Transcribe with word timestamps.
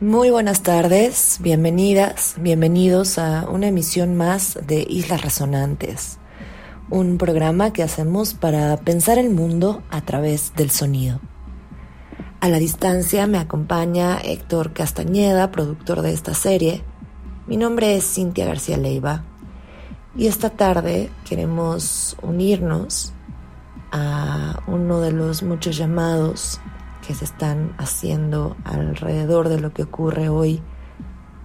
Muy 0.00 0.30
buenas 0.30 0.62
tardes, 0.62 1.38
bienvenidas, 1.40 2.36
bienvenidos 2.38 3.18
a 3.18 3.48
una 3.50 3.66
emisión 3.66 4.14
más 4.14 4.56
de 4.64 4.86
Islas 4.88 5.22
Resonantes, 5.22 6.18
un 6.88 7.18
programa 7.18 7.72
que 7.72 7.82
hacemos 7.82 8.32
para 8.34 8.76
pensar 8.76 9.18
el 9.18 9.30
mundo 9.30 9.82
a 9.90 10.02
través 10.02 10.54
del 10.54 10.70
sonido. 10.70 11.18
A 12.38 12.48
la 12.48 12.60
distancia 12.60 13.26
me 13.26 13.38
acompaña 13.38 14.18
Héctor 14.18 14.72
Castañeda, 14.72 15.50
productor 15.50 16.02
de 16.02 16.12
esta 16.12 16.32
serie. 16.32 16.84
Mi 17.48 17.56
nombre 17.56 17.96
es 17.96 18.04
Cintia 18.04 18.46
García 18.46 18.76
Leiva 18.76 19.24
y 20.16 20.28
esta 20.28 20.50
tarde 20.50 21.10
queremos 21.28 22.16
unirnos 22.22 23.12
a 23.90 24.62
uno 24.68 25.00
de 25.00 25.10
los 25.10 25.42
muchos 25.42 25.76
llamados 25.76 26.60
que 27.08 27.14
se 27.14 27.24
están 27.24 27.72
haciendo 27.78 28.54
alrededor 28.64 29.48
de 29.48 29.58
lo 29.58 29.72
que 29.72 29.84
ocurre 29.84 30.28
hoy, 30.28 30.60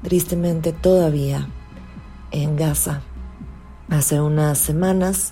tristemente 0.01 0.73
todavía, 0.73 1.47
en 2.31 2.57
Gaza. 2.57 2.99
Hace 3.87 4.19
unas 4.19 4.57
semanas 4.57 5.31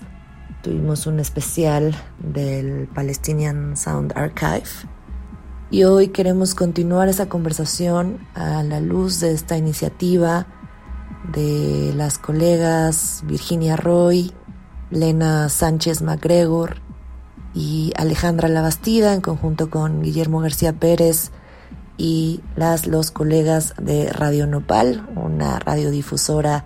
tuvimos 0.63 1.05
un 1.05 1.19
especial 1.19 1.93
del 2.19 2.87
Palestinian 2.87 3.75
Sound 3.75 4.13
Archive 4.15 4.69
y 5.69 5.83
hoy 5.83 6.07
queremos 6.07 6.55
continuar 6.55 7.09
esa 7.09 7.27
conversación 7.27 8.25
a 8.33 8.63
la 8.63 8.79
luz 8.79 9.19
de 9.19 9.33
esta 9.33 9.57
iniciativa 9.57 10.47
de 11.33 11.91
las 11.93 12.17
colegas 12.17 13.21
Virginia 13.25 13.75
Roy, 13.75 14.31
Lena 14.91 15.49
Sánchez 15.49 16.01
MacGregor 16.01 16.77
y 17.53 17.91
Alejandra 17.97 18.47
Labastida 18.47 19.13
en 19.13 19.21
conjunto 19.21 19.69
con 19.69 20.01
Guillermo 20.01 20.39
García 20.39 20.73
Pérez 20.73 21.31
y 21.97 22.41
las 22.55 22.87
los 22.87 23.11
colegas 23.11 23.73
de 23.77 24.11
Radio 24.11 24.47
Nopal, 24.47 25.07
una 25.15 25.59
radiodifusora 25.59 26.65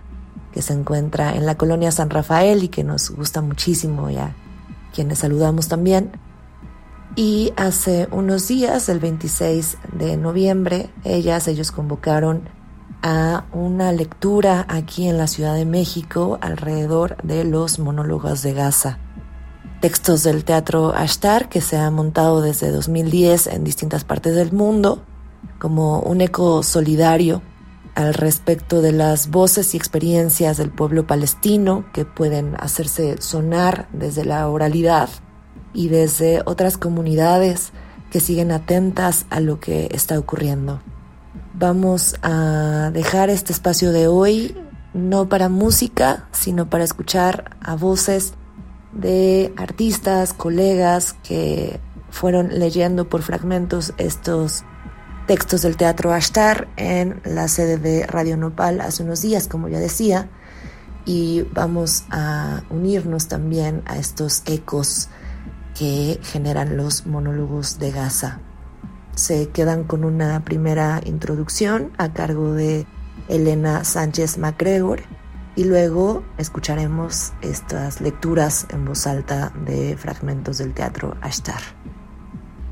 que 0.53 0.61
se 0.61 0.73
encuentra 0.73 1.36
en 1.36 1.45
la 1.45 1.55
colonia 1.55 1.92
San 1.92 2.09
Rafael 2.09 2.64
y 2.64 2.69
que 2.69 2.83
nos 2.83 3.09
gusta 3.09 3.42
muchísimo 3.42 4.09
y 4.09 4.17
a 4.17 4.36
quienes 4.94 5.19
saludamos 5.19 5.67
también. 5.67 6.11
Y 7.17 7.53
hace 7.58 8.08
unos 8.11 8.47
días, 8.47 8.88
el 8.89 8.99
26 8.99 9.77
de 9.94 10.17
noviembre, 10.17 10.89
ellas, 11.03 11.47
ellos 11.47 11.72
convocaron 11.72 12.49
a 13.02 13.45
una 13.52 13.92
lectura 13.92 14.66
aquí 14.67 15.08
en 15.08 15.17
la 15.17 15.27
Ciudad 15.27 15.55
de 15.55 15.66
México 15.66 16.38
alrededor 16.42 17.17
de 17.23 17.44
los 17.44 17.80
monólogos 17.80 18.42
de 18.42 18.53
Gaza 18.53 18.99
textos 19.81 20.23
del 20.23 20.43
teatro 20.43 20.93
Ashtar 20.95 21.49
que 21.49 21.61
se 21.61 21.77
ha 21.77 21.89
montado 21.91 22.41
desde 22.41 22.71
2010 22.71 23.47
en 23.47 23.63
distintas 23.63 24.03
partes 24.03 24.35
del 24.35 24.51
mundo 24.51 25.03
como 25.59 25.99
un 25.99 26.21
eco 26.21 26.63
solidario 26.63 27.41
al 27.95 28.13
respecto 28.13 28.81
de 28.81 28.91
las 28.91 29.29
voces 29.29 29.73
y 29.73 29.77
experiencias 29.77 30.57
del 30.57 30.69
pueblo 30.69 31.07
palestino 31.07 31.85
que 31.93 32.05
pueden 32.05 32.55
hacerse 32.59 33.21
sonar 33.21 33.87
desde 33.93 34.25
la 34.25 34.47
oralidad 34.49 35.09
y 35.73 35.87
desde 35.87 36.41
otras 36.45 36.77
comunidades 36.77 37.71
que 38.11 38.19
siguen 38.19 38.52
atentas 38.52 39.25
a 39.30 39.39
lo 39.39 39.59
que 39.59 39.89
está 39.91 40.19
ocurriendo. 40.19 40.81
Vamos 41.53 42.15
a 42.21 42.91
dejar 42.93 43.30
este 43.30 43.53
espacio 43.53 43.91
de 43.91 44.08
hoy 44.08 44.55
no 44.93 45.27
para 45.27 45.49
música, 45.49 46.27
sino 46.31 46.69
para 46.69 46.83
escuchar 46.83 47.58
a 47.61 47.75
voces 47.75 48.33
de 48.95 49.54
artistas, 49.58 50.33
colegas 50.33 51.14
que 51.23 51.80
fueron 52.10 52.60
leyendo 52.60 53.08
por 53.10 53.22
fragmentos 53.22 53.94
estos 53.98 54.64
textos 55.28 55.61
del 55.64 55.76
teatro 55.76 56.14
Ashtar 56.14 56.67
en 56.78 57.22
la 57.26 57.48
sede 57.48 57.78
de 57.78 58.08
Radio 58.08 58.38
Nopal 58.38 58.80
hace 58.82 59.04
unos 59.04 59.22
días, 59.22 59.48
como 59.48 59.67
ya 59.67 59.80
decía, 59.80 60.30
y 61.06 61.44
vamos 61.54 62.06
a 62.10 62.64
unirnos 62.70 63.28
también 63.28 63.83
a 63.86 63.98
estos 63.98 64.44
ecos 64.45 65.10
que 65.77 66.20
generan 66.23 66.77
los 66.77 67.06
monólogos 67.06 67.80
de 67.80 67.92
Gaza. 67.92 68.39
Se 69.16 69.50
quedan 69.50 69.83
con 69.83 70.04
una 70.04 70.44
primera 70.44 71.02
introducción 71.06 71.92
a 71.98 72.14
cargo 72.14 72.54
de 72.54 72.86
Elena 73.27 73.83
Sánchez 73.83 74.38
MacGregor 74.38 75.04
y 75.55 75.64
luego 75.64 76.23
escucharemos 76.38 77.33
estas 77.42 78.02
lecturas 78.02 78.67
en 78.71 78.86
voz 78.86 79.08
alta 79.08 79.52
de 79.66 79.95
fragmentos 79.98 80.58
del 80.58 80.73
teatro 80.73 81.16
Ashtar. 81.21 81.61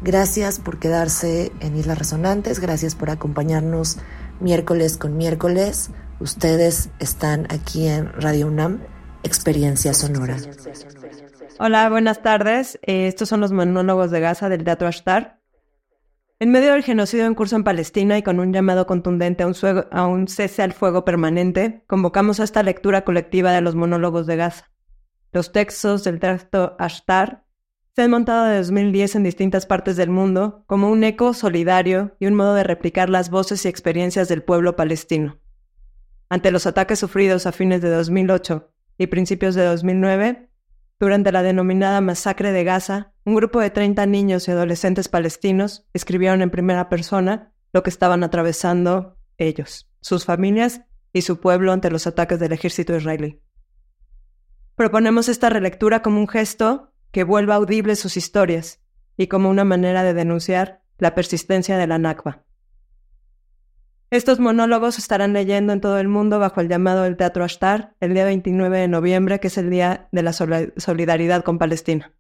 Gracias 0.02 0.60
por 0.60 0.80
quedarse 0.80 1.52
en 1.62 1.78
Islas 1.78 1.98
Resonantes, 1.98 2.60
gracias 2.60 2.94
por 2.96 3.10
acompañarnos 3.10 3.98
miércoles 4.42 4.98
con 4.98 5.16
miércoles. 5.16 5.92
Ustedes 6.20 6.90
están 7.00 7.48
aquí 7.50 7.88
en 7.88 8.12
Radio 8.14 8.48
UNAM, 8.48 8.82
Experiencia 9.24 9.94
Sonora. 9.94 10.38
Hola, 11.60 11.90
buenas 11.90 12.22
tardes. 12.22 12.80
Eh, 12.82 13.08
estos 13.08 13.30
son 13.30 13.40
los 13.40 13.54
monólogos 13.54 14.12
de 14.12 14.20
Gaza 14.20 14.50
del 14.50 14.64
Teatro 14.66 14.88
Ashtar. 14.88 15.43
En 16.44 16.52
medio 16.52 16.74
del 16.74 16.84
genocidio 16.84 17.26
en 17.26 17.36
curso 17.36 17.56
en 17.56 17.64
Palestina 17.64 18.18
y 18.18 18.22
con 18.22 18.42
un 18.42 18.52
llamado 18.52 18.86
contundente 18.86 19.44
a 19.44 20.08
un, 20.08 20.28
cese 20.28 20.62
al 20.62 20.74
fuego 20.74 21.06
permanente, 21.06 21.86
convocamos 21.88 22.42
a 22.42 22.44
esta 22.44 22.64
lectura 22.64 23.06
colectiva 23.06 23.54
de 23.54 23.62
los 23.62 23.76
monólogos 23.76 24.28
de 24.28 24.36
Gaza. 24.36 24.70
Los 25.32 25.54
textos 25.54 26.04
del 26.04 26.20
texto 26.20 26.76
Ashtar 26.80 27.46
se 27.96 28.02
han 28.02 28.12
montado 28.12 28.44
desde 28.44 28.58
2010 28.58 29.16
en 29.16 29.24
distintas 29.24 29.66
partes 29.66 29.96
del 29.96 30.10
mundo 30.10 30.66
como 30.68 30.90
un 30.90 31.06
eco 31.06 31.34
solidario 31.34 32.18
y 32.20 32.26
un 32.26 32.36
modo 32.36 32.56
de 32.56 32.66
replicar 32.66 33.10
las 33.10 33.30
voces 33.30 33.64
y 33.64 33.70
experiencias 33.70 34.28
del 34.28 34.44
pueblo 34.44 34.76
palestino. 34.76 35.40
Ante 36.28 36.52
los 36.52 36.68
ataques 36.68 37.00
sufridos 37.00 37.46
a 37.46 37.54
fines 37.54 37.82
de 37.82 37.90
2008 37.90 38.70
y 38.98 39.08
principios 39.08 39.56
de 39.56 39.64
2009, 39.64 40.50
durante 41.00 41.32
la 41.32 41.44
denominada 41.44 42.02
masacre 42.02 42.52
de 42.52 42.64
Gaza, 42.64 43.14
un 43.26 43.36
grupo 43.36 43.60
de 43.60 43.70
30 43.70 44.06
niños 44.06 44.48
y 44.48 44.52
adolescentes 44.52 45.10
palestinos 45.10 45.88
escribieron 45.94 46.42
en 46.42 46.50
primera 46.50 46.90
persona 46.90 47.54
lo 47.74 47.84
que 47.84 47.90
estaban 47.90 48.24
atravesando 48.24 49.18
ellos, 49.38 49.90
sus 50.02 50.26
familias 50.26 50.82
y 51.12 51.22
su 51.22 51.40
pueblo 51.40 51.72
ante 51.72 51.90
los 51.90 52.08
ataques 52.08 52.40
del 52.40 52.54
ejército 52.54 52.96
israelí. 52.96 53.42
Proponemos 54.76 55.30
esta 55.30 55.50
relectura 55.50 56.02
como 56.02 56.20
un 56.20 56.28
gesto 56.28 56.94
que 57.12 57.24
vuelva 57.24 57.56
audibles 57.56 58.00
sus 58.00 58.18
historias 58.18 58.82
y 59.18 59.28
como 59.28 59.50
una 59.50 59.64
manera 59.64 60.04
de 60.04 60.14
denunciar 60.14 60.82
la 60.98 61.14
persistencia 61.14 61.78
de 61.78 61.88
la 61.88 62.00
Nakba. 62.00 62.44
Estos 64.14 64.40
monólogos 64.40 65.00
estarán 65.00 65.34
leyendo 65.34 65.74
en 65.74 65.82
todo 65.82 65.98
el 65.98 66.08
mundo 66.08 66.38
bajo 66.38 66.62
el 66.62 66.70
llamado 66.70 67.02
del 67.02 67.18
Teatro 67.18 67.44
Ashtar 67.44 67.96
el 68.00 68.14
día 68.14 68.26
29 68.26 68.78
de 68.78 68.88
noviembre, 68.88 69.40
que 69.40 69.48
es 69.48 69.58
el 69.58 69.72
Día 69.72 70.08
de 70.12 70.22
la 70.22 70.34
Solidaridad 70.34 71.44
con 71.44 71.58
Palestina. 71.58 72.14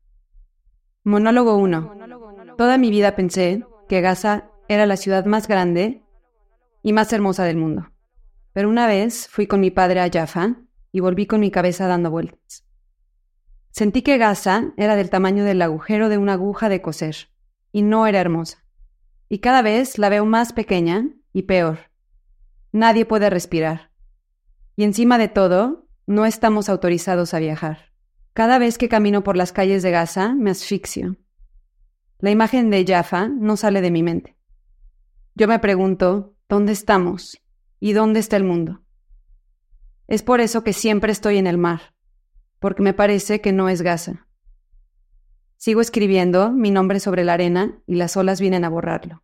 Monólogo 1.03 1.55
1. 1.55 2.55
Toda 2.57 2.79
mi 2.79 2.89
vida 2.89 3.15
pensé 3.15 3.63
que 3.87 4.01
Gaza 4.01 4.49
era 4.67 4.87
la 4.87 4.97
ciudad 4.97 5.25
más 5.25 5.47
grande 5.47 6.01
y 6.81 6.93
más 6.93 7.13
hermosa 7.13 7.43
del 7.43 7.57
mundo. 7.57 7.91
Pero 8.53 8.69
una 8.69 8.87
vez 8.87 9.27
fui 9.27 9.45
con 9.45 9.59
mi 9.59 9.69
padre 9.69 9.99
a 9.99 10.09
Jaffa 10.11 10.55
y 10.91 10.99
volví 10.99 11.27
con 11.27 11.41
mi 11.41 11.51
cabeza 11.51 11.85
dando 11.85 12.09
vueltas. 12.09 12.65
Sentí 13.69 14.01
que 14.01 14.17
Gaza 14.17 14.73
era 14.77 14.95
del 14.95 15.11
tamaño 15.11 15.43
del 15.43 15.61
agujero 15.61 16.09
de 16.09 16.17
una 16.17 16.33
aguja 16.33 16.69
de 16.69 16.81
coser 16.81 17.29
y 17.71 17.83
no 17.83 18.07
era 18.07 18.19
hermosa. 18.19 18.65
Y 19.29 19.41
cada 19.41 19.61
vez 19.61 19.99
la 19.99 20.09
veo 20.09 20.25
más 20.25 20.53
pequeña 20.53 21.05
y 21.33 21.43
peor, 21.43 21.91
nadie 22.71 23.05
puede 23.05 23.29
respirar. 23.29 23.91
Y 24.75 24.83
encima 24.83 25.17
de 25.17 25.27
todo, 25.27 25.87
no 26.05 26.25
estamos 26.25 26.69
autorizados 26.69 27.33
a 27.33 27.39
viajar. 27.39 27.91
Cada 28.33 28.57
vez 28.57 28.77
que 28.77 28.89
camino 28.89 29.23
por 29.23 29.35
las 29.35 29.51
calles 29.51 29.83
de 29.83 29.91
Gaza, 29.91 30.33
me 30.33 30.51
asfixio. 30.51 31.17
La 32.19 32.31
imagen 32.31 32.69
de 32.69 32.85
Jaffa 32.85 33.27
no 33.27 33.57
sale 33.57 33.81
de 33.81 33.91
mi 33.91 34.01
mente. 34.01 34.37
Yo 35.35 35.47
me 35.47 35.59
pregunto, 35.59 36.35
¿dónde 36.47 36.71
estamos? 36.71 37.41
¿Y 37.79 37.93
dónde 37.93 38.19
está 38.19 38.37
el 38.37 38.43
mundo? 38.43 38.81
Es 40.07 40.23
por 40.23 40.41
eso 40.41 40.63
que 40.63 40.73
siempre 40.73 41.11
estoy 41.11 41.37
en 41.37 41.47
el 41.47 41.57
mar, 41.57 41.93
porque 42.59 42.81
me 42.81 42.93
parece 42.93 43.41
que 43.41 43.51
no 43.51 43.69
es 43.69 43.81
Gaza. 43.81 44.27
Sigo 45.57 45.81
escribiendo 45.81 46.51
mi 46.51 46.71
nombre 46.71 46.99
sobre 46.99 47.23
la 47.23 47.33
arena 47.33 47.81
y 47.87 47.95
las 47.95 48.17
olas 48.17 48.41
vienen 48.41 48.65
a 48.65 48.69
borrarlo. 48.69 49.23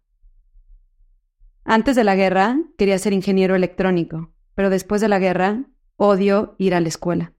Antes 1.71 1.95
de 1.95 2.03
la 2.03 2.15
guerra 2.15 2.57
quería 2.79 2.97
ser 2.97 3.13
ingeniero 3.13 3.53
electrónico, 3.53 4.33
pero 4.55 4.71
después 4.71 5.01
de 5.01 5.07
la 5.07 5.19
guerra 5.19 5.65
odio 5.97 6.55
ir 6.57 6.73
a 6.73 6.79
la 6.79 6.87
escuela. 6.87 7.35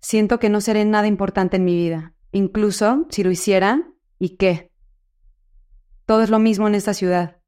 Siento 0.00 0.40
que 0.40 0.48
no 0.48 0.60
seré 0.60 0.84
nada 0.84 1.06
importante 1.06 1.58
en 1.58 1.64
mi 1.64 1.76
vida, 1.76 2.12
incluso 2.32 3.06
si 3.10 3.22
lo 3.22 3.30
hiciera, 3.30 3.86
¿y 4.18 4.30
qué? 4.30 4.72
Todo 6.06 6.24
es 6.24 6.30
lo 6.30 6.40
mismo 6.40 6.66
en 6.66 6.74
esta 6.74 6.92
ciudad. 6.92 7.40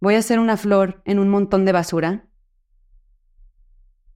¿Voy 0.00 0.16
a 0.16 0.22
ser 0.22 0.40
una 0.40 0.56
flor 0.56 1.02
en 1.04 1.20
un 1.20 1.28
montón 1.28 1.64
de 1.64 1.70
basura? 1.70 2.26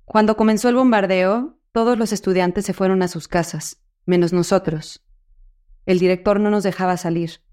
Cuando 0.06 0.36
comenzó 0.36 0.68
el 0.70 0.74
bombardeo, 0.74 1.56
todos 1.70 1.96
los 1.96 2.12
estudiantes 2.12 2.66
se 2.66 2.72
fueron 2.72 3.02
a 3.02 3.06
sus 3.06 3.28
casas, 3.28 3.80
menos 4.06 4.32
nosotros. 4.32 5.06
El 5.86 6.00
director 6.00 6.40
no 6.40 6.50
nos 6.50 6.64
dejaba 6.64 6.96
salir. 6.96 7.44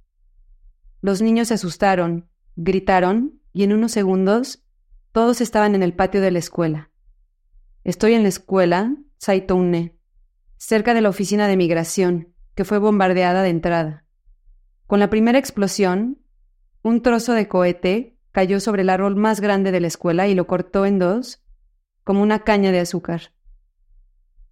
Los 1.01 1.21
niños 1.21 1.49
se 1.49 1.53
asustaron, 1.53 2.31
gritaron 2.55 3.41
y 3.53 3.63
en 3.63 3.73
unos 3.73 3.91
segundos 3.91 4.63
todos 5.11 5.41
estaban 5.41 5.75
en 5.75 5.83
el 5.83 5.93
patio 5.93 6.21
de 6.21 6.31
la 6.31 6.39
escuela. 6.39 6.91
Estoy 7.83 8.13
en 8.13 8.23
la 8.23 8.29
escuela 8.29 8.95
Saitoune, 9.17 9.95
cerca 10.57 10.93
de 10.93 11.01
la 11.01 11.09
oficina 11.09 11.47
de 11.47 11.57
migración, 11.57 12.33
que 12.55 12.65
fue 12.65 12.79
bombardeada 12.79 13.43
de 13.43 13.49
entrada. 13.49 14.05
Con 14.87 14.99
la 14.99 15.09
primera 15.09 15.39
explosión, 15.39 16.19
un 16.83 17.01
trozo 17.01 17.33
de 17.33 17.47
cohete 17.47 18.17
cayó 18.31 18.59
sobre 18.59 18.81
el 18.81 18.89
árbol 18.89 19.15
más 19.15 19.39
grande 19.39 19.71
de 19.71 19.79
la 19.79 19.87
escuela 19.87 20.27
y 20.27 20.35
lo 20.35 20.47
cortó 20.47 20.85
en 20.85 20.99
dos, 20.99 21.43
como 22.03 22.21
una 22.21 22.43
caña 22.43 22.71
de 22.71 22.79
azúcar. 22.79 23.33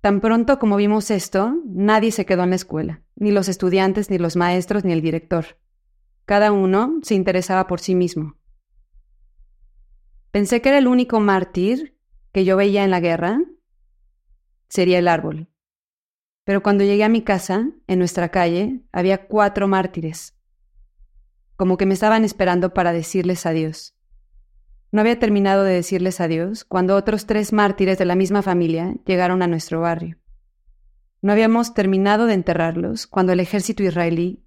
Tan 0.02 0.20
pronto 0.20 0.60
como 0.60 0.76
vimos 0.76 1.12
esto, 1.12 1.56
nadie 1.66 2.12
se 2.12 2.26
quedó 2.26 2.44
en 2.44 2.50
la 2.50 2.56
escuela, 2.56 3.04
ni 3.16 3.32
los 3.32 3.48
estudiantes, 3.48 4.10
ni 4.10 4.18
los 4.18 4.36
maestros, 4.36 4.84
ni 4.84 4.92
el 4.92 5.02
director. 5.02 5.58
Cada 6.26 6.52
uno 6.52 7.00
se 7.04 7.16
interesaba 7.16 7.68
por 7.68 7.80
sí 7.80 7.96
mismo. 7.96 8.38
Pensé 10.32 10.62
que 10.62 10.70
era 10.70 10.78
el 10.78 10.88
único 10.88 11.20
mártir 11.20 11.98
que 12.32 12.46
yo 12.46 12.58
veía 12.58 12.84
en 12.84 12.92
la 12.92 13.00
guerra. 13.00 13.40
Sería 14.70 15.00
el 15.00 15.08
árbol. 15.08 15.50
Pero 16.44 16.64
cuando 16.64 16.84
llegué 16.84 17.04
a 17.04 17.10
mi 17.10 17.22
casa, 17.22 17.70
en 17.88 18.00
nuestra 18.00 18.30
calle, 18.30 18.82
había 18.92 19.28
cuatro 19.28 19.68
mártires 19.68 20.34
como 21.56 21.78
que 21.78 21.86
me 21.86 21.94
estaban 21.94 22.26
esperando 22.26 22.74
para 22.74 22.94
decirles 22.94 23.46
adiós. 23.46 23.96
No 24.92 25.02
había 25.02 25.20
terminado 25.20 25.64
de 25.64 25.74
decirles 25.74 26.20
adiós 26.20 26.66
cuando 26.66 26.96
otros 26.96 27.26
tres 27.26 27.54
mártires 27.54 27.98
de 27.98 28.06
la 28.06 28.16
misma 28.16 28.42
familia 28.42 28.96
llegaron 29.06 29.42
a 29.42 29.48
nuestro 29.48 29.82
barrio. 29.82 30.18
No 31.22 31.32
habíamos 31.32 31.74
terminado 31.74 32.26
de 32.26 32.34
enterrarlos 32.34 33.08
cuando 33.08 33.32
el 33.32 33.40
ejército 33.40 33.82
israelí 33.82 34.44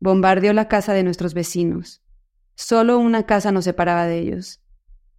bombardeó 0.00 0.52
la 0.52 0.68
casa 0.68 0.92
de 0.92 1.02
nuestros 1.02 1.34
vecinos. 1.34 2.02
Solo 2.54 2.98
una 2.98 3.24
casa 3.24 3.52
nos 3.52 3.64
separaba 3.64 4.06
de 4.06 4.18
ellos. 4.18 4.60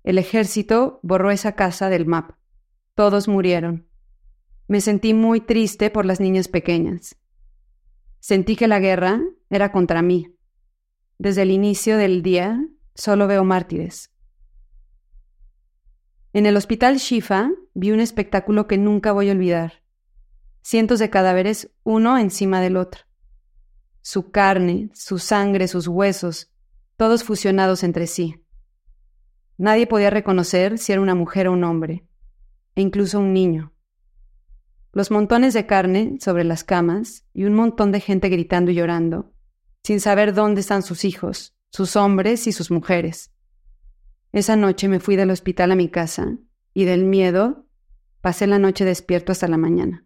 El 0.03 0.17
ejército 0.17 0.99
borró 1.03 1.31
esa 1.31 1.53
casa 1.53 1.89
del 1.89 2.05
mapa. 2.05 2.37
Todos 2.95 3.27
murieron. 3.27 3.87
Me 4.67 4.81
sentí 4.81 5.13
muy 5.13 5.41
triste 5.41 5.89
por 5.89 6.05
las 6.05 6.19
niñas 6.19 6.47
pequeñas. 6.47 7.15
Sentí 8.19 8.55
que 8.55 8.67
la 8.67 8.79
guerra 8.79 9.21
era 9.49 9.71
contra 9.71 10.01
mí. 10.01 10.35
Desde 11.17 11.41
el 11.41 11.51
inicio 11.51 11.97
del 11.97 12.21
día 12.21 12.63
solo 12.93 13.27
veo 13.27 13.43
mártires. 13.43 14.11
En 16.33 16.45
el 16.45 16.55
hospital 16.55 16.97
Shifa 16.97 17.49
vi 17.73 17.91
un 17.91 17.99
espectáculo 17.99 18.67
que 18.67 18.77
nunca 18.77 19.11
voy 19.11 19.29
a 19.29 19.31
olvidar. 19.31 19.81
Cientos 20.61 20.99
de 20.99 21.09
cadáveres 21.09 21.71
uno 21.83 22.17
encima 22.17 22.61
del 22.61 22.77
otro. 22.77 23.08
Su 24.09 24.31
carne, 24.31 24.89
su 24.95 25.19
sangre, 25.19 25.67
sus 25.67 25.87
huesos, 25.87 26.49
todos 26.97 27.23
fusionados 27.23 27.83
entre 27.83 28.07
sí. 28.07 28.43
Nadie 29.55 29.85
podía 29.85 30.09
reconocer 30.09 30.79
si 30.79 30.91
era 30.91 30.99
una 30.99 31.13
mujer 31.13 31.47
o 31.47 31.53
un 31.53 31.63
hombre, 31.63 32.07
e 32.73 32.81
incluso 32.81 33.19
un 33.19 33.33
niño. 33.33 33.71
Los 34.93 35.11
montones 35.11 35.53
de 35.53 35.67
carne 35.67 36.17
sobre 36.19 36.43
las 36.43 36.63
camas 36.63 37.23
y 37.35 37.43
un 37.43 37.53
montón 37.53 37.91
de 37.91 37.99
gente 37.99 38.29
gritando 38.29 38.71
y 38.71 38.73
llorando 38.73 39.31
sin 39.83 39.99
saber 39.99 40.33
dónde 40.33 40.61
están 40.61 40.81
sus 40.81 41.05
hijos, 41.05 41.55
sus 41.69 41.95
hombres 41.95 42.47
y 42.47 42.51
sus 42.51 42.71
mujeres. 42.71 43.31
Esa 44.31 44.55
noche 44.55 44.87
me 44.87 44.99
fui 44.99 45.17
del 45.17 45.29
hospital 45.29 45.71
a 45.71 45.75
mi 45.75 45.87
casa 45.87 46.35
y 46.73 46.85
del 46.85 47.05
miedo 47.05 47.67
pasé 48.21 48.47
la 48.47 48.57
noche 48.57 48.85
despierto 48.85 49.33
hasta 49.33 49.47
la 49.47 49.57
mañana. 49.57 50.03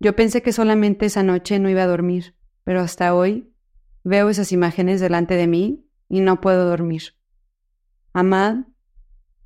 Yo 0.00 0.16
pensé 0.16 0.42
que 0.42 0.52
solamente 0.52 1.06
esa 1.06 1.22
noche 1.22 1.60
no 1.60 1.70
iba 1.70 1.84
a 1.84 1.86
dormir, 1.86 2.34
pero 2.64 2.80
hasta 2.80 3.14
hoy 3.14 3.52
veo 4.02 4.28
esas 4.28 4.52
imágenes 4.52 5.00
delante 5.00 5.34
de 5.34 5.46
mí 5.46 5.86
y 6.08 6.20
no 6.20 6.40
puedo 6.40 6.68
dormir. 6.68 7.14
Amad, 8.12 8.64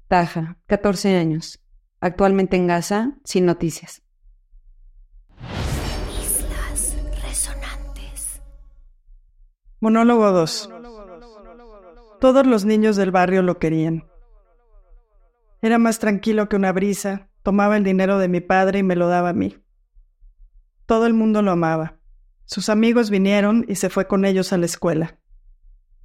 Taja, 0.08 0.56
14 0.66 1.16
años, 1.16 1.62
actualmente 2.00 2.56
en 2.56 2.66
Gaza, 2.66 3.18
sin 3.24 3.44
noticias. 3.44 4.02
Monólogo 9.80 10.32
2. 10.32 10.70
Todos 12.20 12.46
los 12.46 12.64
niños 12.64 12.96
del 12.96 13.12
barrio 13.12 13.42
lo 13.42 13.58
querían. 13.58 14.08
Era 15.60 15.78
más 15.78 15.98
tranquilo 15.98 16.48
que 16.48 16.56
una 16.56 16.72
brisa, 16.72 17.28
tomaba 17.42 17.76
el 17.76 17.84
dinero 17.84 18.18
de 18.18 18.28
mi 18.28 18.40
padre 18.40 18.80
y 18.80 18.82
me 18.82 18.96
lo 18.96 19.08
daba 19.08 19.28
a 19.28 19.34
mí. 19.34 19.56
Todo 20.86 21.06
el 21.06 21.14
mundo 21.14 21.42
lo 21.42 21.50
amaba. 21.52 21.97
Sus 22.48 22.70
amigos 22.70 23.10
vinieron 23.10 23.66
y 23.68 23.74
se 23.74 23.90
fue 23.90 24.06
con 24.06 24.24
ellos 24.24 24.54
a 24.54 24.56
la 24.56 24.64
escuela. 24.64 25.18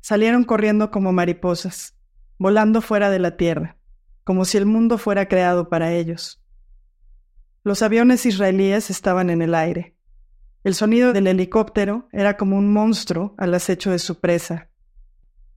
Salieron 0.02 0.44
corriendo 0.44 0.92
como 0.92 1.14
mariposas, 1.14 1.96
volando 2.38 2.82
fuera 2.82 3.10
de 3.10 3.18
la 3.18 3.38
tierra, 3.38 3.78
como 4.26 4.44
si 4.44 4.58
el 4.58 4.66
mundo 4.66 4.98
fuera 4.98 5.30
creado 5.30 5.70
para 5.70 5.94
ellos. 5.94 6.44
Los 7.64 7.82
aviones 7.82 8.26
israelíes 8.26 8.90
estaban 8.90 9.30
en 9.30 9.42
el 9.42 9.56
aire. 9.56 9.96
El 10.66 10.76
sonido 10.76 11.14
del 11.14 11.28
helicóptero 11.28 12.10
era 12.12 12.36
como 12.36 12.58
un 12.58 12.74
monstruo 12.74 13.36
al 13.38 13.54
acecho 13.54 13.92
de 13.92 14.00
su 14.00 14.20
presa. 14.20 14.70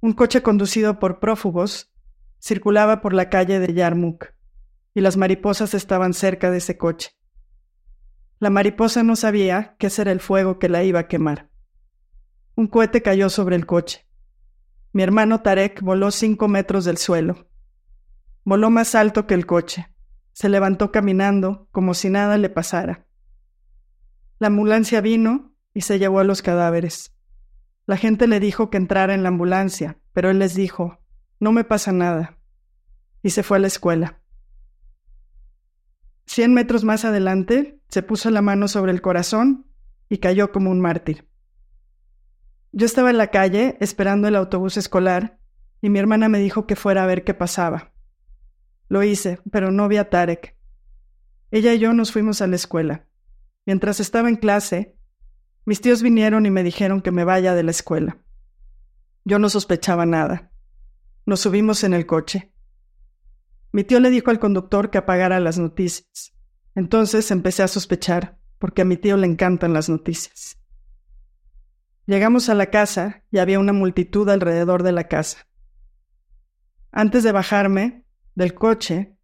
Un 0.00 0.12
coche 0.12 0.40
conducido 0.40 1.00
por 1.00 1.18
prófugos 1.18 1.92
circulaba 2.40 3.00
por 3.00 3.12
la 3.12 3.28
calle 3.28 3.58
de 3.58 3.74
Yarmouk, 3.74 4.26
y 4.94 5.00
las 5.00 5.16
mariposas 5.16 5.74
estaban 5.74 6.14
cerca 6.14 6.52
de 6.52 6.58
ese 6.58 6.78
coche. 6.78 7.10
La 8.38 8.50
mariposa 8.50 9.02
no 9.02 9.16
sabía 9.16 9.76
qué 9.78 9.90
era 9.96 10.12
el 10.12 10.20
fuego 10.20 10.58
que 10.58 10.68
la 10.68 10.82
iba 10.84 11.00
a 11.00 11.08
quemar. 11.08 11.48
Un 12.54 12.66
cohete 12.66 13.00
cayó 13.02 13.30
sobre 13.30 13.56
el 13.56 13.64
coche. 13.64 14.06
Mi 14.92 15.02
hermano 15.02 15.40
Tarek 15.40 15.80
voló 15.80 16.10
cinco 16.10 16.46
metros 16.46 16.84
del 16.84 16.98
suelo. 16.98 17.48
Voló 18.44 18.70
más 18.70 18.94
alto 18.94 19.26
que 19.26 19.34
el 19.34 19.46
coche. 19.46 19.88
Se 20.32 20.48
levantó 20.48 20.92
caminando 20.92 21.68
como 21.72 21.94
si 21.94 22.10
nada 22.10 22.36
le 22.36 22.50
pasara. 22.50 23.06
La 24.38 24.48
ambulancia 24.48 25.00
vino 25.00 25.54
y 25.72 25.80
se 25.82 25.98
llevó 25.98 26.20
a 26.20 26.24
los 26.24 26.42
cadáveres. 26.42 27.14
La 27.86 27.96
gente 27.96 28.26
le 28.26 28.38
dijo 28.38 28.68
que 28.68 28.76
entrara 28.76 29.14
en 29.14 29.22
la 29.22 29.30
ambulancia, 29.30 29.98
pero 30.12 30.30
él 30.30 30.38
les 30.38 30.54
dijo, 30.54 30.98
no 31.40 31.52
me 31.52 31.64
pasa 31.64 31.92
nada. 31.92 32.38
Y 33.22 33.30
se 33.30 33.42
fue 33.42 33.56
a 33.56 33.60
la 33.60 33.66
escuela. 33.66 34.20
Cien 36.26 36.52
metros 36.54 36.84
más 36.84 37.04
adelante, 37.04 37.80
se 37.88 38.02
puso 38.02 38.30
la 38.30 38.42
mano 38.42 38.68
sobre 38.68 38.92
el 38.92 39.00
corazón 39.00 39.66
y 40.08 40.18
cayó 40.18 40.52
como 40.52 40.70
un 40.70 40.80
mártir. 40.80 41.28
Yo 42.72 42.84
estaba 42.84 43.10
en 43.10 43.18
la 43.18 43.28
calle 43.28 43.76
esperando 43.80 44.28
el 44.28 44.36
autobús 44.36 44.76
escolar 44.76 45.38
y 45.80 45.88
mi 45.88 45.98
hermana 45.98 46.28
me 46.28 46.38
dijo 46.38 46.66
que 46.66 46.76
fuera 46.76 47.04
a 47.04 47.06
ver 47.06 47.24
qué 47.24 47.32
pasaba. 47.32 47.92
Lo 48.88 49.02
hice, 49.02 49.40
pero 49.50 49.70
no 49.70 49.88
vi 49.88 49.96
a 49.96 50.10
Tarek. 50.10 50.56
Ella 51.50 51.72
y 51.72 51.78
yo 51.78 51.92
nos 51.92 52.12
fuimos 52.12 52.42
a 52.42 52.46
la 52.46 52.56
escuela. 52.56 53.06
Mientras 53.64 54.00
estaba 54.00 54.28
en 54.28 54.36
clase, 54.36 54.96
mis 55.64 55.80
tíos 55.80 56.02
vinieron 56.02 56.44
y 56.46 56.50
me 56.50 56.62
dijeron 56.62 57.00
que 57.00 57.12
me 57.12 57.24
vaya 57.24 57.54
de 57.54 57.62
la 57.62 57.70
escuela. 57.70 58.18
Yo 59.24 59.38
no 59.38 59.48
sospechaba 59.48 60.06
nada. 60.06 60.52
Nos 61.24 61.40
subimos 61.40 61.82
en 61.82 61.94
el 61.94 62.06
coche. 62.06 62.52
Mi 63.72 63.84
tío 63.84 64.00
le 64.00 64.10
dijo 64.10 64.30
al 64.30 64.38
conductor 64.38 64.90
que 64.90 64.98
apagara 64.98 65.40
las 65.40 65.58
noticias. 65.58 66.32
Entonces 66.74 67.30
empecé 67.30 67.62
a 67.62 67.68
sospechar, 67.68 68.38
porque 68.58 68.82
a 68.82 68.84
mi 68.84 68.96
tío 68.96 69.16
le 69.16 69.26
encantan 69.26 69.72
las 69.72 69.88
noticias. 69.88 70.58
Llegamos 72.06 72.48
a 72.48 72.54
la 72.54 72.66
casa 72.66 73.24
y 73.30 73.38
había 73.38 73.58
una 73.58 73.72
multitud 73.72 74.28
alrededor 74.28 74.82
de 74.82 74.92
la 74.92 75.08
casa. 75.08 75.48
Antes 76.92 77.24
de 77.24 77.32
bajarme 77.32 78.04
del 78.34 78.54
coche, 78.54 79.16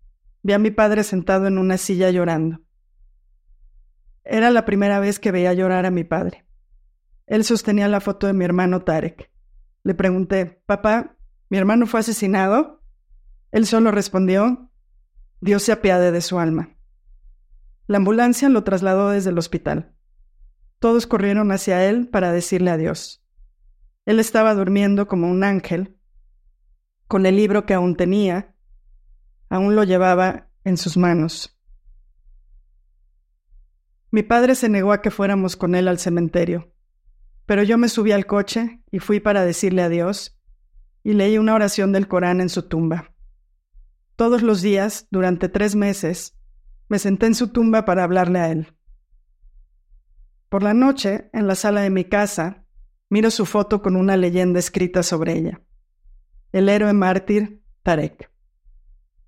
vi 0.43 0.53
a 0.53 0.59
mi 0.59 0.71
padre 0.71 1.05
sentado 1.05 1.47
en 1.47 1.59
una 1.59 1.79
silla 1.79 2.11
llorando. 2.11 2.61
Era 4.25 4.51
la 4.51 4.65
primera 4.65 5.01
vez 5.01 5.19
que 5.19 5.33
veía 5.33 5.53
llorar 5.53 5.87
a 5.87 5.91
mi 5.91 6.05
padre. 6.05 6.45
Él 7.27 7.45
sostenía 7.45 7.89
la 7.89 8.01
foto 8.01 8.27
de 8.27 8.33
mi 8.33 8.45
hermano 8.45 8.83
Tarek. 8.83 9.31
Le 9.85 9.95
pregunté, 9.95 10.63
papá, 10.67 11.17
¿mi 11.49 11.59
hermano 11.59 11.87
fue 11.87 12.01
asesinado? 12.01 12.82
Él 13.53 13.67
solo 13.67 13.93
respondió, 13.93 14.71
Dios 15.41 15.63
se 15.63 15.73
apiade 15.73 16.11
de 16.11 16.21
su 16.21 16.39
alma. 16.39 16.77
La 17.87 17.99
ambulancia 17.99 18.49
lo 18.49 18.65
trasladó 18.65 19.11
desde 19.11 19.31
el 19.31 19.39
hospital. 19.39 19.95
Todos 20.81 21.07
corrieron 21.07 21.53
hacia 21.53 21.89
él 21.89 22.09
para 22.09 22.33
decirle 22.33 22.71
adiós. 22.71 23.25
Él 24.05 24.19
estaba 24.19 24.55
durmiendo 24.55 25.07
como 25.07 25.31
un 25.31 25.45
ángel, 25.45 25.97
con 27.07 27.27
el 27.27 27.37
libro 27.37 27.67
que 27.67 27.75
aún 27.75 27.95
tenía, 27.95 28.53
Aún 29.53 29.77
lo 29.77 29.85
llevaba 29.85 30.49
en 30.65 30.79
sus 30.79 30.97
manos. 30.97 31.61
Mi 34.11 34.23
padre 34.23 34.55
se 34.55 34.71
negó 34.71 34.93
a 34.93 35.03
que 35.03 35.11
fuéramos 35.11 35.59
con 35.59 35.75
él 35.75 35.89
al 35.89 35.99
cementerio, 35.99 36.73
pero 37.45 37.63
yo 37.63 37.77
me 37.77 37.91
subí 37.91 38.13
al 38.13 38.25
coche 38.25 38.83
y 38.91 38.99
fui 38.99 39.21
para 39.21 39.45
decirle 39.45 39.83
adiós 39.83 40.41
y 41.05 41.13
leí 41.13 41.37
una 41.37 41.55
oración 41.55 41.93
del 41.93 42.09
Corán 42.09 42.41
en 42.41 42.49
su 42.49 42.63
tumba. 42.63 43.12
Todos 44.23 44.43
los 44.43 44.63
días, 44.63 45.09
durante 45.11 45.49
tres 45.49 45.75
meses, 45.75 46.39
me 46.89 47.01
senté 47.01 47.27
en 47.27 47.35
su 47.35 47.49
tumba 47.49 47.85
para 47.85 48.05
hablarle 48.05 48.39
a 48.39 48.53
él. 48.53 48.73
Por 50.49 50.63
la 50.63 50.75
noche, 50.75 51.29
en 51.33 51.49
la 51.49 51.57
sala 51.57 51.81
de 51.81 51.91
mi 51.91 52.05
casa, 52.05 52.65
miro 53.11 53.33
su 53.33 53.47
foto 53.47 53.83
con 53.83 53.97
una 53.97 54.17
leyenda 54.17 54.61
escrita 54.61 55.03
sobre 55.03 55.37
ella. 55.37 55.61
El 56.53 56.69
héroe 56.69 56.93
mártir 56.93 57.65
Tarek. 57.83 58.31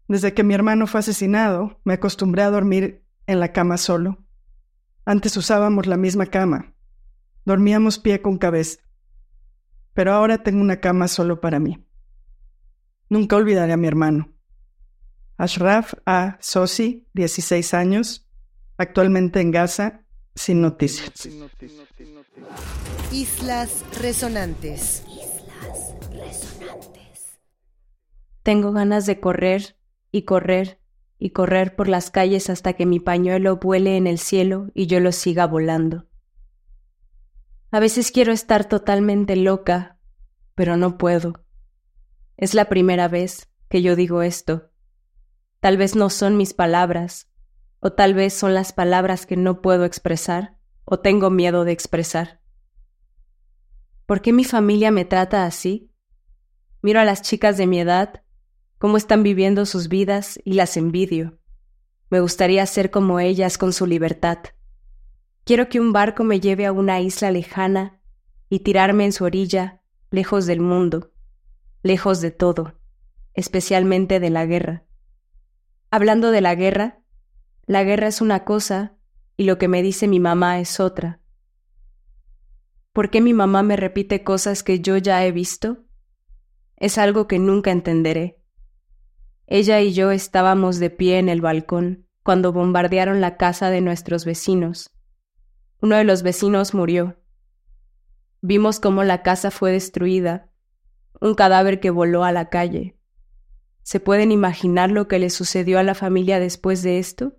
Desde 0.06 0.32
que 0.32 0.44
mi 0.44 0.54
hermano 0.54 0.86
fue 0.86 1.00
asesinado, 1.00 1.80
me 1.82 1.94
acostumbré 1.94 2.42
a 2.44 2.50
dormir 2.52 3.04
en 3.26 3.40
la 3.40 3.50
cama 3.50 3.78
solo. 3.78 4.24
Antes 5.04 5.36
usábamos 5.36 5.88
la 5.88 5.96
misma 5.96 6.26
cama. 6.26 6.72
Dormíamos 7.44 7.98
pie 7.98 8.22
con 8.22 8.38
cabeza. 8.38 8.78
Pero 9.92 10.12
ahora 10.12 10.44
tengo 10.44 10.60
una 10.60 10.78
cama 10.78 11.08
solo 11.08 11.40
para 11.40 11.58
mí. 11.58 11.84
Nunca 13.08 13.34
olvidaré 13.34 13.72
a 13.72 13.76
mi 13.76 13.88
hermano. 13.88 14.34
Ashraf 15.37 15.95
A. 16.07 16.38
Sosi, 16.41 17.07
16 17.14 17.75
años, 17.75 18.29
actualmente 18.79 19.41
en 19.41 19.50
Gaza, 19.50 20.05
sin 20.35 20.61
noticias. 20.61 21.29
Islas 23.12 23.85
Resonantes. 24.00 25.05
Tengo 28.43 28.73
ganas 28.73 29.07
de 29.07 29.21
correr 29.21 29.76
y 30.12 30.23
correr 30.23 30.81
y 31.19 31.31
correr 31.31 31.75
por 31.75 31.88
las 31.88 32.11
calles 32.11 32.50
hasta 32.50 32.75
que 32.75 32.87
mi 32.87 33.00
pañuelo 33.00 33.57
vuele 33.57 33.97
en 33.97 34.07
el 34.07 34.19
cielo 34.19 34.71
y 34.75 34.87
yo 34.87 35.00
lo 35.00 35.12
siga 35.12 35.47
volando. 35.47 36.07
A 37.71 37.81
veces 37.81 38.12
quiero 38.12 38.33
estar 38.33 38.69
totalmente 38.69 39.35
loca, 39.35 39.99
pero 40.55 40.76
no 40.76 40.99
puedo. 40.99 41.45
Es 42.37 42.55
la 42.55 42.69
primera 42.69 43.09
vez 43.09 43.49
que 43.69 43.83
yo 43.83 43.97
digo 43.97 44.23
esto. 44.23 44.71
Tal 45.64 45.78
vez 45.78 45.97
no 45.97 46.11
son 46.11 46.37
mis 46.37 46.52
palabras, 46.52 47.30
o 47.80 47.90
tal 47.90 48.12
vez 48.12 48.35
son 48.35 48.52
las 48.52 48.75
palabras 48.75 49.25
que 49.25 49.35
no 49.35 49.62
puedo 49.62 49.87
expresar 49.87 50.59
o 50.85 51.00
tengo 51.00 51.30
miedo 51.30 51.64
de 51.64 51.73
expresar. 51.73 52.42
¿Por 54.04 54.21
qué 54.21 54.35
mi 54.35 54.44
familia 54.44 54.90
me 54.90 55.06
trata 55.06 55.47
así? 55.47 55.90
Miro 56.83 57.00
a 57.00 57.06
las 57.06 57.23
chicas 57.23 57.56
de 57.56 57.66
mi 57.66 57.80
edad, 57.80 58.25
cómo 58.76 58.99
están 58.99 59.23
viviendo 59.23 59.64
sus 59.64 59.88
vidas 59.88 60.38
y 60.44 60.52
las 60.52 60.76
envidio. 60.76 61.38
Me 62.11 62.21
gustaría 62.21 62.66
ser 62.66 62.90
como 62.90 63.18
ellas 63.18 63.56
con 63.56 63.73
su 63.73 63.87
libertad. 63.87 64.40
Quiero 65.44 65.71
que 65.71 65.80
un 65.80 65.94
barco 65.94 66.25
me 66.25 66.40
lleve 66.40 66.66
a 66.66 66.73
una 66.73 67.00
isla 67.00 67.30
lejana 67.30 68.02
y 68.50 68.59
tirarme 68.59 69.06
en 69.06 69.12
su 69.12 69.25
orilla, 69.25 69.80
lejos 70.11 70.44
del 70.44 70.61
mundo, 70.61 71.14
lejos 71.83 72.21
de 72.21 72.33
todo, 72.33 72.75
especialmente 73.33 74.21
de 74.21 74.28
la 74.28 74.44
guerra. 74.44 74.85
Hablando 75.96 76.32
de 76.32 76.40
la 76.40 76.56
guerra, 76.56 76.98
la 77.66 77.84
guerra 77.84 78.08
es 78.08 78.20
una 78.20 78.44
cosa 78.44 78.96
y 79.36 79.44
lo 79.44 79.58
que 79.58 79.68
me 79.68 79.80
dice 79.80 80.08
mi 80.08 80.18
mamá 80.18 80.58
es 80.58 80.80
otra. 80.80 81.20
¿Por 82.92 83.10
qué 83.10 83.20
mi 83.20 83.32
mamá 83.32 83.62
me 83.62 83.76
repite 83.76 84.24
cosas 84.24 84.64
que 84.64 84.80
yo 84.80 84.96
ya 84.96 85.24
he 85.24 85.30
visto? 85.30 85.84
Es 86.76 86.98
algo 86.98 87.28
que 87.28 87.38
nunca 87.38 87.70
entenderé. 87.70 88.42
Ella 89.46 89.80
y 89.82 89.92
yo 89.92 90.10
estábamos 90.10 90.80
de 90.80 90.90
pie 90.90 91.20
en 91.20 91.28
el 91.28 91.40
balcón 91.40 92.08
cuando 92.24 92.52
bombardearon 92.52 93.20
la 93.20 93.36
casa 93.36 93.70
de 93.70 93.80
nuestros 93.80 94.24
vecinos. 94.24 94.90
Uno 95.80 95.94
de 95.94 96.02
los 96.02 96.24
vecinos 96.24 96.74
murió. 96.74 97.20
Vimos 98.40 98.80
cómo 98.80 99.04
la 99.04 99.22
casa 99.22 99.52
fue 99.52 99.70
destruida, 99.70 100.50
un 101.20 101.36
cadáver 101.36 101.78
que 101.78 101.90
voló 101.90 102.24
a 102.24 102.32
la 102.32 102.48
calle. 102.48 102.96
¿Se 103.85 104.00
pueden 104.00 104.33
imaginar 104.33 104.91
lo 104.91 105.09
que 105.09 105.19
le 105.19 105.29
sucedió 105.29 105.79
a 105.79 105.83
la 105.83 105.95
familia 105.95 106.41
después 106.41 106.83
de 106.83 106.99
esto? 106.99 107.35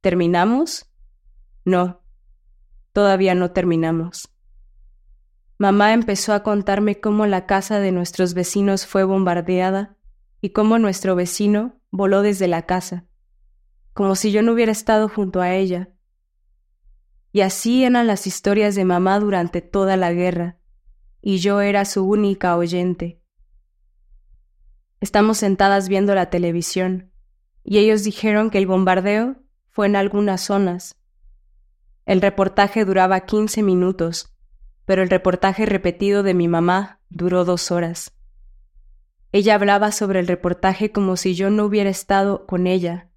¿Terminamos? 0.00 0.90
No, 1.66 2.00
todavía 2.94 3.34
no 3.34 3.50
terminamos. 3.50 4.30
Mamá 5.58 5.92
empezó 5.92 6.32
a 6.32 6.42
contarme 6.42 6.98
cómo 6.98 7.26
la 7.26 7.44
casa 7.44 7.78
de 7.78 7.92
nuestros 7.92 8.32
vecinos 8.32 8.86
fue 8.86 9.04
bombardeada 9.04 9.98
y 10.40 10.50
cómo 10.50 10.78
nuestro 10.78 11.14
vecino 11.14 11.78
voló 11.90 12.22
desde 12.22 12.48
la 12.48 12.62
casa, 12.62 13.04
como 13.92 14.14
si 14.14 14.32
yo 14.32 14.40
no 14.40 14.52
hubiera 14.52 14.72
estado 14.72 15.10
junto 15.10 15.42
a 15.42 15.54
ella. 15.54 15.90
Y 17.32 17.42
así 17.42 17.84
eran 17.84 18.06
las 18.06 18.26
historias 18.26 18.74
de 18.76 18.86
mamá 18.86 19.20
durante 19.20 19.60
toda 19.60 19.98
la 19.98 20.10
guerra, 20.10 20.56
y 21.20 21.36
yo 21.36 21.60
era 21.60 21.84
su 21.84 22.08
única 22.08 22.56
oyente. 22.56 23.20
Estamos 25.00 25.38
sentadas 25.38 25.88
viendo 25.88 26.14
la 26.14 26.28
televisión, 26.28 27.12
y 27.62 27.78
ellos 27.78 28.02
dijeron 28.02 28.50
que 28.50 28.58
el 28.58 28.66
bombardeo 28.66 29.36
fue 29.68 29.86
en 29.86 29.94
algunas 29.94 30.40
zonas. 30.40 30.96
El 32.04 32.20
reportaje 32.20 32.84
duraba 32.84 33.20
15 33.20 33.62
minutos, 33.62 34.34
pero 34.86 35.02
el 35.02 35.10
reportaje 35.10 35.66
repetido 35.66 36.22
de 36.22 36.34
mi 36.34 36.48
mamá 36.48 37.00
duró 37.10 37.44
dos 37.44 37.70
horas. 37.70 38.12
Ella 39.30 39.54
hablaba 39.54 39.92
sobre 39.92 40.18
el 40.18 40.26
reportaje 40.26 40.90
como 40.90 41.16
si 41.16 41.34
yo 41.34 41.50
no 41.50 41.66
hubiera 41.66 41.90
estado 41.90 42.46
con 42.46 42.66
ella. 42.66 43.10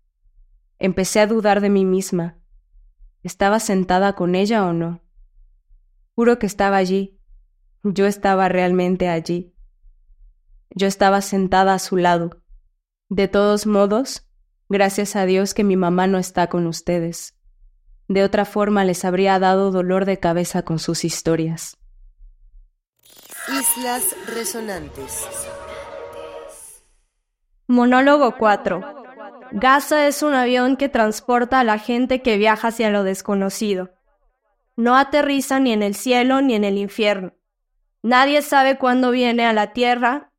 Empecé 0.78 1.22
a 1.22 1.28
dudar 1.28 1.62
de 1.62 1.70
mí 1.70 1.86
misma. 1.86 2.38
¿Estaba 3.24 3.60
sentada 3.60 4.14
con 4.14 4.36
ella 4.36 4.66
o 4.66 4.74
no? 4.74 5.02
Juro 6.14 6.38
que 6.38 6.46
estaba 6.46 6.78
allí. 6.78 7.18
Yo 7.84 8.06
estaba 8.06 8.50
realmente 8.50 9.08
allí. 9.08 9.56
Yo 10.72 10.88
estaba 10.88 11.22
sentada 11.22 11.74
a 11.74 11.80
su 11.80 11.98
lado. 11.98 12.42
De 13.10 13.28
todos 13.28 13.66
modos, 13.66 14.26
Gracias 14.72 15.18
a 15.18 15.26
Dios 15.26 15.54
que 15.54 15.66
mi 15.66 15.76
mamá 15.76 16.08
no 16.08 16.18
está 16.18 16.48
con 16.48 16.66
ustedes. 16.66 17.36
De 18.08 18.24
otra 18.24 18.46
forma 18.46 18.86
les 18.86 19.04
habría 19.04 19.38
dado 19.38 19.70
dolor 19.70 20.06
de 20.06 20.18
cabeza 20.18 20.62
con 20.62 20.80
sus 20.80 21.04
historias. 21.04 21.78
Islas 23.50 24.16
Resonantes. 24.34 25.28
Monólogo 27.68 28.38
4. 28.38 29.04
Gaza 29.52 30.08
es 30.08 30.24
un 30.24 30.36
avión 30.36 30.78
que 30.78 30.88
transporta 30.88 31.60
a 31.60 31.66
la 31.66 31.78
gente 31.78 32.22
que 32.22 32.38
viaja 32.38 32.70
hacia 32.70 32.92
lo 32.92 33.04
desconocido. 33.04 33.90
No 34.78 34.96
aterriza 34.96 35.60
ni 35.60 35.74
en 35.74 35.84
el 35.84 35.96
cielo 35.96 36.42
ni 36.42 36.56
en 36.56 36.64
el 36.64 36.78
infierno. 36.78 37.34
Nadie 38.02 38.42
sabe 38.42 38.78
cuándo 38.78 39.12
viene 39.12 39.46
a 39.46 39.52
la 39.52 39.74
tierra 39.74 40.31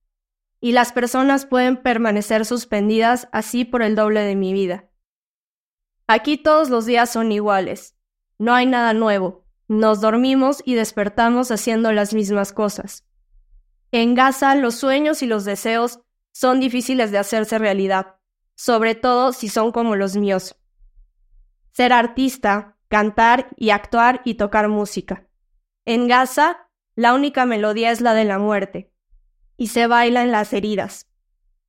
y 0.65 0.71
las 0.71 0.93
personas 0.93 1.45
pueden 1.45 1.77
permanecer 1.77 2.47
suspendidas 2.47 3.29
así 3.33 3.65
por 3.65 3.83
el 3.83 3.97
doble 3.97 4.21
de 4.21 4.37
mi 4.37 4.53
vida. 4.53 4.89
Aquí 6.07 6.37
todos 6.37 6.71
los 6.71 6.87
días 6.87 7.11
son 7.11 7.33
iguales. 7.33 7.97
No 8.39 8.55
hay 8.55 8.67
nada 8.67 8.95
nuevo. 8.95 9.45
Nos 9.67 10.01
dormimos 10.01 10.63
y 10.65 10.75
despertamos 10.75 11.51
haciendo 11.51 11.91
las 11.91 12.15
mismas 12.15 12.53
cosas. 12.53 13.05
En 13.91 14.15
Gaza 14.15 14.55
los 14.55 14.77
sueños 14.77 15.23
y 15.25 15.27
los 15.27 15.45
deseos 15.45 15.99
son 16.31 16.61
difíciles 16.61 17.11
de 17.11 17.19
hacerse 17.19 17.59
realidad, 17.59 18.15
sobre 18.55 18.95
todo 18.95 19.33
si 19.33 19.49
son 19.49 19.73
como 19.73 19.97
los 19.97 20.17
míos. 20.17 20.55
Ser 21.73 21.93
artista, 21.93 22.77
cantar 22.87 23.49
y 23.57 23.71
actuar 23.71 24.23
y 24.25 24.35
tocar 24.35 24.69
música. 24.69 25.27
En 25.87 26.07
Gaza, 26.07 26.69
la 26.95 27.15
única 27.15 27.47
melodía 27.47 27.91
es 27.91 28.01
la 28.01 28.15
de 28.15 28.25
la 28.27 28.39
muerte 28.39 28.92
y 29.63 29.69
se 29.69 29.87
baila 29.87 30.25
en 30.25 30.33
las 30.33 30.53
heridas. 30.53 31.07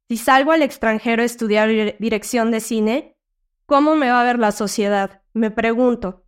Si 0.09 0.17
salgo 0.17 0.51
al 0.51 0.63
extranjero 0.63 1.21
a 1.21 1.25
estudiar 1.25 1.95
dirección 1.99 2.49
de 2.49 2.59
cine, 2.59 3.19
¿cómo 3.67 3.95
me 3.95 4.09
va 4.09 4.21
a 4.21 4.23
ver 4.23 4.39
la 4.39 4.51
sociedad? 4.51 5.21
Me 5.33 5.51
pregunto. 5.51 6.25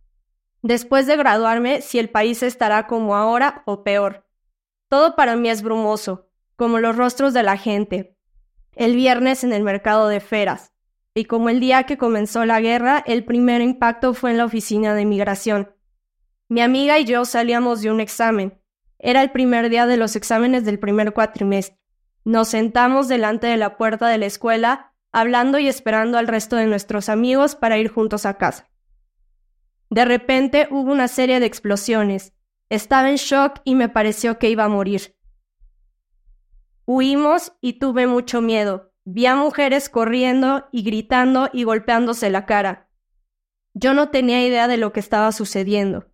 Después 0.62 1.08
de 1.08 1.16
graduarme, 1.16 1.80
si 1.80 1.98
el 1.98 2.08
país 2.08 2.44
estará 2.44 2.86
como 2.86 3.16
ahora 3.16 3.64
o 3.66 3.82
peor. 3.82 4.28
Todo 4.88 5.16
para 5.16 5.34
mí 5.34 5.48
es 5.50 5.62
brumoso, 5.62 6.30
como 6.54 6.78
los 6.78 6.94
rostros 6.94 7.34
de 7.34 7.42
la 7.42 7.56
gente. 7.56 8.16
El 8.76 8.94
viernes 8.94 9.42
en 9.42 9.52
el 9.52 9.64
mercado 9.64 10.06
de 10.06 10.20
feras. 10.20 10.72
Y 11.14 11.24
como 11.24 11.48
el 11.48 11.58
día 11.58 11.82
que 11.82 11.98
comenzó 11.98 12.44
la 12.44 12.60
guerra, 12.60 13.02
el 13.08 13.24
primer 13.24 13.60
impacto 13.60 14.14
fue 14.14 14.30
en 14.30 14.36
la 14.36 14.44
oficina 14.44 14.94
de 14.94 15.04
migración. 15.04 15.74
Mi 16.48 16.60
amiga 16.60 17.00
y 17.00 17.06
yo 17.06 17.24
salíamos 17.24 17.82
de 17.82 17.90
un 17.90 17.98
examen. 17.98 18.56
Era 18.98 19.22
el 19.22 19.30
primer 19.30 19.68
día 19.68 19.86
de 19.86 19.96
los 19.96 20.16
exámenes 20.16 20.64
del 20.64 20.78
primer 20.78 21.12
cuatrimestre. 21.12 21.78
Nos 22.24 22.48
sentamos 22.48 23.08
delante 23.08 23.46
de 23.46 23.56
la 23.56 23.76
puerta 23.76 24.08
de 24.08 24.18
la 24.18 24.26
escuela, 24.26 24.94
hablando 25.12 25.58
y 25.58 25.68
esperando 25.68 26.18
al 26.18 26.26
resto 26.26 26.56
de 26.56 26.66
nuestros 26.66 27.08
amigos 27.08 27.54
para 27.54 27.78
ir 27.78 27.88
juntos 27.88 28.26
a 28.26 28.34
casa. 28.34 28.68
De 29.90 30.04
repente 30.04 30.68
hubo 30.70 30.90
una 30.90 31.08
serie 31.08 31.40
de 31.40 31.46
explosiones. 31.46 32.32
Estaba 32.68 33.10
en 33.10 33.16
shock 33.16 33.60
y 33.64 33.74
me 33.74 33.88
pareció 33.88 34.38
que 34.38 34.50
iba 34.50 34.64
a 34.64 34.68
morir. 34.68 35.16
Huimos 36.84 37.52
y 37.60 37.74
tuve 37.74 38.06
mucho 38.06 38.40
miedo. 38.40 38.92
Vi 39.04 39.26
a 39.26 39.36
mujeres 39.36 39.88
corriendo 39.88 40.68
y 40.72 40.82
gritando 40.82 41.48
y 41.52 41.62
golpeándose 41.62 42.28
la 42.28 42.44
cara. 42.44 42.88
Yo 43.74 43.94
no 43.94 44.08
tenía 44.08 44.44
idea 44.44 44.66
de 44.68 44.78
lo 44.78 44.92
que 44.92 45.00
estaba 45.00 45.30
sucediendo. 45.30 46.06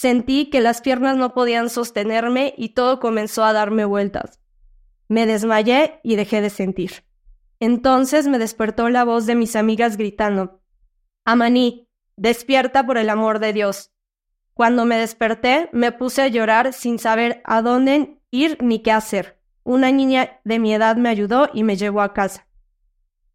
Sentí 0.00 0.48
que 0.48 0.62
las 0.62 0.80
piernas 0.80 1.18
no 1.18 1.34
podían 1.34 1.68
sostenerme 1.68 2.54
y 2.56 2.70
todo 2.70 3.00
comenzó 3.00 3.44
a 3.44 3.52
darme 3.52 3.84
vueltas. 3.84 4.40
Me 5.08 5.26
desmayé 5.26 6.00
y 6.02 6.16
dejé 6.16 6.40
de 6.40 6.48
sentir. 6.48 7.04
Entonces 7.58 8.26
me 8.26 8.38
despertó 8.38 8.88
la 8.88 9.04
voz 9.04 9.26
de 9.26 9.34
mis 9.34 9.56
amigas 9.56 9.98
gritando, 9.98 10.62
Amaní, 11.26 11.86
despierta 12.16 12.86
por 12.86 12.96
el 12.96 13.10
amor 13.10 13.40
de 13.40 13.52
Dios. 13.52 13.92
Cuando 14.54 14.86
me 14.86 14.96
desperté, 14.96 15.68
me 15.74 15.92
puse 15.92 16.22
a 16.22 16.28
llorar 16.28 16.72
sin 16.72 16.98
saber 16.98 17.42
a 17.44 17.60
dónde 17.60 18.22
ir 18.30 18.56
ni 18.62 18.78
qué 18.78 18.92
hacer. 18.92 19.38
Una 19.64 19.92
niña 19.92 20.40
de 20.44 20.58
mi 20.60 20.72
edad 20.72 20.96
me 20.96 21.10
ayudó 21.10 21.50
y 21.52 21.62
me 21.62 21.76
llevó 21.76 22.00
a 22.00 22.14
casa. 22.14 22.48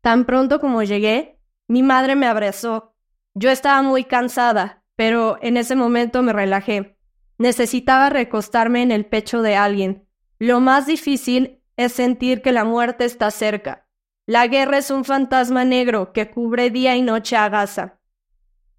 Tan 0.02 0.26
pronto 0.26 0.60
como 0.60 0.82
llegué, 0.82 1.40
mi 1.68 1.84
madre 1.84 2.16
me 2.16 2.26
abrazó. 2.26 2.96
Yo 3.36 3.52
estaba 3.52 3.84
muy 3.84 4.06
cansada, 4.06 4.84
pero 4.96 5.38
en 5.42 5.58
ese 5.58 5.76
momento 5.76 6.22
me 6.22 6.34
relajé. 6.34 6.98
Necesitaba 7.38 8.10
recostarme 8.10 8.82
en 8.82 8.92
el 8.92 9.06
pecho 9.06 9.42
de 9.42 9.56
alguien. 9.56 10.08
Lo 10.40 10.60
más 10.60 10.86
difícil 10.86 11.62
es 11.78 11.92
sentir 11.94 12.42
que 12.42 12.52
la 12.52 12.64
muerte 12.64 13.06
está 13.06 13.32
cerca. 13.32 13.88
La 14.26 14.48
guerra 14.48 14.78
es 14.78 14.90
un 14.90 15.06
fantasma 15.06 15.66
negro 15.66 16.14
que 16.14 16.32
cubre 16.32 16.70
día 16.70 16.96
y 16.96 17.02
noche 17.02 17.36
a 17.36 17.50
Gaza. 17.50 18.00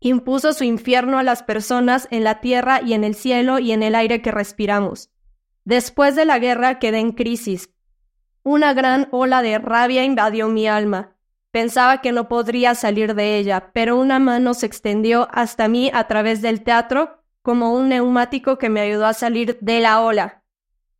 Impuso 0.00 0.52
su 0.52 0.64
infierno 0.64 1.18
a 1.18 1.22
las 1.22 1.42
personas 1.42 2.08
en 2.10 2.24
la 2.24 2.40
tierra 2.40 2.80
y 2.82 2.94
en 2.94 3.04
el 3.04 3.14
cielo 3.14 3.58
y 3.58 3.72
en 3.72 3.82
el 3.82 3.94
aire 3.94 4.22
que 4.22 4.30
respiramos. 4.30 5.10
Después 5.64 6.16
de 6.16 6.24
la 6.24 6.38
guerra 6.38 6.78
quedé 6.78 6.98
en 6.98 7.12
crisis. 7.12 7.70
Una 8.42 8.72
gran 8.74 9.08
ola 9.10 9.42
de 9.42 9.58
rabia 9.58 10.04
invadió 10.04 10.48
mi 10.48 10.68
alma. 10.68 11.15
Pensaba 11.56 12.02
que 12.02 12.12
no 12.12 12.28
podría 12.28 12.74
salir 12.74 13.14
de 13.14 13.38
ella, 13.38 13.70
pero 13.72 13.96
una 13.96 14.18
mano 14.18 14.52
se 14.52 14.66
extendió 14.66 15.26
hasta 15.32 15.68
mí 15.68 15.90
a 15.94 16.06
través 16.06 16.42
del 16.42 16.62
teatro 16.62 17.22
como 17.40 17.72
un 17.72 17.88
neumático 17.88 18.58
que 18.58 18.68
me 18.68 18.82
ayudó 18.82 19.06
a 19.06 19.14
salir 19.14 19.56
de 19.62 19.80
la 19.80 20.02
ola. 20.02 20.44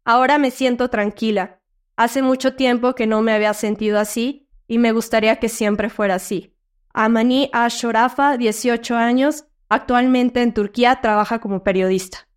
Ahora 0.02 0.38
me 0.38 0.50
siento 0.50 0.88
tranquila. 0.88 1.60
Hace 1.94 2.22
mucho 2.22 2.54
tiempo 2.54 2.94
que 2.94 3.06
no 3.06 3.20
me 3.20 3.32
había 3.32 3.52
sentido 3.52 3.98
así 3.98 4.48
y 4.66 4.78
me 4.78 4.92
gustaría 4.92 5.36
que 5.36 5.50
siempre 5.50 5.90
fuera 5.90 6.14
así. 6.14 6.56
Amani 6.94 7.50
Ashorafa, 7.52 8.38
18 8.38 8.96
años, 8.96 9.44
actualmente 9.68 10.40
en 10.40 10.54
Turquía 10.54 11.00
trabaja 11.02 11.38
como 11.38 11.64
periodista. 11.64 12.28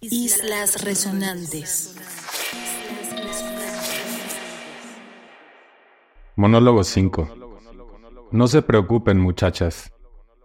Islas 0.00 0.82
Resonantes. 0.82 1.94
Monólogo 6.36 6.82
5. 6.82 7.28
No 8.32 8.48
se 8.48 8.62
preocupen, 8.62 9.20
muchachas. 9.20 9.92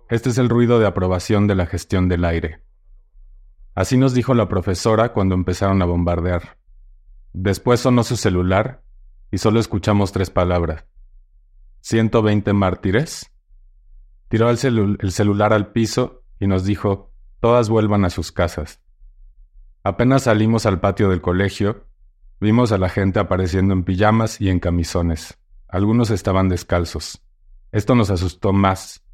Este 0.07 0.29
es 0.29 0.37
el 0.37 0.47
ruido 0.47 0.77
de 0.77 0.85
aprobación 0.85 1.47
de 1.47 1.55
la 1.55 1.65
gestión 1.65 2.07
del 2.07 2.25
aire. 2.25 2.61
Así 3.73 3.97
nos 3.97 4.13
dijo 4.13 4.35
la 4.35 4.47
profesora 4.47 5.13
cuando 5.13 5.33
empezaron 5.33 5.81
a 5.81 5.85
bombardear. 5.85 6.59
Después 7.33 7.79
sonó 7.79 8.03
su 8.03 8.17
celular 8.17 8.83
y 9.31 9.39
solo 9.39 9.59
escuchamos 9.59 10.11
tres 10.11 10.29
palabras. 10.29 10.85
¿120 11.83 12.53
mártires? 12.53 13.31
Tiró 14.27 14.51
el, 14.51 14.97
el 14.99 15.11
celular 15.11 15.53
al 15.53 15.71
piso 15.71 16.21
y 16.39 16.45
nos 16.45 16.65
dijo, 16.65 17.11
todas 17.39 17.67
vuelvan 17.67 18.05
a 18.05 18.11
sus 18.11 18.31
casas. 18.31 18.79
Apenas 19.83 20.23
salimos 20.23 20.67
al 20.67 20.79
patio 20.81 21.09
del 21.09 21.21
colegio, 21.21 21.87
vimos 22.39 22.71
a 22.71 22.77
la 22.77 22.89
gente 22.89 23.19
apareciendo 23.19 23.73
en 23.73 23.83
pijamas 23.83 24.39
y 24.39 24.49
en 24.49 24.59
camisones. 24.59 25.39
Algunos 25.69 26.09
estaban 26.09 26.49
descalzos. 26.49 27.21
Esto 27.71 27.93
nos 27.93 28.09
asustó 28.09 28.53
más. 28.53 29.05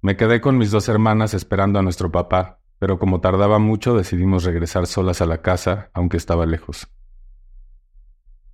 Me 0.00 0.16
quedé 0.16 0.40
con 0.40 0.56
mis 0.56 0.70
dos 0.70 0.88
hermanas 0.88 1.34
esperando 1.34 1.78
a 1.78 1.82
nuestro 1.82 2.10
papá, 2.10 2.60
pero 2.78 2.98
como 2.98 3.20
tardaba 3.20 3.58
mucho 3.58 3.94
decidimos 3.94 4.44
regresar 4.44 4.86
solas 4.86 5.20
a 5.20 5.26
la 5.26 5.42
casa, 5.42 5.90
aunque 5.92 6.16
estaba 6.16 6.46
lejos. 6.46 6.88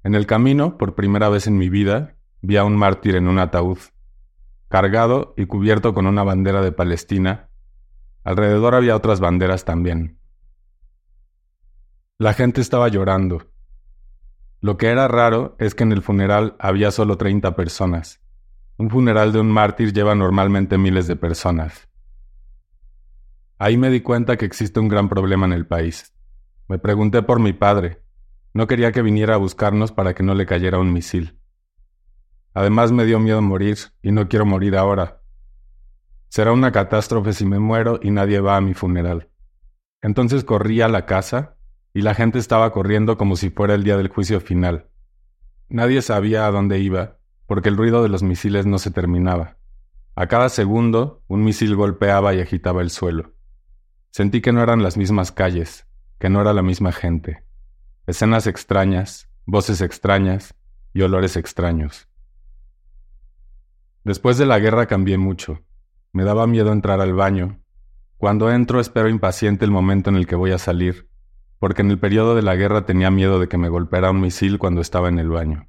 En 0.02 0.16
el 0.16 0.26
camino, 0.26 0.76
por 0.76 0.96
primera 0.96 1.28
vez 1.28 1.46
en 1.46 1.56
mi 1.56 1.68
vida, 1.68 2.16
vi 2.42 2.56
a 2.56 2.64
un 2.64 2.76
mártir 2.76 3.14
en 3.14 3.28
un 3.28 3.38
ataúd, 3.38 3.78
cargado 4.68 5.34
y 5.37 5.46
cubierto 5.46 5.94
con 5.94 6.06
una 6.06 6.24
bandera 6.24 6.62
de 6.62 6.72
Palestina. 6.72 7.48
Alrededor 8.24 8.74
había 8.74 8.96
otras 8.96 9.20
banderas 9.20 9.64
también. 9.64 10.18
La 12.18 12.32
gente 12.32 12.61
estaba 12.61 12.88
llorando. 12.88 13.46
Lo 14.60 14.76
que 14.76 14.88
era 14.88 15.06
raro 15.06 15.54
es 15.58 15.74
que 15.74 15.84
en 15.84 15.92
el 15.92 16.02
funeral 16.02 16.56
había 16.58 16.90
solo 16.90 17.16
30 17.16 17.54
personas. 17.54 18.20
Un 18.76 18.90
funeral 18.90 19.32
de 19.32 19.40
un 19.40 19.50
mártir 19.50 19.92
lleva 19.92 20.14
normalmente 20.14 20.78
miles 20.78 21.06
de 21.06 21.16
personas. 21.16 21.88
Ahí 23.58 23.76
me 23.76 23.90
di 23.90 24.00
cuenta 24.00 24.36
que 24.36 24.44
existe 24.44 24.80
un 24.80 24.88
gran 24.88 25.08
problema 25.08 25.46
en 25.46 25.52
el 25.52 25.66
país. 25.66 26.12
Me 26.68 26.78
pregunté 26.78 27.22
por 27.22 27.40
mi 27.40 27.52
padre. 27.52 28.02
No 28.52 28.66
quería 28.66 28.92
que 28.92 29.02
viniera 29.02 29.34
a 29.34 29.38
buscarnos 29.38 29.92
para 29.92 30.14
que 30.14 30.22
no 30.22 30.34
le 30.34 30.46
cayera 30.46 30.78
un 30.78 30.92
misil. 30.92 31.38
Además 32.54 32.90
me 32.90 33.04
dio 33.04 33.20
miedo 33.20 33.40
morir 33.40 33.78
y 34.02 34.10
no 34.10 34.28
quiero 34.28 34.44
morir 34.44 34.76
ahora. 34.76 35.22
Será 36.28 36.52
una 36.52 36.72
catástrofe 36.72 37.32
si 37.32 37.46
me 37.46 37.60
muero 37.60 38.00
y 38.02 38.10
nadie 38.10 38.40
va 38.40 38.56
a 38.56 38.60
mi 38.60 38.74
funeral. 38.74 39.28
Entonces 40.02 40.42
corrí 40.44 40.80
a 40.80 40.88
la 40.88 41.06
casa 41.06 41.57
y 41.98 42.00
la 42.00 42.14
gente 42.14 42.38
estaba 42.38 42.70
corriendo 42.70 43.18
como 43.18 43.34
si 43.34 43.50
fuera 43.50 43.74
el 43.74 43.82
día 43.82 43.96
del 43.96 44.06
juicio 44.06 44.40
final. 44.40 44.87
Nadie 45.68 46.00
sabía 46.00 46.46
a 46.46 46.52
dónde 46.52 46.78
iba, 46.78 47.18
porque 47.48 47.70
el 47.70 47.76
ruido 47.76 48.04
de 48.04 48.08
los 48.08 48.22
misiles 48.22 48.66
no 48.66 48.78
se 48.78 48.92
terminaba. 48.92 49.56
A 50.14 50.28
cada 50.28 50.48
segundo, 50.48 51.24
un 51.26 51.42
misil 51.42 51.74
golpeaba 51.74 52.32
y 52.34 52.40
agitaba 52.40 52.82
el 52.82 52.90
suelo. 52.90 53.34
Sentí 54.12 54.40
que 54.40 54.52
no 54.52 54.62
eran 54.62 54.80
las 54.80 54.96
mismas 54.96 55.32
calles, 55.32 55.88
que 56.20 56.30
no 56.30 56.40
era 56.40 56.52
la 56.52 56.62
misma 56.62 56.92
gente. 56.92 57.42
Escenas 58.06 58.46
extrañas, 58.46 59.28
voces 59.44 59.80
extrañas 59.80 60.54
y 60.92 61.02
olores 61.02 61.37
extraños. 61.37 62.06
Después 64.04 64.38
de 64.38 64.46
la 64.46 64.61
guerra 64.61 64.87
cambié 64.87 65.18
mucho. 65.18 65.64
Me 66.12 66.22
daba 66.22 66.46
miedo 66.46 66.70
entrar 66.70 67.00
al 67.00 67.14
baño. 67.14 67.61
Cuando 68.18 68.52
entro 68.52 68.78
espero 68.78 69.08
impaciente 69.08 69.64
el 69.64 69.72
momento 69.72 70.11
en 70.11 70.16
el 70.16 70.28
que 70.28 70.37
voy 70.37 70.52
a 70.52 70.58
salir, 70.58 71.07
porque 71.58 71.82
en 71.82 71.90
el 71.90 71.98
periodo 71.98 72.34
de 72.34 72.42
la 72.42 72.56
guerra 72.56 72.86
tenía 72.86 73.10
miedo 73.10 73.40
de 73.40 73.48
que 73.48 73.58
me 73.58 73.68
golpeara 73.68 74.10
un 74.10 74.20
misil 74.20 74.58
cuando 74.58 74.80
estaba 74.80 75.08
en 75.08 75.18
el 75.18 75.28
baño. 75.28 75.68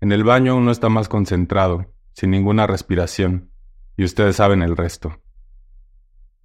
En 0.00 0.10
el 0.10 0.24
baño 0.24 0.56
uno 0.56 0.72
está 0.72 0.88
más 0.88 1.08
concentrado, 1.08 1.92
sin 2.12 2.30
ninguna 2.30 2.66
respiración, 2.66 3.52
y 3.96 4.04
ustedes 4.04 4.36
saben 4.36 4.62
el 4.62 4.76
resto. 4.76 5.20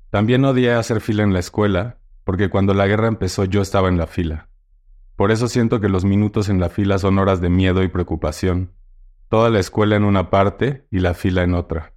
También 0.10 0.46
odié 0.46 0.74
hacer 0.74 1.02
fila 1.02 1.24
en 1.24 1.34
la 1.34 1.40
escuela, 1.40 2.00
porque 2.24 2.50
cuando 2.50 2.74
la 2.74 2.88
guerra 2.88 3.08
empezó 3.08 3.46
yo 3.46 3.62
estaba 3.62 3.90
en 3.90 3.98
la 3.98 4.08
fila. 4.08 4.50
Por 5.16 5.32
eso 5.32 5.48
siento 5.48 5.82
que 5.82 5.90
los 5.90 6.06
minutos 6.06 6.50
en 6.50 6.60
la 6.60 6.70
fila 6.70 7.00
son 7.00 7.18
horas 7.18 7.42
de 7.42 7.50
miedo 7.50 7.82
y 7.82 7.88
preocupación, 7.88 8.74
toda 9.30 9.50
la 9.50 9.60
escuela 9.60 9.96
en 9.96 10.04
una 10.04 10.30
parte 10.30 10.88
y 10.92 11.00
la 11.00 11.16
fila 11.16 11.42
en 11.42 11.56
otra. 11.56 11.96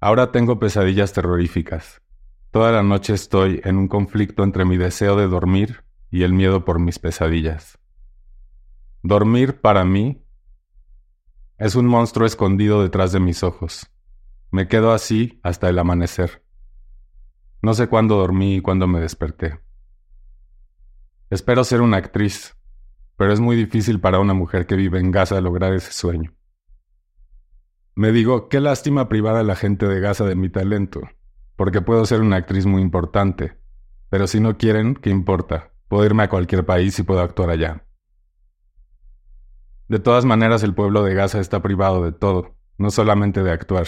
Ahora 0.00 0.30
tengo 0.32 0.58
pesadillas 0.58 1.14
terroríficas, 1.14 2.02
Toda 2.54 2.70
la 2.70 2.84
noche 2.84 3.14
estoy 3.14 3.60
en 3.64 3.76
un 3.76 3.88
conflicto 3.88 4.44
entre 4.44 4.64
mi 4.64 4.76
deseo 4.76 5.16
de 5.16 5.26
dormir 5.26 5.82
y 6.08 6.22
el 6.22 6.32
miedo 6.32 6.64
por 6.64 6.78
mis 6.78 7.00
pesadillas. 7.00 7.80
Dormir 9.02 9.60
para 9.60 9.84
mí 9.84 10.24
es 11.58 11.74
un 11.74 11.86
monstruo 11.86 12.28
escondido 12.28 12.80
detrás 12.80 13.10
de 13.10 13.18
mis 13.18 13.42
ojos. 13.42 13.90
Me 14.52 14.68
quedo 14.68 14.92
así 14.92 15.40
hasta 15.42 15.68
el 15.68 15.80
amanecer. 15.80 16.44
No 17.60 17.74
sé 17.74 17.88
cuándo 17.88 18.18
dormí 18.18 18.54
y 18.54 18.60
cuándo 18.60 18.86
me 18.86 19.00
desperté. 19.00 19.58
Espero 21.30 21.64
ser 21.64 21.80
una 21.80 21.96
actriz, 21.96 22.56
pero 23.16 23.32
es 23.32 23.40
muy 23.40 23.56
difícil 23.56 23.98
para 23.98 24.20
una 24.20 24.32
mujer 24.32 24.68
que 24.68 24.76
vive 24.76 25.00
en 25.00 25.10
Gaza 25.10 25.40
lograr 25.40 25.72
ese 25.72 25.90
sueño. 25.90 26.32
Me 27.96 28.12
digo, 28.12 28.48
qué 28.48 28.60
lástima 28.60 29.08
privar 29.08 29.34
a 29.34 29.42
la 29.42 29.56
gente 29.56 29.88
de 29.88 29.98
Gaza 29.98 30.24
de 30.24 30.36
mi 30.36 30.50
talento, 30.50 31.00
porque 31.56 31.80
puedo 31.80 32.04
ser 32.06 32.20
una 32.20 32.36
actriz 32.36 32.66
muy 32.66 32.82
importante. 32.82 33.58
Pero 34.10 34.26
si 34.26 34.40
no 34.40 34.56
quieren, 34.56 34.94
¿qué 34.94 35.10
importa? 35.10 35.72
Puedo 35.88 36.04
irme 36.04 36.24
a 36.24 36.28
cualquier 36.28 36.64
país 36.64 36.98
y 36.98 37.02
puedo 37.02 37.20
actuar 37.20 37.50
allá. 37.50 37.84
De 39.88 39.98
todas 39.98 40.24
maneras, 40.24 40.62
el 40.62 40.74
pueblo 40.74 41.02
de 41.04 41.14
Gaza 41.14 41.40
está 41.40 41.62
privado 41.62 42.02
de 42.02 42.12
todo, 42.12 42.56
no 42.78 42.90
solamente 42.90 43.42
de 43.42 43.52
actuar. 43.52 43.86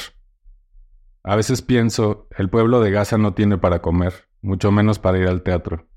A 1.23 1.35
veces 1.37 1.63
pienso, 1.63 2.29
el 2.37 2.51
pueblo 2.51 2.81
de 2.81 2.91
Gaza 2.91 3.19
no 3.19 3.35
tiene 3.35 3.59
para 3.59 3.81
comer, 3.81 4.29
mucho 4.43 4.71
menos 4.71 4.99
para 4.99 5.19
ir 5.19 5.27
al 5.27 5.43
teatro. 5.43 5.89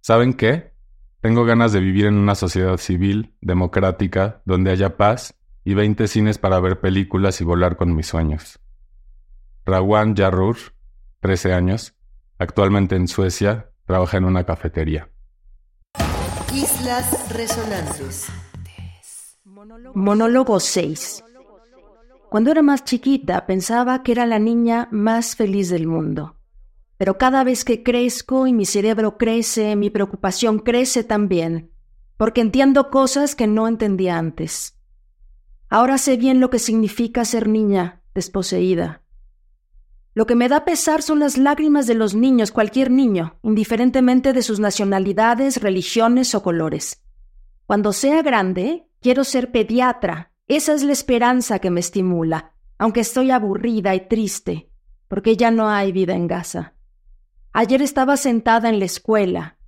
¿Saben 0.00 0.34
qué? 0.34 0.72
Tengo 1.20 1.44
ganas 1.44 1.72
de 1.72 1.80
vivir 1.80 2.06
en 2.06 2.14
una 2.16 2.34
sociedad 2.34 2.76
civil, 2.76 3.36
democrática, 3.40 4.42
donde 4.44 4.70
haya 4.70 4.96
paz 4.96 5.38
y 5.64 5.74
20 5.74 6.08
cines 6.08 6.38
para 6.38 6.60
ver 6.60 6.80
películas 6.80 7.40
y 7.40 7.44
volar 7.44 7.76
con 7.76 7.94
mis 7.94 8.06
sueños. 8.06 8.58
Rawan 9.64 10.14
Yarur 10.14 10.56
13 11.26 11.52
años. 11.52 11.92
Actualmente 12.38 12.94
en 12.94 13.08
Suecia 13.08 13.72
trabaja 13.84 14.16
en 14.16 14.26
una 14.26 14.44
cafetería. 14.44 15.10
Islas 16.54 17.34
Resonantes. 17.34 18.28
Monólogo 19.92 20.60
6. 20.60 21.24
Cuando 22.30 22.52
era 22.52 22.62
más 22.62 22.84
chiquita 22.84 23.44
pensaba 23.44 24.04
que 24.04 24.12
era 24.12 24.24
la 24.24 24.38
niña 24.38 24.86
más 24.92 25.34
feliz 25.34 25.68
del 25.68 25.88
mundo. 25.88 26.36
Pero 26.96 27.18
cada 27.18 27.42
vez 27.42 27.64
que 27.64 27.82
crezco 27.82 28.46
y 28.46 28.52
mi 28.52 28.64
cerebro 28.64 29.18
crece, 29.18 29.74
mi 29.74 29.90
preocupación 29.90 30.60
crece 30.60 31.02
también, 31.02 31.72
porque 32.16 32.40
entiendo 32.40 32.88
cosas 32.88 33.34
que 33.34 33.48
no 33.48 33.66
entendía 33.66 34.16
antes. 34.16 34.78
Ahora 35.68 35.98
sé 35.98 36.16
bien 36.16 36.38
lo 36.38 36.50
que 36.50 36.60
significa 36.60 37.24
ser 37.24 37.48
niña 37.48 38.04
desposeída. 38.14 39.02
Lo 40.16 40.26
que 40.26 40.34
me 40.34 40.48
da 40.48 40.64
pesar 40.64 41.02
son 41.02 41.18
las 41.18 41.36
lágrimas 41.36 41.86
de 41.86 41.94
los 41.94 42.14
niños, 42.14 42.50
cualquier 42.50 42.90
niño, 42.90 43.38
indiferentemente 43.42 44.32
de 44.32 44.40
sus 44.40 44.58
nacionalidades, 44.58 45.60
religiones 45.60 46.34
o 46.34 46.42
colores. 46.42 47.04
Cuando 47.66 47.92
sea 47.92 48.22
grande, 48.22 48.88
quiero 49.02 49.24
ser 49.24 49.52
pediatra. 49.52 50.32
Esa 50.48 50.72
es 50.72 50.84
la 50.84 50.94
esperanza 50.94 51.58
que 51.58 51.70
me 51.70 51.80
estimula, 51.80 52.54
aunque 52.78 53.00
estoy 53.00 53.30
aburrida 53.30 53.94
y 53.94 54.08
triste, 54.08 54.70
porque 55.06 55.36
ya 55.36 55.50
no 55.50 55.68
hay 55.68 55.92
vida 55.92 56.14
en 56.14 56.28
Gaza. 56.28 56.72
Ayer 57.52 57.82
estaba 57.82 58.16
sentada 58.16 58.70
en 58.70 58.78
la 58.78 58.86
escuela. 58.86 59.58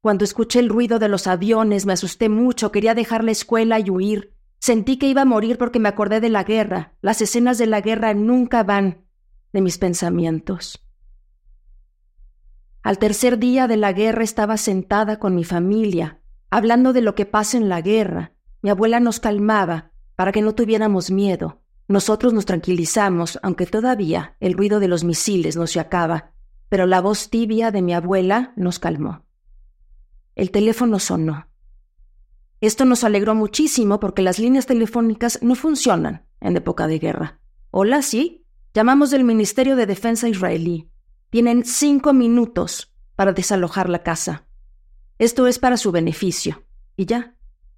Cuando 0.00 0.24
escuché 0.24 0.58
el 0.58 0.70
ruido 0.70 0.98
de 0.98 1.10
los 1.10 1.26
aviones 1.26 1.84
me 1.84 1.92
asusté 1.92 2.30
mucho, 2.30 2.72
quería 2.72 2.94
dejar 2.94 3.22
la 3.22 3.32
escuela 3.32 3.78
y 3.78 3.90
huir. 3.90 4.32
Sentí 4.58 4.96
que 4.96 5.08
iba 5.08 5.20
a 5.20 5.26
morir 5.26 5.58
porque 5.58 5.80
me 5.80 5.90
acordé 5.90 6.22
de 6.22 6.30
la 6.30 6.44
guerra. 6.44 6.94
Las 7.02 7.20
escenas 7.20 7.58
de 7.58 7.66
la 7.66 7.82
guerra 7.82 8.14
nunca 8.14 8.62
van 8.62 9.03
de 9.54 9.62
mis 9.62 9.78
pensamientos. 9.78 10.84
Al 12.82 12.98
tercer 12.98 13.38
día 13.38 13.68
de 13.68 13.76
la 13.76 13.92
guerra 13.92 14.24
estaba 14.24 14.56
sentada 14.56 15.18
con 15.20 15.34
mi 15.36 15.44
familia, 15.44 16.20
hablando 16.50 16.92
de 16.92 17.00
lo 17.00 17.14
que 17.14 17.24
pasa 17.24 17.56
en 17.56 17.68
la 17.68 17.80
guerra. 17.80 18.34
Mi 18.62 18.70
abuela 18.70 18.98
nos 18.98 19.20
calmaba 19.20 19.92
para 20.16 20.32
que 20.32 20.42
no 20.42 20.56
tuviéramos 20.56 21.12
miedo. 21.12 21.62
Nosotros 21.86 22.34
nos 22.34 22.46
tranquilizamos, 22.46 23.38
aunque 23.42 23.64
todavía 23.66 24.36
el 24.40 24.54
ruido 24.54 24.80
de 24.80 24.88
los 24.88 25.04
misiles 25.04 25.56
no 25.56 25.68
se 25.68 25.78
acaba, 25.78 26.32
pero 26.68 26.86
la 26.86 27.00
voz 27.00 27.30
tibia 27.30 27.70
de 27.70 27.80
mi 27.80 27.94
abuela 27.94 28.52
nos 28.56 28.80
calmó. 28.80 29.24
El 30.34 30.50
teléfono 30.50 30.98
sonó. 30.98 31.46
Esto 32.60 32.84
nos 32.84 33.04
alegró 33.04 33.36
muchísimo 33.36 34.00
porque 34.00 34.22
las 34.22 34.40
líneas 34.40 34.66
telefónicas 34.66 35.38
no 35.42 35.54
funcionan 35.54 36.26
en 36.40 36.56
época 36.56 36.88
de 36.88 36.98
guerra. 36.98 37.40
Hola, 37.70 38.02
sí. 38.02 38.43
Llamamos 38.74 39.10
del 39.10 39.22
Ministerio 39.22 39.76
de 39.76 39.86
Defensa 39.86 40.28
israelí. 40.28 40.90
Tienen 41.30 41.64
cinco 41.64 42.12
minutos 42.12 42.92
para 43.14 43.32
desalojar 43.32 43.88
la 43.88 44.02
casa. 44.02 44.48
Esto 45.16 45.46
es 45.46 45.60
para 45.60 45.76
su 45.76 45.92
beneficio. 45.92 46.64
Y 46.96 47.06
ya, 47.06 47.36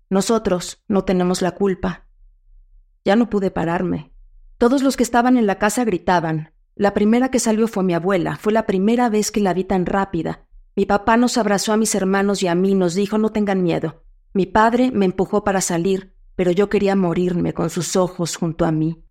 nosotros 0.09 0.83
no 0.89 1.05
tenemos 1.05 1.43
la 1.43 1.51
culpa. 1.51 2.07
Ya 3.05 3.15
no 3.15 3.29
pude 3.29 3.51
pararme. 3.51 4.11
Todos 4.57 4.83
los 4.83 4.97
que 4.97 5.03
estaban 5.03 5.37
en 5.37 5.47
la 5.47 5.59
casa 5.59 5.85
gritaban. 5.85 6.55
La 6.75 6.95
primera 6.95 7.31
que 7.31 7.41
salió 7.41 7.69
fue 7.69 7.85
mi 7.85 7.93
abuela. 7.93 8.37
Fue 8.37 8.55
la 8.55 8.65
primera 8.65 9.11
vez 9.11 9.31
que 9.31 9.41
la 9.41 9.53
vi 9.53 9.65
tan 9.65 9.85
rápida. 9.85 10.47
Mi 10.77 10.87
papá 10.87 11.19
nos 11.19 11.37
abrazó 11.37 11.75
a 11.75 11.77
mis 11.77 11.95
hermanos 11.95 12.43
y 12.43 12.49
a 12.49 12.55
mí, 12.55 12.75
nos 12.75 12.95
dijo 12.95 13.19
no 13.19 13.33
tengan 13.33 13.63
miedo. 13.63 14.03
Mi 14.33 14.47
padre 14.47 14.91
me 14.93 15.05
empujó 15.05 15.45
para 15.45 15.61
salir, 15.61 16.15
pero 16.37 16.53
yo 16.53 16.71
quería 16.71 16.97
morirme 16.97 17.53
con 17.53 17.69
sus 17.69 17.97
ojos 17.97 18.37
junto 18.37 18.65
a 18.65 18.73
mí. 18.73 19.03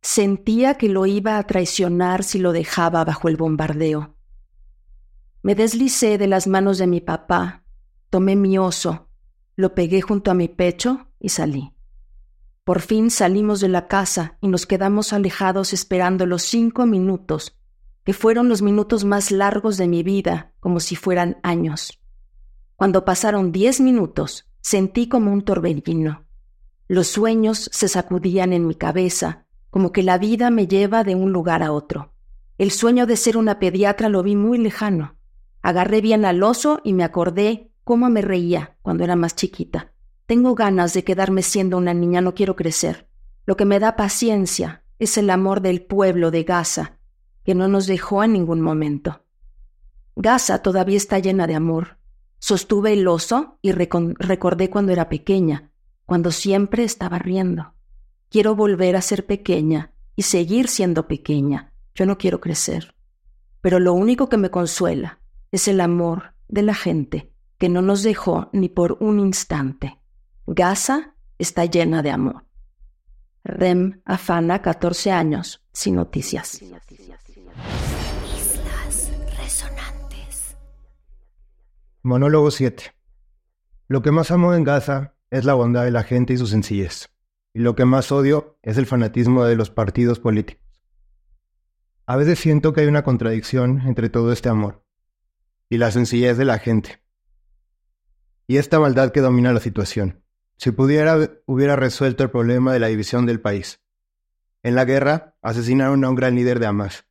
Sentía 0.00 0.74
que 0.74 0.88
lo 0.88 1.06
iba 1.06 1.38
a 1.38 1.46
traicionar 1.46 2.22
si 2.24 2.38
lo 2.38 2.52
dejaba 2.52 3.04
bajo 3.04 3.28
el 3.28 3.36
bombardeo. 3.36 4.14
Me 5.42 5.54
deslicé 5.54 6.18
de 6.18 6.26
las 6.26 6.46
manos 6.46 6.78
de 6.78 6.86
mi 6.86 7.00
papá, 7.00 7.64
tomé 8.10 8.36
mi 8.36 8.58
oso, 8.58 9.08
lo 9.56 9.74
pegué 9.74 10.00
junto 10.00 10.30
a 10.30 10.34
mi 10.34 10.48
pecho 10.48 11.08
y 11.18 11.30
salí. 11.30 11.74
Por 12.64 12.80
fin 12.80 13.10
salimos 13.10 13.60
de 13.60 13.68
la 13.68 13.88
casa 13.88 14.36
y 14.40 14.48
nos 14.48 14.66
quedamos 14.66 15.12
alejados 15.12 15.72
esperando 15.72 16.26
los 16.26 16.42
cinco 16.42 16.86
minutos, 16.86 17.58
que 18.04 18.12
fueron 18.12 18.48
los 18.48 18.62
minutos 18.62 19.04
más 19.04 19.30
largos 19.30 19.78
de 19.78 19.88
mi 19.88 20.02
vida, 20.02 20.52
como 20.60 20.78
si 20.80 20.94
fueran 20.94 21.38
años. 21.42 22.00
Cuando 22.76 23.04
pasaron 23.04 23.52
diez 23.52 23.80
minutos, 23.80 24.50
sentí 24.60 25.08
como 25.08 25.32
un 25.32 25.42
torbellino. 25.42 26.26
Los 26.88 27.08
sueños 27.08 27.68
se 27.72 27.88
sacudían 27.88 28.52
en 28.52 28.66
mi 28.66 28.74
cabeza, 28.74 29.46
como 29.70 29.92
que 29.92 30.02
la 30.02 30.18
vida 30.18 30.50
me 30.50 30.66
lleva 30.66 31.04
de 31.04 31.14
un 31.14 31.32
lugar 31.32 31.62
a 31.62 31.72
otro. 31.72 32.12
El 32.56 32.70
sueño 32.70 33.06
de 33.06 33.16
ser 33.16 33.36
una 33.36 33.58
pediatra 33.58 34.08
lo 34.08 34.22
vi 34.22 34.34
muy 34.34 34.58
lejano. 34.58 35.16
Agarré 35.62 36.00
bien 36.00 36.24
al 36.24 36.42
oso 36.42 36.80
y 36.84 36.92
me 36.92 37.04
acordé 37.04 37.70
cómo 37.84 38.10
me 38.10 38.22
reía 38.22 38.76
cuando 38.82 39.04
era 39.04 39.16
más 39.16 39.36
chiquita. 39.36 39.92
Tengo 40.26 40.54
ganas 40.54 40.92
de 40.92 41.04
quedarme 41.04 41.42
siendo 41.42 41.78
una 41.78 41.94
niña, 41.94 42.20
no 42.20 42.34
quiero 42.34 42.56
crecer. 42.56 43.08
Lo 43.46 43.56
que 43.56 43.64
me 43.64 43.78
da 43.78 43.96
paciencia 43.96 44.82
es 44.98 45.16
el 45.16 45.30
amor 45.30 45.62
del 45.62 45.82
pueblo 45.82 46.30
de 46.30 46.42
Gaza, 46.42 46.98
que 47.44 47.54
no 47.54 47.68
nos 47.68 47.86
dejó 47.86 48.22
en 48.24 48.34
ningún 48.34 48.60
momento. 48.60 49.24
Gaza 50.16 50.62
todavía 50.62 50.96
está 50.96 51.18
llena 51.18 51.46
de 51.46 51.54
amor. 51.54 51.98
Sostuve 52.40 52.92
el 52.92 53.06
oso 53.08 53.58
y 53.62 53.72
recordé 53.72 54.68
cuando 54.68 54.92
era 54.92 55.08
pequeña, 55.08 55.70
cuando 56.04 56.30
siempre 56.30 56.84
estaba 56.84 57.18
riendo. 57.18 57.74
Quiero 58.30 58.54
volver 58.54 58.94
a 58.94 59.00
ser 59.00 59.24
pequeña 59.24 59.92
y 60.14 60.22
seguir 60.22 60.68
siendo 60.68 61.08
pequeña. 61.08 61.72
Yo 61.94 62.04
no 62.04 62.18
quiero 62.18 62.40
crecer. 62.40 62.94
Pero 63.62 63.80
lo 63.80 63.94
único 63.94 64.28
que 64.28 64.36
me 64.36 64.50
consuela 64.50 65.20
es 65.50 65.66
el 65.66 65.80
amor 65.80 66.34
de 66.46 66.62
la 66.62 66.74
gente 66.74 67.32
que 67.56 67.68
no 67.68 67.80
nos 67.82 68.02
dejó 68.02 68.50
ni 68.52 68.68
por 68.68 68.98
un 69.00 69.18
instante. 69.18 69.98
Gaza 70.46 71.14
está 71.38 71.64
llena 71.64 72.02
de 72.02 72.10
amor. 72.10 72.44
Rem 73.44 74.02
afana 74.04 74.60
14 74.60 75.10
años, 75.10 75.64
sin 75.72 75.96
noticias. 75.96 76.60
Islas 76.60 76.80
resonantes. 79.38 80.56
Monólogo 82.02 82.50
7. 82.50 82.94
Lo 83.88 84.02
que 84.02 84.12
más 84.12 84.30
amo 84.30 84.52
en 84.52 84.64
Gaza 84.64 85.14
es 85.30 85.46
la 85.46 85.54
bondad 85.54 85.84
de 85.84 85.90
la 85.90 86.02
gente 86.02 86.34
y 86.34 86.36
su 86.36 86.46
sencillez. 86.46 87.08
Y 87.58 87.60
lo 87.60 87.74
que 87.74 87.84
más 87.84 88.12
odio 88.12 88.56
es 88.62 88.78
el 88.78 88.86
fanatismo 88.86 89.42
de 89.42 89.56
los 89.56 89.68
partidos 89.68 90.20
políticos. 90.20 90.62
A 92.06 92.14
veces 92.14 92.38
siento 92.38 92.72
que 92.72 92.82
hay 92.82 92.86
una 92.86 93.02
contradicción 93.02 93.80
entre 93.84 94.10
todo 94.10 94.30
este 94.30 94.48
amor 94.48 94.86
y 95.68 95.78
la 95.78 95.90
sencillez 95.90 96.38
de 96.38 96.44
la 96.44 96.60
gente. 96.60 97.02
Y 98.46 98.58
esta 98.58 98.78
maldad 98.78 99.10
que 99.10 99.22
domina 99.22 99.52
la 99.52 99.58
situación. 99.58 100.22
Si 100.56 100.70
pudiera, 100.70 101.18
hubiera 101.46 101.74
resuelto 101.74 102.22
el 102.22 102.30
problema 102.30 102.72
de 102.72 102.78
la 102.78 102.86
división 102.86 103.26
del 103.26 103.40
país. 103.40 103.80
En 104.62 104.76
la 104.76 104.84
guerra, 104.84 105.34
asesinaron 105.42 106.04
a 106.04 106.10
un 106.10 106.14
gran 106.14 106.36
líder 106.36 106.60
de 106.60 106.66
Hamas. 106.66 107.06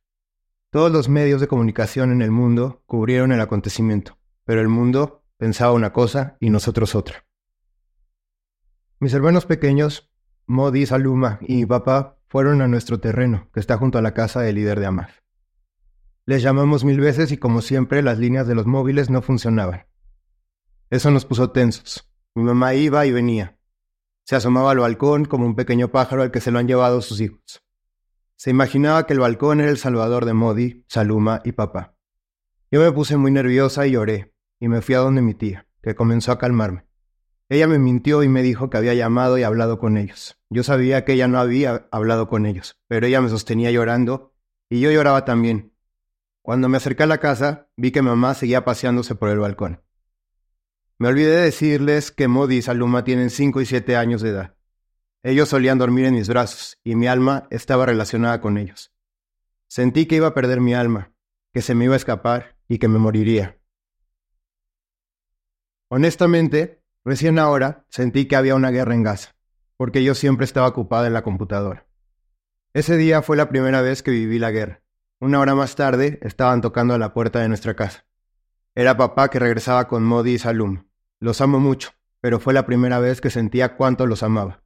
Todos 0.70 0.90
los 0.90 1.10
medios 1.10 1.42
de 1.42 1.48
comunicación 1.48 2.10
en 2.10 2.22
el 2.22 2.30
mundo 2.30 2.82
cubrieron 2.86 3.32
el 3.32 3.42
acontecimiento, 3.42 4.16
pero 4.46 4.62
el 4.62 4.68
mundo 4.68 5.26
pensaba 5.36 5.74
una 5.74 5.92
cosa 5.92 6.38
y 6.40 6.48
nosotros 6.48 6.94
otra. 6.94 7.26
Mis 8.98 9.12
hermanos 9.12 9.44
pequeños, 9.44 10.07
Modi, 10.50 10.86
Saluma 10.86 11.38
y 11.42 11.66
papá 11.66 12.16
fueron 12.26 12.62
a 12.62 12.68
nuestro 12.68 12.98
terreno, 13.00 13.50
que 13.52 13.60
está 13.60 13.76
junto 13.76 13.98
a 13.98 14.02
la 14.02 14.14
casa 14.14 14.40
del 14.40 14.54
líder 14.54 14.80
de 14.80 14.86
Hamas. 14.86 15.10
Les 16.24 16.42
llamamos 16.42 16.84
mil 16.84 16.98
veces 17.00 17.30
y 17.32 17.36
como 17.36 17.60
siempre 17.60 18.02
las 18.02 18.18
líneas 18.18 18.46
de 18.46 18.54
los 18.54 18.64
móviles 18.64 19.10
no 19.10 19.20
funcionaban. 19.20 19.86
Eso 20.88 21.10
nos 21.10 21.26
puso 21.26 21.50
tensos. 21.50 22.10
Mi 22.34 22.44
mamá 22.44 22.72
iba 22.72 23.04
y 23.04 23.12
venía. 23.12 23.58
Se 24.24 24.36
asomaba 24.36 24.70
al 24.70 24.78
balcón 24.78 25.26
como 25.26 25.44
un 25.44 25.54
pequeño 25.54 25.88
pájaro 25.88 26.22
al 26.22 26.30
que 26.30 26.40
se 26.40 26.50
lo 26.50 26.58
han 26.58 26.66
llevado 26.66 27.02
sus 27.02 27.20
hijos. 27.20 27.62
Se 28.36 28.48
imaginaba 28.48 29.04
que 29.06 29.12
el 29.12 29.20
balcón 29.20 29.60
era 29.60 29.70
el 29.70 29.76
salvador 29.76 30.24
de 30.24 30.32
Modi, 30.32 30.82
Saluma 30.88 31.42
y 31.44 31.52
papá. 31.52 31.94
Yo 32.70 32.80
me 32.80 32.90
puse 32.90 33.18
muy 33.18 33.32
nerviosa 33.32 33.86
y 33.86 33.90
lloré, 33.90 34.34
y 34.60 34.68
me 34.68 34.80
fui 34.80 34.94
a 34.94 35.00
donde 35.00 35.20
mi 35.20 35.34
tía, 35.34 35.66
que 35.82 35.94
comenzó 35.94 36.32
a 36.32 36.38
calmarme. 36.38 36.87
Ella 37.48 37.66
me 37.66 37.78
mintió 37.78 38.22
y 38.22 38.28
me 38.28 38.42
dijo 38.42 38.68
que 38.70 38.76
había 38.76 38.94
llamado 38.94 39.38
y 39.38 39.42
hablado 39.42 39.78
con 39.78 39.96
ellos. 39.96 40.38
Yo 40.50 40.62
sabía 40.62 41.04
que 41.04 41.14
ella 41.14 41.28
no 41.28 41.38
había 41.38 41.88
hablado 41.90 42.28
con 42.28 42.46
ellos, 42.46 42.78
pero 42.88 43.06
ella 43.06 43.20
me 43.20 43.30
sostenía 43.30 43.70
llorando, 43.70 44.34
y 44.68 44.80
yo 44.80 44.90
lloraba 44.90 45.24
también, 45.24 45.72
cuando 46.48 46.70
me 46.70 46.78
acerqué 46.78 47.02
a 47.02 47.06
la 47.06 47.18
casa, 47.18 47.68
vi 47.76 47.90
que 47.90 48.00
mamá 48.00 48.32
seguía 48.32 48.64
paseándose 48.64 49.14
por 49.14 49.28
el 49.28 49.38
balcón. 49.38 49.82
Me 50.96 51.08
olvidé 51.08 51.36
de 51.36 51.42
decirles 51.42 52.10
que 52.10 52.26
Modi 52.26 52.56
y 52.56 52.62
Saluma 52.62 53.04
tienen 53.04 53.28
5 53.28 53.60
y 53.60 53.66
7 53.66 53.96
años 53.96 54.22
de 54.22 54.30
edad. 54.30 54.56
Ellos 55.22 55.50
solían 55.50 55.76
dormir 55.76 56.06
en 56.06 56.14
mis 56.14 56.26
brazos, 56.26 56.78
y 56.82 56.94
mi 56.94 57.06
alma 57.06 57.48
estaba 57.50 57.84
relacionada 57.84 58.40
con 58.40 58.56
ellos. 58.56 58.94
Sentí 59.66 60.06
que 60.06 60.16
iba 60.16 60.28
a 60.28 60.32
perder 60.32 60.62
mi 60.62 60.72
alma, 60.72 61.12
que 61.52 61.60
se 61.60 61.74
me 61.74 61.84
iba 61.84 61.92
a 61.92 61.98
escapar 61.98 62.56
y 62.66 62.78
que 62.78 62.88
me 62.88 62.98
moriría. 62.98 63.60
Honestamente, 65.90 66.82
recién 67.04 67.38
ahora 67.38 67.86
sentí 67.88 68.26
que 68.26 68.36
había 68.36 68.54
una 68.54 68.70
guerra 68.70 68.94
en 68.94 69.02
Gaza, 69.02 69.34
porque 69.76 70.02
yo 70.04 70.14
siempre 70.14 70.44
estaba 70.44 70.68
ocupada 70.68 71.06
en 71.06 71.14
la 71.14 71.22
computadora. 71.22 71.86
Ese 72.74 72.96
día 72.96 73.22
fue 73.22 73.36
la 73.36 73.48
primera 73.48 73.80
vez 73.80 74.02
que 74.02 74.10
viví 74.10 74.38
la 74.38 74.50
guerra. 74.50 74.82
Una 75.20 75.40
hora 75.40 75.54
más 75.54 75.74
tarde 75.74 76.18
estaban 76.22 76.60
tocando 76.60 76.94
a 76.94 76.98
la 76.98 77.12
puerta 77.14 77.40
de 77.40 77.48
nuestra 77.48 77.74
casa. 77.74 78.04
Era 78.74 78.96
papá 78.96 79.30
que 79.30 79.38
regresaba 79.38 79.88
con 79.88 80.04
Modi 80.04 80.34
y 80.34 80.38
Salum. 80.38 80.84
Los 81.18 81.40
amo 81.40 81.58
mucho, 81.58 81.90
pero 82.20 82.38
fue 82.38 82.54
la 82.54 82.66
primera 82.66 82.98
vez 82.98 83.20
que 83.20 83.30
sentía 83.30 83.76
cuánto 83.76 84.06
los 84.06 84.22
amaba. 84.22 84.62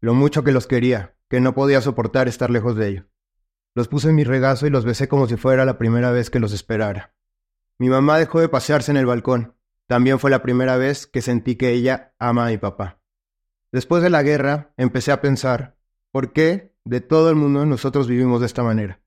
Lo 0.00 0.14
mucho 0.14 0.44
que 0.44 0.52
los 0.52 0.66
quería, 0.66 1.16
que 1.28 1.40
no 1.40 1.54
podía 1.54 1.80
soportar 1.80 2.28
estar 2.28 2.50
lejos 2.50 2.76
de 2.76 2.88
ellos. 2.88 3.06
Los 3.74 3.88
puse 3.88 4.08
en 4.08 4.14
mi 4.14 4.24
regazo 4.24 4.66
y 4.66 4.70
los 4.70 4.84
besé 4.84 5.08
como 5.08 5.26
si 5.26 5.36
fuera 5.36 5.64
la 5.64 5.76
primera 5.76 6.10
vez 6.10 6.30
que 6.30 6.38
los 6.38 6.52
esperara. 6.52 7.14
Mi 7.78 7.90
mamá 7.90 8.18
dejó 8.18 8.40
de 8.40 8.48
pasearse 8.48 8.90
en 8.90 8.96
el 8.96 9.06
balcón. 9.06 9.55
También 9.86 10.18
fue 10.18 10.30
la 10.30 10.42
primera 10.42 10.76
vez 10.76 11.06
que 11.06 11.22
sentí 11.22 11.56
que 11.56 11.70
ella 11.70 12.14
ama 12.18 12.46
a 12.46 12.50
mi 12.50 12.58
papá. 12.58 13.00
Después 13.72 14.02
de 14.02 14.10
la 14.10 14.22
guerra, 14.22 14.72
empecé 14.76 15.12
a 15.12 15.20
pensar, 15.20 15.76
¿por 16.10 16.32
qué 16.32 16.74
de 16.84 17.00
todo 17.00 17.30
el 17.30 17.36
mundo 17.36 17.66
nosotros 17.66 18.08
vivimos 18.08 18.40
de 18.40 18.46
esta 18.46 18.62
manera? 18.62 19.00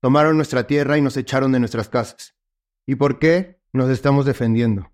Tomaron 0.00 0.36
nuestra 0.36 0.66
tierra 0.66 0.96
y 0.98 1.02
nos 1.02 1.16
echaron 1.16 1.52
de 1.52 1.60
nuestras 1.60 1.88
casas. 1.88 2.34
¿Y 2.86 2.94
por 2.94 3.18
qué 3.18 3.60
nos 3.72 3.90
estamos 3.90 4.24
defendiendo? 4.24 4.92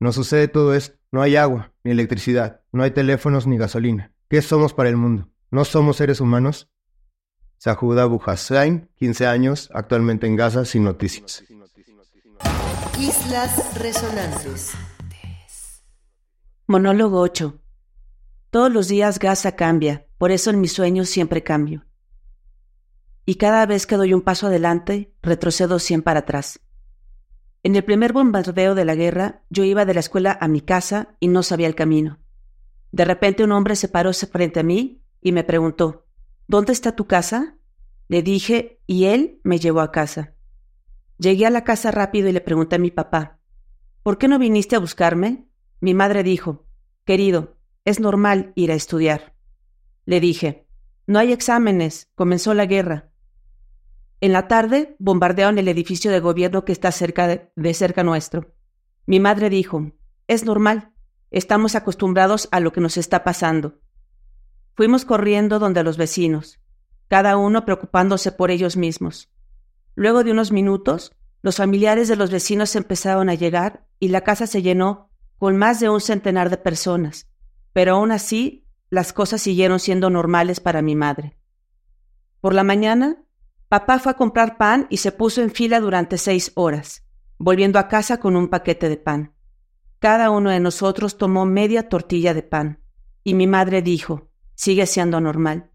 Nos 0.00 0.14
sucede 0.14 0.48
todo 0.48 0.74
esto. 0.74 0.98
No 1.12 1.22
hay 1.22 1.36
agua, 1.36 1.72
ni 1.84 1.92
electricidad, 1.92 2.62
no 2.72 2.82
hay 2.82 2.90
teléfonos 2.90 3.46
ni 3.46 3.56
gasolina. 3.56 4.12
¿Qué 4.28 4.42
somos 4.42 4.74
para 4.74 4.88
el 4.88 4.96
mundo? 4.96 5.30
¿No 5.50 5.64
somos 5.64 5.96
seres 5.98 6.20
humanos? 6.20 6.72
Sahuda 7.58 8.06
Bujassain, 8.06 8.90
15 8.96 9.26
años, 9.26 9.70
actualmente 9.72 10.26
en 10.26 10.34
Gaza, 10.34 10.64
sin 10.64 10.82
noticias. 10.82 11.44
Islas 13.00 13.76
Resonantes. 13.80 14.72
Monólogo 16.68 17.20
8. 17.20 17.60
Todos 18.50 18.72
los 18.72 18.86
días 18.86 19.18
Gaza 19.18 19.56
cambia, 19.56 20.06
por 20.16 20.30
eso 20.30 20.50
en 20.50 20.60
mis 20.60 20.72
sueños 20.72 21.08
siempre 21.08 21.42
cambio. 21.42 21.84
Y 23.26 23.34
cada 23.34 23.66
vez 23.66 23.86
que 23.86 23.96
doy 23.96 24.14
un 24.14 24.22
paso 24.22 24.46
adelante, 24.46 25.12
retrocedo 25.22 25.80
100 25.80 26.02
para 26.02 26.20
atrás. 26.20 26.60
En 27.64 27.74
el 27.74 27.82
primer 27.82 28.12
bombardeo 28.12 28.76
de 28.76 28.84
la 28.84 28.94
guerra, 28.94 29.42
yo 29.50 29.64
iba 29.64 29.84
de 29.84 29.94
la 29.94 30.00
escuela 30.00 30.38
a 30.40 30.46
mi 30.46 30.60
casa 30.60 31.16
y 31.18 31.26
no 31.26 31.42
sabía 31.42 31.66
el 31.66 31.74
camino. 31.74 32.20
De 32.92 33.04
repente 33.04 33.42
un 33.42 33.50
hombre 33.50 33.74
se 33.74 33.88
paró 33.88 34.12
frente 34.12 34.60
a 34.60 34.64
mí 34.64 35.02
y 35.20 35.32
me 35.32 35.42
preguntó, 35.42 36.06
¿Dónde 36.46 36.72
está 36.72 36.94
tu 36.94 37.06
casa? 37.06 37.56
Le 38.06 38.22
dije 38.22 38.80
y 38.86 39.06
él 39.06 39.40
me 39.42 39.58
llevó 39.58 39.80
a 39.80 39.90
casa. 39.90 40.33
Llegué 41.18 41.46
a 41.46 41.50
la 41.50 41.64
casa 41.64 41.90
rápido 41.90 42.28
y 42.28 42.32
le 42.32 42.40
pregunté 42.40 42.76
a 42.76 42.80
mi 42.80 42.90
papá, 42.90 43.38
¿por 44.02 44.18
qué 44.18 44.28
no 44.28 44.38
viniste 44.38 44.76
a 44.76 44.80
buscarme? 44.80 45.48
Mi 45.80 45.94
madre 45.94 46.22
dijo, 46.22 46.66
querido, 47.04 47.56
es 47.84 48.00
normal 48.00 48.52
ir 48.56 48.72
a 48.72 48.74
estudiar. 48.74 49.34
Le 50.06 50.20
dije, 50.20 50.66
no 51.06 51.18
hay 51.18 51.32
exámenes, 51.32 52.10
comenzó 52.14 52.54
la 52.54 52.66
guerra. 52.66 53.10
En 54.20 54.32
la 54.32 54.48
tarde 54.48 54.96
bombardearon 54.98 55.58
el 55.58 55.68
edificio 55.68 56.10
de 56.10 56.20
gobierno 56.20 56.64
que 56.64 56.72
está 56.72 56.90
cerca 56.90 57.26
de, 57.26 57.50
de 57.54 57.74
cerca 57.74 58.02
nuestro. 58.02 58.54
Mi 59.06 59.20
madre 59.20 59.50
dijo, 59.50 59.92
es 60.26 60.44
normal, 60.44 60.92
estamos 61.30 61.74
acostumbrados 61.74 62.48
a 62.50 62.60
lo 62.60 62.72
que 62.72 62.80
nos 62.80 62.96
está 62.96 63.22
pasando. 63.22 63.78
Fuimos 64.74 65.04
corriendo 65.04 65.58
donde 65.58 65.84
los 65.84 65.96
vecinos, 65.96 66.58
cada 67.08 67.36
uno 67.36 67.64
preocupándose 67.64 68.32
por 68.32 68.50
ellos 68.50 68.76
mismos. 68.76 69.30
Luego 69.94 70.24
de 70.24 70.32
unos 70.32 70.52
minutos, 70.52 71.12
los 71.42 71.56
familiares 71.56 72.08
de 72.08 72.16
los 72.16 72.30
vecinos 72.30 72.74
empezaron 72.74 73.28
a 73.28 73.34
llegar 73.34 73.86
y 74.00 74.08
la 74.08 74.22
casa 74.22 74.46
se 74.46 74.62
llenó 74.62 75.10
con 75.38 75.56
más 75.56 75.78
de 75.80 75.88
un 75.88 76.00
centenar 76.00 76.50
de 76.50 76.56
personas, 76.56 77.28
pero 77.72 77.96
aún 77.96 78.12
así 78.12 78.66
las 78.90 79.12
cosas 79.12 79.42
siguieron 79.42 79.80
siendo 79.80 80.10
normales 80.10 80.60
para 80.60 80.82
mi 80.82 80.94
madre. 80.96 81.36
Por 82.40 82.54
la 82.54 82.64
mañana, 82.64 83.24
papá 83.68 83.98
fue 83.98 84.12
a 84.12 84.16
comprar 84.16 84.56
pan 84.56 84.86
y 84.90 84.98
se 84.98 85.12
puso 85.12 85.42
en 85.42 85.50
fila 85.50 85.80
durante 85.80 86.18
seis 86.18 86.52
horas, 86.54 87.04
volviendo 87.38 87.78
a 87.78 87.88
casa 87.88 88.20
con 88.20 88.36
un 88.36 88.48
paquete 88.48 88.88
de 88.88 88.96
pan. 88.96 89.34
Cada 89.98 90.30
uno 90.30 90.50
de 90.50 90.60
nosotros 90.60 91.18
tomó 91.18 91.46
media 91.46 91.88
tortilla 91.88 92.34
de 92.34 92.42
pan, 92.42 92.80
y 93.22 93.34
mi 93.34 93.46
madre 93.46 93.82
dijo, 93.82 94.30
sigue 94.54 94.86
siendo 94.86 95.20
normal. 95.20 95.70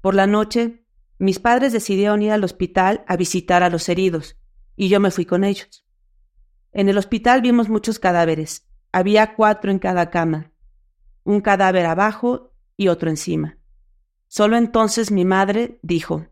Por 0.00 0.14
la 0.14 0.26
noche, 0.26 0.86
mis 1.18 1.38
padres 1.38 1.72
decidieron 1.72 2.22
ir 2.22 2.32
al 2.32 2.44
hospital 2.44 3.04
a 3.06 3.16
visitar 3.16 3.62
a 3.62 3.70
los 3.70 3.88
heridos, 3.88 4.36
y 4.76 4.88
yo 4.88 5.00
me 5.00 5.10
fui 5.10 5.24
con 5.26 5.44
ellos. 5.44 5.84
En 6.72 6.88
el 6.88 6.98
hospital 6.98 7.42
vimos 7.42 7.68
muchos 7.68 7.98
cadáveres. 7.98 8.66
Había 8.92 9.34
cuatro 9.34 9.70
en 9.70 9.78
cada 9.78 10.10
cama, 10.10 10.52
un 11.24 11.40
cadáver 11.40 11.86
abajo 11.86 12.52
y 12.76 12.88
otro 12.88 13.10
encima. 13.10 13.58
Solo 14.28 14.56
entonces 14.56 15.10
mi 15.10 15.24
madre 15.24 15.78
dijo, 15.82 16.26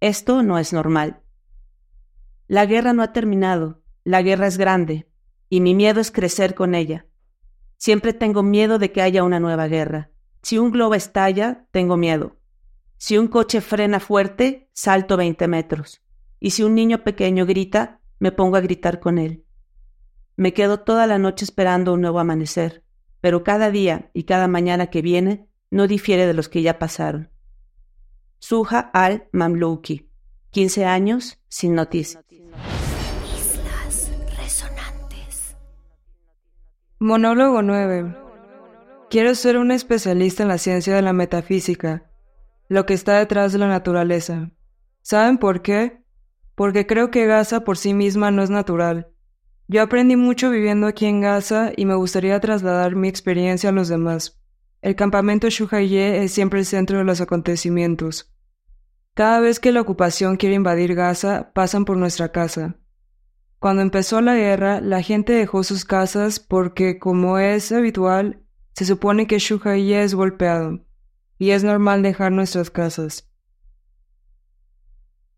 esto 0.00 0.42
no 0.42 0.58
es 0.58 0.72
normal. 0.72 1.22
La 2.46 2.66
guerra 2.66 2.92
no 2.92 3.02
ha 3.02 3.12
terminado, 3.12 3.82
la 4.02 4.20
guerra 4.20 4.46
es 4.46 4.58
grande, 4.58 5.08
y 5.48 5.60
mi 5.60 5.74
miedo 5.74 6.00
es 6.00 6.10
crecer 6.10 6.54
con 6.54 6.74
ella. 6.74 7.06
Siempre 7.76 8.12
tengo 8.12 8.42
miedo 8.42 8.78
de 8.78 8.92
que 8.92 9.02
haya 9.02 9.24
una 9.24 9.40
nueva 9.40 9.66
guerra. 9.66 10.10
Si 10.42 10.58
un 10.58 10.70
globo 10.70 10.94
estalla, 10.94 11.66
tengo 11.70 11.96
miedo. 11.96 12.36
Si 12.96 13.18
un 13.18 13.28
coche 13.28 13.60
frena 13.60 14.00
fuerte, 14.00 14.68
salto 14.72 15.16
20 15.16 15.48
metros. 15.48 16.02
Y 16.40 16.50
si 16.50 16.62
un 16.62 16.74
niño 16.74 17.04
pequeño 17.04 17.46
grita, 17.46 18.00
me 18.18 18.32
pongo 18.32 18.56
a 18.56 18.60
gritar 18.60 19.00
con 19.00 19.18
él. 19.18 19.44
Me 20.36 20.52
quedo 20.52 20.80
toda 20.80 21.06
la 21.06 21.18
noche 21.18 21.44
esperando 21.44 21.92
un 21.92 22.00
nuevo 22.00 22.18
amanecer, 22.18 22.82
pero 23.20 23.44
cada 23.44 23.70
día 23.70 24.10
y 24.12 24.24
cada 24.24 24.48
mañana 24.48 24.88
que 24.88 25.02
viene 25.02 25.48
no 25.70 25.86
difiere 25.86 26.26
de 26.26 26.34
los 26.34 26.48
que 26.48 26.62
ya 26.62 26.78
pasaron. 26.78 27.30
Suja 28.38 28.90
al-Mamlouki, 28.92 30.10
15 30.50 30.84
años, 30.84 31.38
sin 31.48 31.74
noticia. 31.74 32.22
Islas 33.36 34.10
Resonantes. 34.38 35.56
Monólogo 36.98 37.62
9. 37.62 38.14
Quiero 39.08 39.34
ser 39.34 39.56
un 39.58 39.70
especialista 39.70 40.42
en 40.42 40.48
la 40.48 40.58
ciencia 40.58 40.94
de 40.94 41.02
la 41.02 41.12
metafísica, 41.12 42.10
lo 42.68 42.86
que 42.86 42.94
está 42.94 43.18
detrás 43.18 43.52
de 43.52 43.58
la 43.58 43.68
naturaleza. 43.68 44.50
¿Saben 45.02 45.38
por 45.38 45.62
qué? 45.62 46.02
Porque 46.54 46.86
creo 46.86 47.10
que 47.10 47.26
Gaza 47.26 47.64
por 47.64 47.76
sí 47.76 47.94
misma 47.94 48.30
no 48.30 48.42
es 48.42 48.50
natural. 48.50 49.08
Yo 49.66 49.82
aprendí 49.82 50.16
mucho 50.16 50.50
viviendo 50.50 50.86
aquí 50.86 51.06
en 51.06 51.20
Gaza 51.20 51.72
y 51.76 51.86
me 51.86 51.94
gustaría 51.94 52.38
trasladar 52.40 52.96
mi 52.96 53.08
experiencia 53.08 53.70
a 53.70 53.72
los 53.72 53.88
demás. 53.88 54.40
El 54.82 54.96
campamento 54.96 55.48
Shuhaye 55.48 56.22
es 56.22 56.32
siempre 56.32 56.60
el 56.60 56.66
centro 56.66 56.98
de 56.98 57.04
los 57.04 57.20
acontecimientos. 57.20 58.34
Cada 59.14 59.40
vez 59.40 59.60
que 59.60 59.72
la 59.72 59.80
ocupación 59.80 60.36
quiere 60.36 60.56
invadir 60.56 60.94
Gaza, 60.94 61.52
pasan 61.54 61.84
por 61.84 61.96
nuestra 61.96 62.32
casa. 62.32 62.76
Cuando 63.58 63.80
empezó 63.80 64.20
la 64.20 64.34
guerra, 64.34 64.80
la 64.82 65.00
gente 65.00 65.32
dejó 65.32 65.64
sus 65.64 65.86
casas 65.86 66.38
porque, 66.38 66.98
como 66.98 67.38
es 67.38 67.72
habitual, 67.72 68.42
se 68.74 68.84
supone 68.84 69.26
que 69.26 69.38
Shuhaiye 69.38 70.02
es 70.02 70.14
golpeado, 70.14 70.84
y 71.44 71.50
es 71.50 71.62
normal 71.62 72.02
dejar 72.02 72.32
nuestras 72.32 72.70
casas. 72.70 73.28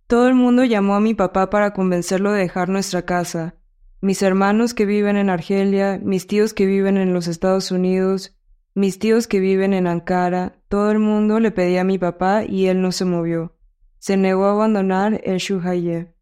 Todo 0.06 0.28
el 0.28 0.36
mundo 0.36 0.62
llamó 0.62 0.94
a 0.94 1.00
mi 1.00 1.14
papá 1.14 1.50
para 1.50 1.72
convencerlo 1.72 2.30
de 2.30 2.38
dejar 2.38 2.68
nuestra 2.68 3.02
casa. 3.02 3.56
Mis 4.00 4.22
hermanos 4.22 4.72
que 4.72 4.86
viven 4.86 5.16
en 5.16 5.30
Argelia, 5.30 5.98
mis 6.00 6.28
tíos 6.28 6.54
que 6.54 6.64
viven 6.64 6.96
en 6.96 7.12
los 7.12 7.26
Estados 7.26 7.72
Unidos, 7.72 8.38
mis 8.72 9.00
tíos 9.00 9.26
que 9.26 9.40
viven 9.40 9.74
en 9.74 9.88
Ankara, 9.88 10.60
todo 10.68 10.92
el 10.92 11.00
mundo 11.00 11.40
le 11.40 11.50
pedía 11.50 11.80
a 11.80 11.84
mi 11.84 11.98
papá 11.98 12.44
y 12.44 12.66
él 12.66 12.80
no 12.80 12.92
se 12.92 13.04
movió. 13.04 13.56
Se 13.98 14.16
negó 14.16 14.44
a 14.44 14.52
abandonar 14.52 15.20
el 15.24 15.38
Shuhaiye. 15.38 16.14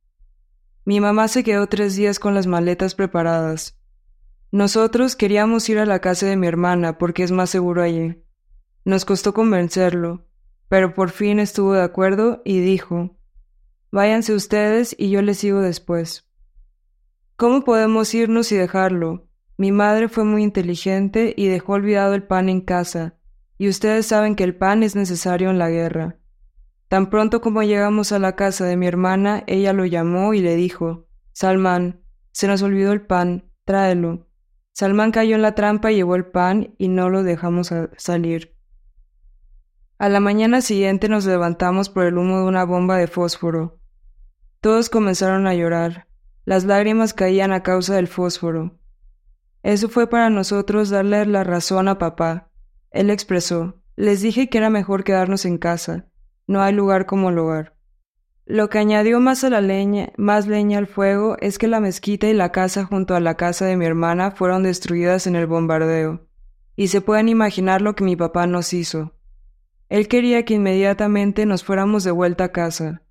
Mi 0.87 0.99
mamá 0.99 1.29
se 1.29 1.45
quedó 1.45 1.67
tres 1.67 1.95
días 1.95 2.19
con 2.19 2.33
las 2.35 2.47
maletas 2.47 2.95
preparadas. 2.95 3.79
Nosotros 4.51 5.15
queríamos 5.15 5.69
ir 5.69 5.79
a 5.79 5.85
la 5.85 5.99
casa 5.99 6.25
de 6.25 6.39
mi 6.39 6.47
hermana 6.47 6.97
porque 6.97 7.23
es 7.23 7.33
más 7.33 7.51
seguro 7.51 7.83
allí. 7.83 8.24
Nos 8.85 9.05
costó 9.05 9.33
convencerlo, 9.33 10.27
pero 10.69 10.93
por 10.93 11.11
fin 11.11 11.39
estuvo 11.39 11.73
de 11.73 11.83
acuerdo 11.83 12.43
y 12.45 12.61
dijo, 12.61 13.17
Váyanse 13.91 14.35
ustedes 14.35 14.95
y 14.99 15.11
yo 15.11 15.23
les 15.23 15.39
sigo 15.39 15.61
después. 15.61 16.29
¿Cómo 17.37 17.65
podemos 17.65 18.13
irnos 18.15 18.53
y 18.53 18.57
dejarlo? 18.57 19.29
Mi 19.57 19.73
madre 19.73 20.09
fue 20.09 20.25
muy 20.25 20.43
inteligente 20.43 21.33
y 21.37 21.47
dejó 21.47 21.75
olvidado 21.75 22.15
el 22.15 22.25
pan 22.25 22.49
en 22.49 22.61
casa, 22.61 23.17
y 23.57 23.69
ustedes 23.69 24.07
saben 24.07 24.37
que 24.37 24.45
el 24.45 24.57
pan 24.57 24.83
es 24.83 24.97
necesario 24.97 25.49
en 25.49 25.59
la 25.59 25.71
guerra. 25.71 26.19
Tan 26.89 27.09
pronto 27.09 27.41
como 27.41 27.63
llegamos 27.63 28.13
a 28.13 28.19
la 28.19 28.37
casa 28.37 28.67
de 28.67 28.77
mi 28.77 28.87
hermana, 28.87 29.45
ella 29.47 29.73
lo 29.73 29.85
llamó 29.85 30.35
y 30.35 30.41
le 30.41 30.57
dijo, 30.57 31.07
Salman, 31.33 32.03
se 32.33 32.49
nos 32.49 32.63
olvidó 32.63 32.93
el 32.93 33.07
pan, 33.07 33.51
tráelo. 33.65 34.29
Salmán 34.73 35.13
cayó 35.13 35.37
en 35.37 35.43
la 35.43 35.55
trampa 35.55 35.93
y 35.93 35.97
llevó 35.97 36.17
el 36.17 36.27
pan 36.27 36.75
y 36.79 36.89
no 36.89 37.09
lo 37.09 37.23
dejamos 37.23 37.73
salir. 37.97 38.54
A 39.97 40.09
la 40.09 40.19
mañana 40.19 40.61
siguiente 40.61 41.09
nos 41.09 41.25
levantamos 41.25 41.89
por 41.89 42.05
el 42.05 42.19
humo 42.19 42.39
de 42.39 42.45
una 42.45 42.65
bomba 42.65 42.97
de 42.97 43.07
fósforo. 43.07 43.79
Todos 44.61 44.91
comenzaron 44.91 45.47
a 45.47 45.55
llorar. 45.55 46.09
Las 46.45 46.65
lágrimas 46.65 47.15
caían 47.15 47.53
a 47.53 47.63
causa 47.63 47.95
del 47.95 48.09
fósforo. 48.09 48.79
Eso 49.63 49.89
fue 49.89 50.11
para 50.11 50.31
nosotros 50.31 50.91
darle 50.91 51.25
la 51.27 51.45
razón 51.45 51.87
a 51.89 51.99
papá. 51.99 52.51
Él 52.91 53.09
expresó, 53.09 53.83
les 53.97 54.21
dije 54.21 54.49
que 54.49 54.59
era 54.59 54.69
mejor 54.69 55.05
quedarnos 55.05 55.45
en 55.45 55.59
casa. 55.59 56.07
No 56.47 56.61
hay 56.61 56.75
lugar 56.75 57.07
como 57.07 57.31
el 57.31 57.39
hogar. 57.39 57.77
Lo 58.47 58.69
que 58.69 58.79
añadió 58.79 59.21
más 59.21 59.43
a 59.45 59.49
la 59.49 59.61
leña, 59.61 60.13
más 60.19 60.47
leña 60.47 60.79
al 60.79 60.87
fuego 60.87 61.37
es 61.41 61.57
que 61.57 61.69
la 61.69 61.81
mezquita 61.81 62.27
y 62.27 62.35
la 62.35 62.53
casa 62.53 62.85
junto 62.85 63.15
a 63.15 63.21
la 63.21 63.37
casa 63.37 63.65
de 63.65 63.77
mi 63.77 63.87
hermana 63.87 64.33
fueron 64.33 64.65
destruidas 64.65 65.27
en 65.27 65.37
el 65.37 65.47
bombardeo. 65.47 66.27
Y 66.77 66.89
se 66.89 67.01
pueden 67.01 67.29
imaginar 67.29 67.81
lo 67.81 67.95
que 67.95 68.05
mi 68.05 68.17
papá 68.17 68.47
nos 68.47 68.75
hizo. 68.75 69.15
Él 69.95 70.09
quería 70.09 70.45
que 70.45 70.55
inmediatamente 70.55 71.47
nos 71.47 71.63
fuéramos 71.63 72.03
de 72.03 72.11
vuelta 72.11 72.43
a 72.43 72.49
casa. 72.49 73.03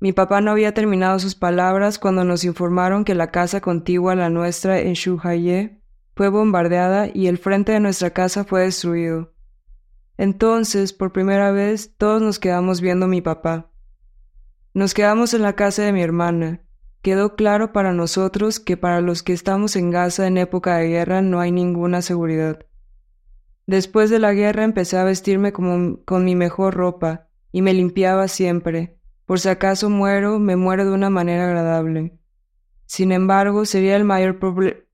Mi 0.00 0.14
papá 0.14 0.40
no 0.40 0.50
había 0.50 0.72
terminado 0.72 1.18
sus 1.18 1.34
palabras 1.34 1.98
cuando 1.98 2.24
nos 2.24 2.42
informaron 2.44 3.04
que 3.04 3.14
la 3.14 3.30
casa 3.30 3.60
contigua 3.60 4.12
a 4.14 4.16
la 4.16 4.30
nuestra 4.30 4.80
en 4.80 4.94
Shuhaye 4.94 5.82
fue 6.14 6.30
bombardeada 6.30 7.10
y 7.12 7.26
el 7.26 7.36
frente 7.36 7.72
de 7.72 7.80
nuestra 7.80 8.12
casa 8.14 8.44
fue 8.44 8.62
destruido. 8.62 9.34
Entonces, 10.16 10.94
por 10.94 11.12
primera 11.12 11.52
vez, 11.52 11.94
todos 11.98 12.22
nos 12.22 12.38
quedamos 12.38 12.80
viendo 12.80 13.04
a 13.04 13.10
mi 13.10 13.20
papá. 13.20 13.70
Nos 14.72 14.94
quedamos 14.94 15.34
en 15.34 15.42
la 15.42 15.52
casa 15.52 15.82
de 15.82 15.92
mi 15.92 16.00
hermana. 16.00 16.62
Quedó 17.02 17.36
claro 17.36 17.74
para 17.74 17.92
nosotros 17.92 18.58
que 18.58 18.78
para 18.78 19.02
los 19.02 19.22
que 19.22 19.34
estamos 19.34 19.76
en 19.76 19.90
Gaza 19.90 20.26
en 20.26 20.38
época 20.38 20.78
de 20.78 20.88
guerra 20.88 21.20
no 21.20 21.40
hay 21.40 21.52
ninguna 21.52 22.00
seguridad. 22.00 22.64
Después 23.72 24.10
de 24.10 24.18
la 24.18 24.34
guerra 24.34 24.64
empecé 24.64 24.98
a 24.98 25.04
vestirme 25.04 25.50
con 25.54 26.24
mi 26.26 26.36
mejor 26.36 26.74
ropa 26.74 27.28
y 27.52 27.62
me 27.62 27.72
limpiaba 27.72 28.28
siempre. 28.28 28.98
Por 29.24 29.40
si 29.40 29.48
acaso 29.48 29.88
muero, 29.88 30.38
me 30.38 30.56
muero 30.56 30.84
de 30.84 30.92
una 30.92 31.08
manera 31.08 31.46
agradable. 31.46 32.18
Sin 32.84 33.12
embargo, 33.12 33.64
sería 33.64 33.96
el 33.96 34.04
mayor, 34.04 34.38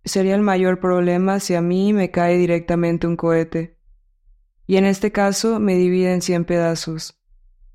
sería 0.04 0.36
el 0.36 0.42
mayor 0.42 0.78
problema 0.78 1.40
si 1.40 1.56
a 1.56 1.60
mí 1.60 1.92
me 1.92 2.12
cae 2.12 2.38
directamente 2.38 3.08
un 3.08 3.16
cohete. 3.16 3.76
Y 4.68 4.76
en 4.76 4.84
este 4.84 5.10
caso 5.10 5.58
me 5.58 5.74
divide 5.74 6.12
en 6.12 6.22
cien 6.22 6.44
pedazos. 6.44 7.20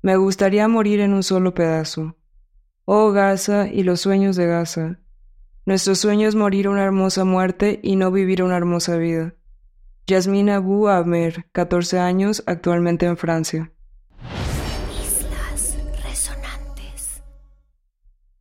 Me 0.00 0.16
gustaría 0.16 0.66
morir 0.68 1.00
en 1.00 1.12
un 1.12 1.22
solo 1.22 1.52
pedazo. 1.52 2.16
Oh 2.86 3.12
Gaza 3.12 3.68
y 3.68 3.82
los 3.82 4.00
sueños 4.00 4.36
de 4.36 4.46
Gaza. 4.46 5.00
Nuestro 5.66 5.96
sueño 5.96 6.26
es 6.26 6.34
morir 6.34 6.66
una 6.66 6.82
hermosa 6.82 7.26
muerte 7.26 7.78
y 7.82 7.96
no 7.96 8.10
vivir 8.10 8.42
una 8.42 8.56
hermosa 8.56 8.96
vida. 8.96 9.34
Yasmina 10.06 10.56
Abu 10.56 10.86
Amer, 10.88 11.46
14 11.52 11.98
años, 11.98 12.42
actualmente 12.44 13.06
en 13.06 13.16
Francia. 13.16 13.72
Islas 15.02 15.78
resonantes. 16.04 17.22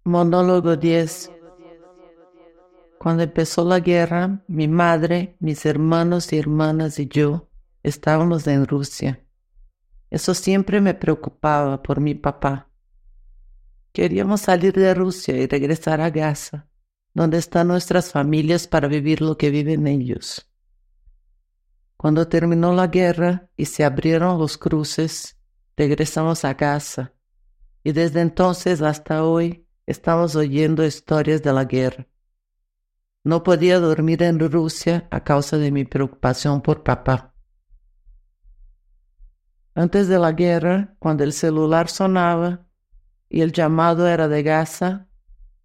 Monólogo 0.04 0.76
10. 0.76 1.32
Cuando 3.00 3.24
empezó 3.24 3.64
la 3.64 3.80
guerra, 3.80 4.44
mi 4.50 4.68
madre, 4.68 5.38
mis 5.40 5.66
hermanos 5.66 6.34
y 6.34 6.38
hermanas 6.38 7.00
y 7.00 7.08
yo 7.08 7.48
estábamos 7.82 8.46
en 8.48 8.68
Rusia. 8.68 9.24
Eso 10.10 10.34
siempre 10.34 10.82
me 10.82 10.94
preocupaba 10.94 11.82
por 11.82 12.02
mi 12.02 12.14
papá. 12.14 12.68
Queríamos 13.94 14.42
salir 14.42 14.74
de 14.74 14.94
Rusia 14.94 15.38
y 15.38 15.48
regresar 15.48 16.02
a 16.02 16.10
Gaza, 16.10 16.68
donde 17.14 17.38
están 17.38 17.70
nuestras 17.70 18.12
familias 18.12 18.68
para 18.68 18.90
vivir 18.90 19.22
lo 19.22 19.38
que 19.38 19.50
viven 19.50 19.88
ellos. 19.88 20.53
Cuando 22.04 22.28
terminó 22.28 22.74
la 22.74 22.88
guerra 22.88 23.48
y 23.56 23.64
se 23.64 23.86
abrieron 23.86 24.38
los 24.38 24.58
cruces, 24.58 25.40
regresamos 25.78 26.44
a 26.44 26.54
Gaza 26.54 27.14
y 27.82 27.94
desde 27.94 28.20
entonces 28.20 28.82
hasta 28.82 29.24
hoy 29.24 29.66
estamos 29.86 30.36
oyendo 30.36 30.86
historias 30.86 31.42
de 31.42 31.54
la 31.54 31.64
guerra. 31.64 32.06
No 33.24 33.42
podía 33.42 33.80
dormir 33.80 34.22
en 34.22 34.38
Rusia 34.38 35.08
a 35.12 35.24
causa 35.24 35.58
de 35.58 35.72
mi 35.72 35.86
preocupación 35.86 36.62
por 36.62 36.84
papá. 36.84 37.36
Antes 39.74 40.10
de 40.10 40.20
la 40.20 40.34
guerra, 40.34 40.98
cuando 41.00 41.24
el 41.24 41.32
celular 41.32 41.88
sonaba 41.88 42.68
y 43.30 43.40
el 43.40 43.54
llamado 43.54 44.10
era 44.10 44.28
de 44.28 44.44
Gaza, 44.44 45.08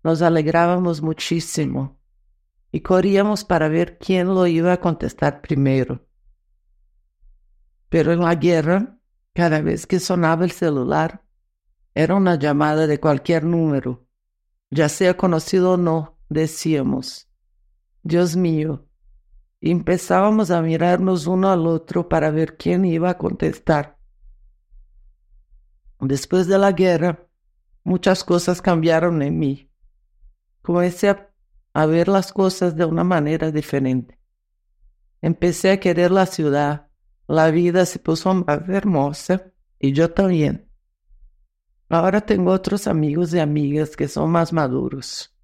nos 0.04 0.22
alegrábamos 0.22 1.02
muchísimo 1.02 1.98
y 2.70 2.82
corríamos 2.82 3.44
para 3.44 3.68
ver 3.68 3.98
quién 3.98 4.28
lo 4.28 4.46
iba 4.46 4.72
a 4.72 4.80
contestar 4.80 5.40
primero. 5.40 6.07
Pero 7.88 8.12
en 8.12 8.20
la 8.20 8.34
guerra, 8.34 8.98
cada 9.32 9.60
vez 9.60 9.86
que 9.86 10.00
sonaba 10.00 10.44
el 10.44 10.50
celular, 10.50 11.22
era 11.94 12.14
una 12.14 12.36
llamada 12.36 12.86
de 12.86 13.00
cualquier 13.00 13.44
número, 13.44 14.06
ya 14.70 14.88
sea 14.88 15.16
conocido 15.16 15.72
o 15.72 15.76
no, 15.76 16.18
decíamos, 16.28 17.28
Dios 18.02 18.36
mío, 18.36 18.86
empezábamos 19.60 20.50
a 20.50 20.62
mirarnos 20.62 21.26
uno 21.26 21.50
al 21.50 21.66
otro 21.66 22.08
para 22.08 22.30
ver 22.30 22.56
quién 22.56 22.84
iba 22.84 23.10
a 23.10 23.18
contestar. 23.18 23.98
Después 26.00 26.46
de 26.46 26.58
la 26.58 26.72
guerra, 26.72 27.26
muchas 27.82 28.22
cosas 28.22 28.62
cambiaron 28.62 29.20
en 29.22 29.38
mí. 29.38 29.70
Comencé 30.62 31.08
a, 31.08 31.30
a, 31.72 31.86
ver 31.86 32.08
las 32.08 32.32
cosas 32.32 32.76
de 32.76 32.84
una 32.84 33.02
manera 33.02 33.50
diferente. 33.50 34.18
Empecé 35.20 35.72
a 35.72 35.80
querer 35.80 36.12
la 36.12 36.26
ciudad, 36.26 36.87
la 37.28 37.50
vida 37.50 37.84
se 37.84 37.98
puso 37.98 38.32
más 38.34 38.68
hermosa 38.68 39.52
y 39.78 39.92
yo 39.92 40.10
también. 40.12 40.68
Ahora 41.90 42.22
tengo 42.22 42.50
otros 42.52 42.86
amigos 42.86 43.32
y 43.34 43.38
amigas 43.38 43.96
que 43.96 44.08
son 44.08 44.30
más 44.30 44.52
maduros. 44.52 45.34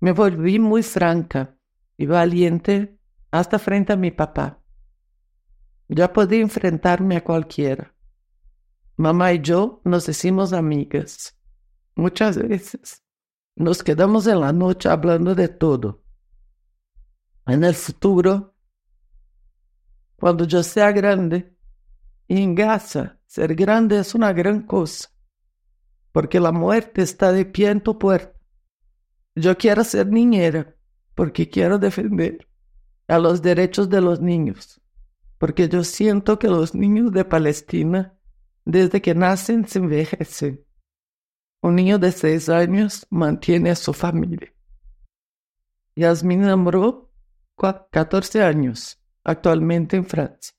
Me 0.00 0.12
volví 0.12 0.58
muy 0.58 0.82
franca 0.82 1.56
y 1.96 2.06
valiente 2.06 2.98
hasta 3.30 3.58
frente 3.58 3.92
a 3.92 3.96
mi 3.96 4.10
papá. 4.10 4.62
Ya 5.88 6.12
podía 6.12 6.40
enfrentarme 6.40 7.16
a 7.16 7.24
cualquiera. 7.24 7.94
Mamá 8.96 9.34
y 9.34 9.40
yo 9.40 9.82
nos 9.84 10.06
decimos 10.06 10.52
amigas. 10.52 11.38
Muchas 11.96 12.38
veces 12.38 13.02
nos 13.56 13.82
quedamos 13.82 14.26
en 14.26 14.40
la 14.40 14.52
noche 14.52 14.88
hablando 14.88 15.34
de 15.34 15.48
todo. 15.48 16.02
En 17.46 17.62
el 17.62 17.74
futuro, 17.74 18.53
cuando 20.24 20.46
yo 20.46 20.62
sea 20.62 20.90
grande, 20.90 21.54
y 22.26 22.40
en 22.42 22.54
Gaza, 22.54 23.18
ser 23.26 23.54
grande 23.54 23.98
es 23.98 24.14
una 24.14 24.32
gran 24.32 24.62
cosa, 24.62 25.10
porque 26.12 26.40
la 26.40 26.50
muerte 26.50 27.02
está 27.02 27.30
de 27.30 27.44
pie 27.44 27.68
en 27.68 27.82
tu 27.82 27.98
puerta. 27.98 28.34
Yo 29.34 29.58
quiero 29.58 29.84
ser 29.84 30.06
niñera, 30.06 30.76
porque 31.14 31.50
quiero 31.50 31.78
defender 31.78 32.48
a 33.06 33.18
los 33.18 33.42
derechos 33.42 33.90
de 33.90 34.00
los 34.00 34.22
niños, 34.22 34.80
porque 35.36 35.68
yo 35.68 35.84
siento 35.84 36.38
que 36.38 36.48
los 36.48 36.74
niños 36.74 37.12
de 37.12 37.26
Palestina 37.26 38.18
desde 38.64 39.02
que 39.02 39.14
nacen 39.14 39.68
se 39.68 39.78
envejecen. 39.78 40.64
Un 41.60 41.74
niño 41.74 41.98
de 41.98 42.12
seis 42.12 42.48
años 42.48 43.06
mantiene 43.10 43.72
a 43.72 43.76
su 43.76 43.92
familia. 43.92 44.54
Yasmin 45.96 46.44
Amro, 46.44 47.12
14 47.56 48.42
años, 48.42 49.03
actualmente 49.24 49.96
en 49.96 50.04
Francia. 50.04 50.54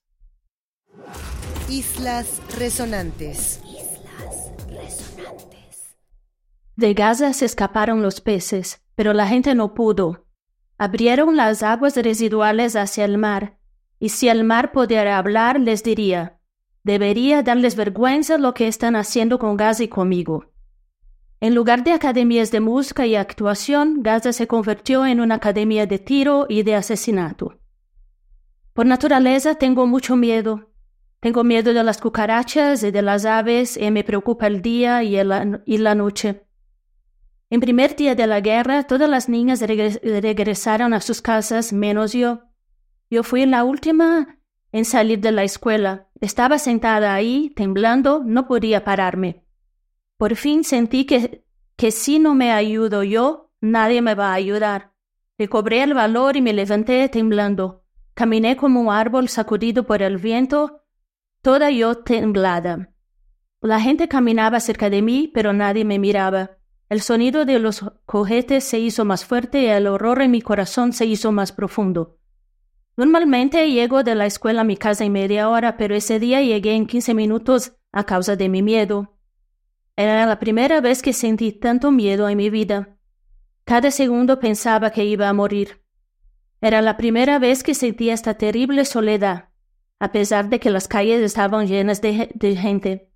Islas 1.68 2.40
Resonantes. 2.58 3.60
Islas 3.64 4.52
Resonantes. 4.68 5.96
De 6.76 6.94
Gaza 6.94 7.32
se 7.32 7.44
escaparon 7.44 8.02
los 8.02 8.20
peces, 8.20 8.82
pero 8.94 9.12
la 9.12 9.26
gente 9.26 9.54
no 9.54 9.74
pudo. 9.74 10.26
Abrieron 10.78 11.36
las 11.36 11.62
aguas 11.62 11.96
residuales 11.96 12.76
hacia 12.76 13.04
el 13.04 13.16
mar, 13.16 13.58
y 13.98 14.10
si 14.10 14.28
el 14.28 14.44
mar 14.44 14.72
pudiera 14.72 15.16
hablar, 15.16 15.58
les 15.58 15.82
diría, 15.82 16.38
Debería 16.84 17.42
darles 17.42 17.74
vergüenza 17.74 18.38
lo 18.38 18.54
que 18.54 18.68
están 18.68 18.94
haciendo 18.94 19.40
con 19.40 19.56
Gaza 19.56 19.82
y 19.82 19.88
conmigo. 19.88 20.52
En 21.40 21.52
lugar 21.52 21.82
de 21.82 21.92
academias 21.92 22.52
de 22.52 22.60
música 22.60 23.06
y 23.06 23.16
actuación, 23.16 24.04
Gaza 24.04 24.32
se 24.32 24.46
convirtió 24.46 25.04
en 25.04 25.20
una 25.20 25.34
academia 25.34 25.86
de 25.86 25.98
tiro 25.98 26.46
y 26.48 26.62
de 26.62 26.76
asesinato. 26.76 27.58
Por 28.76 28.84
naturaleza 28.84 29.54
tengo 29.54 29.86
mucho 29.86 30.16
miedo. 30.16 30.70
Tengo 31.20 31.44
miedo 31.44 31.72
de 31.72 31.82
las 31.82 31.98
cucarachas 31.98 32.82
y 32.82 32.90
de 32.90 33.00
las 33.00 33.24
aves 33.24 33.78
y 33.78 33.90
me 33.90 34.04
preocupa 34.04 34.48
el 34.48 34.60
día 34.60 35.02
y, 35.02 35.16
la 35.78 35.94
noche. 35.94 36.42
En 37.48 37.60
primer 37.60 37.96
día 37.96 38.14
de 38.14 38.26
la 38.26 38.42
guerra, 38.42 38.82
todas 38.82 39.08
las 39.08 39.30
niñas 39.30 39.62
regresaron 39.62 40.92
a 40.92 41.00
sus 41.00 41.22
casas, 41.22 41.72
menos 41.72 42.12
yo. 42.12 42.42
Yo 43.08 43.22
fui 43.22 43.46
la 43.46 43.64
última 43.64 44.40
en 44.72 44.84
salir 44.84 45.20
de 45.20 45.32
la 45.32 45.44
escuela. 45.44 46.08
Estaba 46.20 46.58
sentada 46.58 47.14
ahí, 47.14 47.54
temblando, 47.56 48.24
no 48.26 48.46
podía 48.46 48.84
pararme. 48.84 49.42
Por 50.18 50.36
fin 50.36 50.64
sentí 50.64 51.06
que, 51.06 51.46
que 51.76 51.90
si 51.90 52.18
no 52.18 52.34
me 52.34 52.52
ayudo 52.52 53.04
yo, 53.04 53.50
nadie 53.62 54.02
me 54.02 54.14
va 54.14 54.32
a 54.32 54.34
ayudar. 54.34 54.92
Recobré 55.38 55.82
el 55.82 55.94
valor 55.94 56.36
y 56.36 56.42
me 56.42 56.52
levanté 56.52 57.08
temblando. 57.08 57.85
Caminé 58.16 58.56
como 58.56 58.80
un 58.80 58.90
árbol 58.90 59.28
sacudido 59.28 59.82
por 59.82 60.00
el 60.00 60.16
viento, 60.16 60.80
toda 61.42 61.70
yo 61.70 61.98
temblada. 61.98 62.94
La 63.60 63.78
gente 63.78 64.08
caminaba 64.08 64.58
cerca 64.58 64.88
de 64.88 65.02
mí, 65.02 65.30
pero 65.34 65.52
nadie 65.52 65.84
me 65.84 65.98
miraba. 65.98 66.52
El 66.88 67.02
sonido 67.02 67.44
de 67.44 67.58
los 67.58 67.84
cohetes 68.06 68.64
se 68.64 68.78
hizo 68.78 69.04
más 69.04 69.26
fuerte 69.26 69.60
y 69.60 69.66
el 69.66 69.86
horror 69.86 70.22
en 70.22 70.30
mi 70.30 70.40
corazón 70.40 70.94
se 70.94 71.04
hizo 71.04 71.30
más 71.30 71.52
profundo. 71.52 72.16
Normalmente 72.96 73.70
llego 73.70 74.02
de 74.02 74.14
la 74.14 74.24
escuela 74.24 74.62
a 74.62 74.64
mi 74.64 74.78
casa 74.78 75.04
en 75.04 75.12
media 75.12 75.50
hora, 75.50 75.76
pero 75.76 75.94
ese 75.94 76.18
día 76.18 76.40
llegué 76.40 76.72
en 76.72 76.86
15 76.86 77.12
minutos 77.12 77.76
a 77.92 78.04
causa 78.04 78.34
de 78.34 78.48
mi 78.48 78.62
miedo. 78.62 79.18
Era 79.94 80.24
la 80.24 80.38
primera 80.38 80.80
vez 80.80 81.02
que 81.02 81.12
sentí 81.12 81.52
tanto 81.52 81.90
miedo 81.90 82.30
en 82.30 82.38
mi 82.38 82.48
vida. 82.48 82.96
Cada 83.66 83.90
segundo 83.90 84.40
pensaba 84.40 84.88
que 84.88 85.04
iba 85.04 85.28
a 85.28 85.34
morir. 85.34 85.85
Era 86.66 86.82
la 86.82 86.96
primera 86.96 87.38
vez 87.38 87.62
que 87.62 87.74
sentía 87.74 88.12
esta 88.12 88.34
terrible 88.34 88.84
soledad, 88.84 89.50
a 90.00 90.10
pesar 90.10 90.48
de 90.48 90.58
que 90.58 90.70
las 90.70 90.88
calles 90.88 91.22
estaban 91.22 91.68
llenas 91.68 92.00
de, 92.02 92.56
gente. 92.60 93.08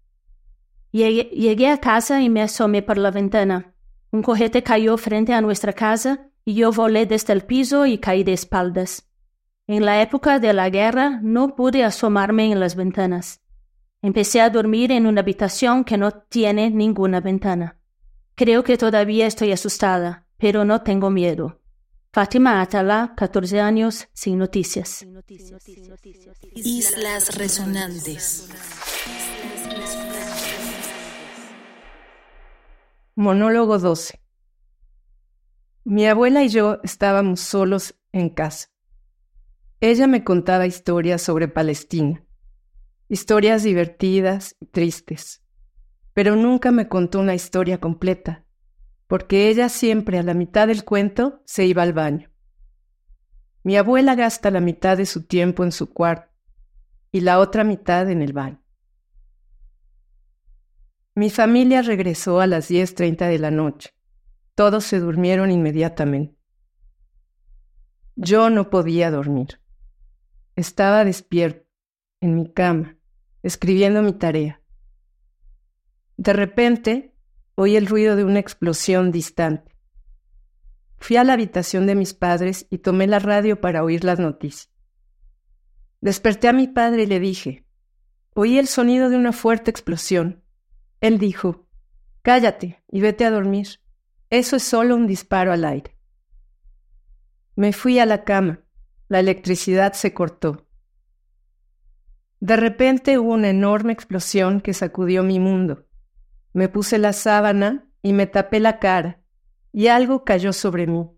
Llegué, 0.93 1.67
a 1.67 1.79
casa 1.79 2.23
y 2.23 2.29
me 2.31 2.43
asomé 2.43 2.83
por 2.83 2.97
la 2.97 3.11
ventana. 3.11 3.75
Un 4.13 4.23
cohete 4.23 4.63
cayó 4.63 4.97
frente 4.97 5.33
a 5.33 5.41
nuestra 5.41 5.73
casa 5.73 6.29
y 6.45 6.55
yo 6.55 6.71
volé 6.71 7.07
desde 7.07 7.33
el 7.33 7.41
piso 7.41 7.87
y 7.87 7.99
caí 7.99 8.23
de 8.23 8.35
espaldas. 8.35 9.11
En 9.67 9.85
la 9.85 10.01
época 10.01 10.39
de 10.39 10.53
la 10.53 10.71
guerra 10.71 11.19
no 11.21 11.57
pude 11.57 11.83
asomarme 11.83 12.53
en 12.53 12.61
las 12.61 12.77
ventanas. 12.77 13.41
Empecé 14.01 14.43
a 14.43 14.51
dormir 14.51 14.93
en 14.93 15.09
una 15.09 15.23
habitación 15.23 15.83
que 15.83 15.99
no 15.99 16.13
tiene 16.13 16.71
ninguna 16.71 17.19
ventana. 17.19 17.81
Creo 18.37 18.63
que 18.63 18.77
todavía 18.77 19.27
estoy 19.27 19.51
asustada, 19.51 20.29
pero 20.37 20.65
no 20.65 20.83
tengo 20.83 21.11
miedo. 21.11 21.60
Fátima 22.13 22.61
Atala, 22.61 23.15
14 23.17 23.61
años, 23.61 24.09
sin 24.13 24.39
noticias. 24.39 25.07
Islas 26.57 27.39
Resonantes. 27.39 28.51
Monólogo 33.15 33.79
12. 33.79 34.21
Mi 35.85 36.09
abuela 36.09 36.43
y 36.43 36.49
yo 36.49 36.81
estábamos 36.83 37.39
solos 37.39 37.95
en 38.11 38.31
casa. 38.31 38.71
Ella 39.81 40.09
me 40.09 40.25
contaba 40.25 40.67
historias 40.67 41.23
sobre 41.23 41.47
Palestina, 41.47 42.25
historias 43.09 43.63
divertidas 43.63 44.57
y 44.59 44.67
tristes, 44.67 45.45
pero 46.13 46.35
nunca 46.35 46.73
me 46.73 46.89
contó 46.89 47.21
una 47.21 47.37
historia 47.37 47.79
completa 47.79 48.47
porque 49.11 49.49
ella 49.49 49.69
siempre 49.69 50.21
a 50.21 50.23
la 50.23 50.35
mitad 50.35 50.69
del 50.69 50.85
cuento 50.85 51.43
se 51.45 51.67
iba 51.67 51.83
al 51.83 51.93
baño. 51.93 52.31
Mi 53.65 53.77
abuela 53.77 54.15
gasta 54.15 54.53
la 54.53 54.61
mitad 54.61 54.97
de 54.97 55.05
su 55.05 55.27
tiempo 55.27 55.65
en 55.65 55.73
su 55.73 55.93
cuarto 55.93 56.33
y 57.11 57.23
la 57.23 57.41
otra 57.41 57.65
mitad 57.65 58.09
en 58.09 58.23
el 58.23 58.33
baño. 58.33 58.63
Mi 61.17 61.29
familia 61.29 61.83
regresó 61.83 62.39
a 62.39 62.47
las 62.47 62.71
10.30 62.71 63.27
de 63.27 63.39
la 63.41 63.51
noche. 63.51 63.91
Todos 64.55 64.85
se 64.85 65.01
durmieron 65.01 65.51
inmediatamente. 65.51 66.39
Yo 68.15 68.49
no 68.49 68.71
podía 68.71 69.11
dormir. 69.11 69.61
Estaba 70.55 71.05
despierto, 71.05 71.69
en 72.21 72.37
mi 72.37 72.53
cama, 72.53 72.97
escribiendo 73.43 74.03
mi 74.03 74.13
tarea. 74.13 74.63
De 76.17 76.33
repente 76.33 77.11
Oí 77.55 77.77
el 77.77 77.87
ruido 77.87 78.17
de 78.17 78.25
una 78.25 78.39
explosión 78.39 79.11
distante. 79.13 79.77
Fui 80.99 81.17
a 81.17 81.25
la 81.25 81.33
habitación 81.33 81.87
de 81.87 81.95
mis 81.95 82.15
padres 82.15 82.67
y 82.71 82.79
tomé 82.79 83.07
la 83.07 83.19
radio 83.19 83.61
para 83.61 83.83
oír 83.83 84.05
las 84.05 84.19
noticias. 84.19 84.71
Desperté 86.01 86.49
a 86.49 86.53
mi 86.53 86.69
padre 86.69 87.03
y 87.03 87.07
le 87.07 87.21
dije, 87.21 87.67
oí 88.35 88.59
el 88.59 88.67
sonido 88.67 89.11
de 89.11 89.17
una 89.17 89.33
fuerte 89.33 89.71
explosión. 89.71 90.43
Él 91.01 91.19
dijo, 91.19 91.67
cállate 92.23 92.83
y 92.89 93.01
vete 93.01 93.25
a 93.25 93.31
dormir. 93.31 93.81
Eso 94.31 94.57
es 94.57 94.63
solo 94.63 94.95
un 94.95 95.07
disparo 95.07 95.53
al 95.53 95.65
aire. 95.65 95.97
Me 97.57 97.73
fui 97.73 97.99
a 97.99 98.07
la 98.07 98.25
cama. 98.25 98.61
La 99.09 99.21
electricidad 99.21 99.93
se 99.95 100.15
cortó. 100.15 100.67
De 102.39 102.57
repente 102.57 103.19
hubo 103.19 103.35
una 103.35 103.51
enorme 103.51 103.93
explosión 103.93 104.61
que 104.61 104.73
sacudió 104.73 105.23
mi 105.23 105.39
mundo. 105.39 105.87
Me 106.53 106.69
puse 106.69 106.99
la 106.99 107.13
sábana 107.13 107.89
y 108.03 108.13
me 108.13 108.27
tapé 108.27 108.61
la 108.61 108.79
cara, 108.79 109.21
y 109.73 109.87
algo 109.87 110.25
cayó 110.25 110.53
sobre 110.53 110.87
mí. 110.87 111.11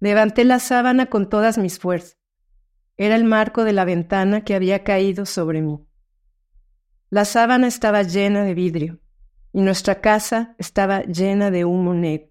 Levanté 0.00 0.44
la 0.44 0.58
sábana 0.58 1.06
con 1.06 1.28
todas 1.28 1.58
mis 1.58 1.78
fuerzas. 1.78 2.18
Era 2.96 3.16
el 3.16 3.24
marco 3.24 3.64
de 3.64 3.72
la 3.72 3.84
ventana 3.84 4.44
que 4.44 4.54
había 4.54 4.84
caído 4.84 5.24
sobre 5.26 5.62
mí. 5.62 5.86
La 7.08 7.24
sábana 7.24 7.66
estaba 7.66 8.02
llena 8.02 8.44
de 8.44 8.54
vidrio, 8.54 9.00
y 9.52 9.62
nuestra 9.62 10.00
casa 10.00 10.54
estaba 10.58 11.02
llena 11.02 11.50
de 11.50 11.64
humo 11.64 11.94
negro. 11.94 12.30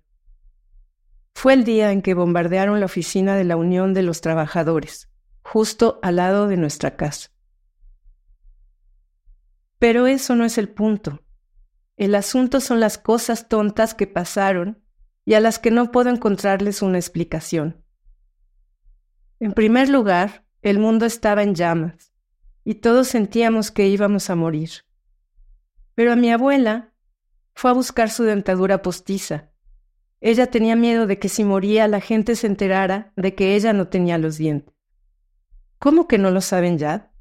Fue 1.34 1.54
el 1.54 1.64
día 1.64 1.92
en 1.92 2.02
que 2.02 2.14
bombardearon 2.14 2.80
la 2.80 2.86
oficina 2.86 3.36
de 3.36 3.44
la 3.44 3.56
Unión 3.56 3.94
de 3.94 4.04
los 4.04 4.22
Trabajadores, 4.22 5.10
justo 5.42 6.00
al 6.02 6.18
lado 6.18 6.48
de 6.48 6.58
nuestra 6.58 6.96
casa. 6.96 7.30
Pero 9.80 10.08
eso 10.08 10.36
no 10.36 10.46
es 10.46 10.58
el 10.58 10.70
punto. 10.70 11.22
El 12.00 12.16
asunto 12.16 12.62
son 12.62 12.80
las 12.80 12.98
cosas 12.98 13.50
tontas 13.50 13.94
que 13.94 14.08
pasaron 14.08 14.82
y 15.26 15.34
a 15.34 15.42
las 15.42 15.60
que 15.60 15.70
no 15.70 15.92
puedo 15.92 16.10
encontrarles 16.10 16.82
una 16.82 16.98
explicación. 16.98 17.84
En 19.42 19.52
primer 19.52 19.90
lugar, 19.90 20.46
el 20.62 20.80
mundo 20.80 21.06
estaba 21.06 21.44
en 21.44 21.56
llamas 21.56 22.14
y 22.64 22.76
todos 22.76 23.10
sentíamos 23.10 23.72
que 23.72 23.90
íbamos 23.90 24.30
a 24.30 24.36
morir. 24.38 24.70
Pero 25.94 26.14
a 26.14 26.16
mi 26.16 26.32
abuela 26.32 26.94
fue 27.54 27.72
a 27.72 27.74
buscar 27.74 28.10
su 28.10 28.24
dentadura 28.24 28.82
postiza. 28.82 29.50
Ella 30.22 30.48
tenía 30.48 30.78
miedo 30.78 31.06
de 31.06 31.20
que 31.20 31.28
si 31.28 31.44
moría 31.44 31.86
la 31.90 32.00
gente 32.00 32.38
se 32.38 32.48
enterara 32.48 33.12
de 33.18 33.36
que 33.36 33.56
ella 33.56 33.74
no 33.74 33.90
tenía 33.90 34.18
los 34.18 34.38
dientes. 34.38 34.74
¿Cómo 35.80 36.08
que 36.08 36.18
no 36.18 36.32
lo 36.32 36.40
saben 36.40 36.78
ya? 36.78 37.12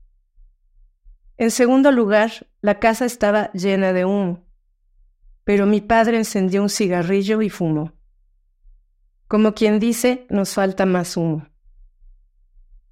En 1.36 1.50
segundo 1.50 1.90
lugar, 1.90 2.46
la 2.60 2.78
casa 2.78 3.06
estaba 3.06 3.50
llena 3.54 3.92
de 3.92 4.04
humo 4.04 4.47
pero 5.48 5.64
mi 5.64 5.80
padre 5.80 6.18
encendió 6.18 6.60
un 6.60 6.68
cigarrillo 6.68 7.40
y 7.40 7.48
fumó. 7.48 7.94
Como 9.28 9.54
quien 9.54 9.80
dice, 9.80 10.26
nos 10.28 10.52
falta 10.52 10.84
más 10.84 11.16
humo. 11.16 11.48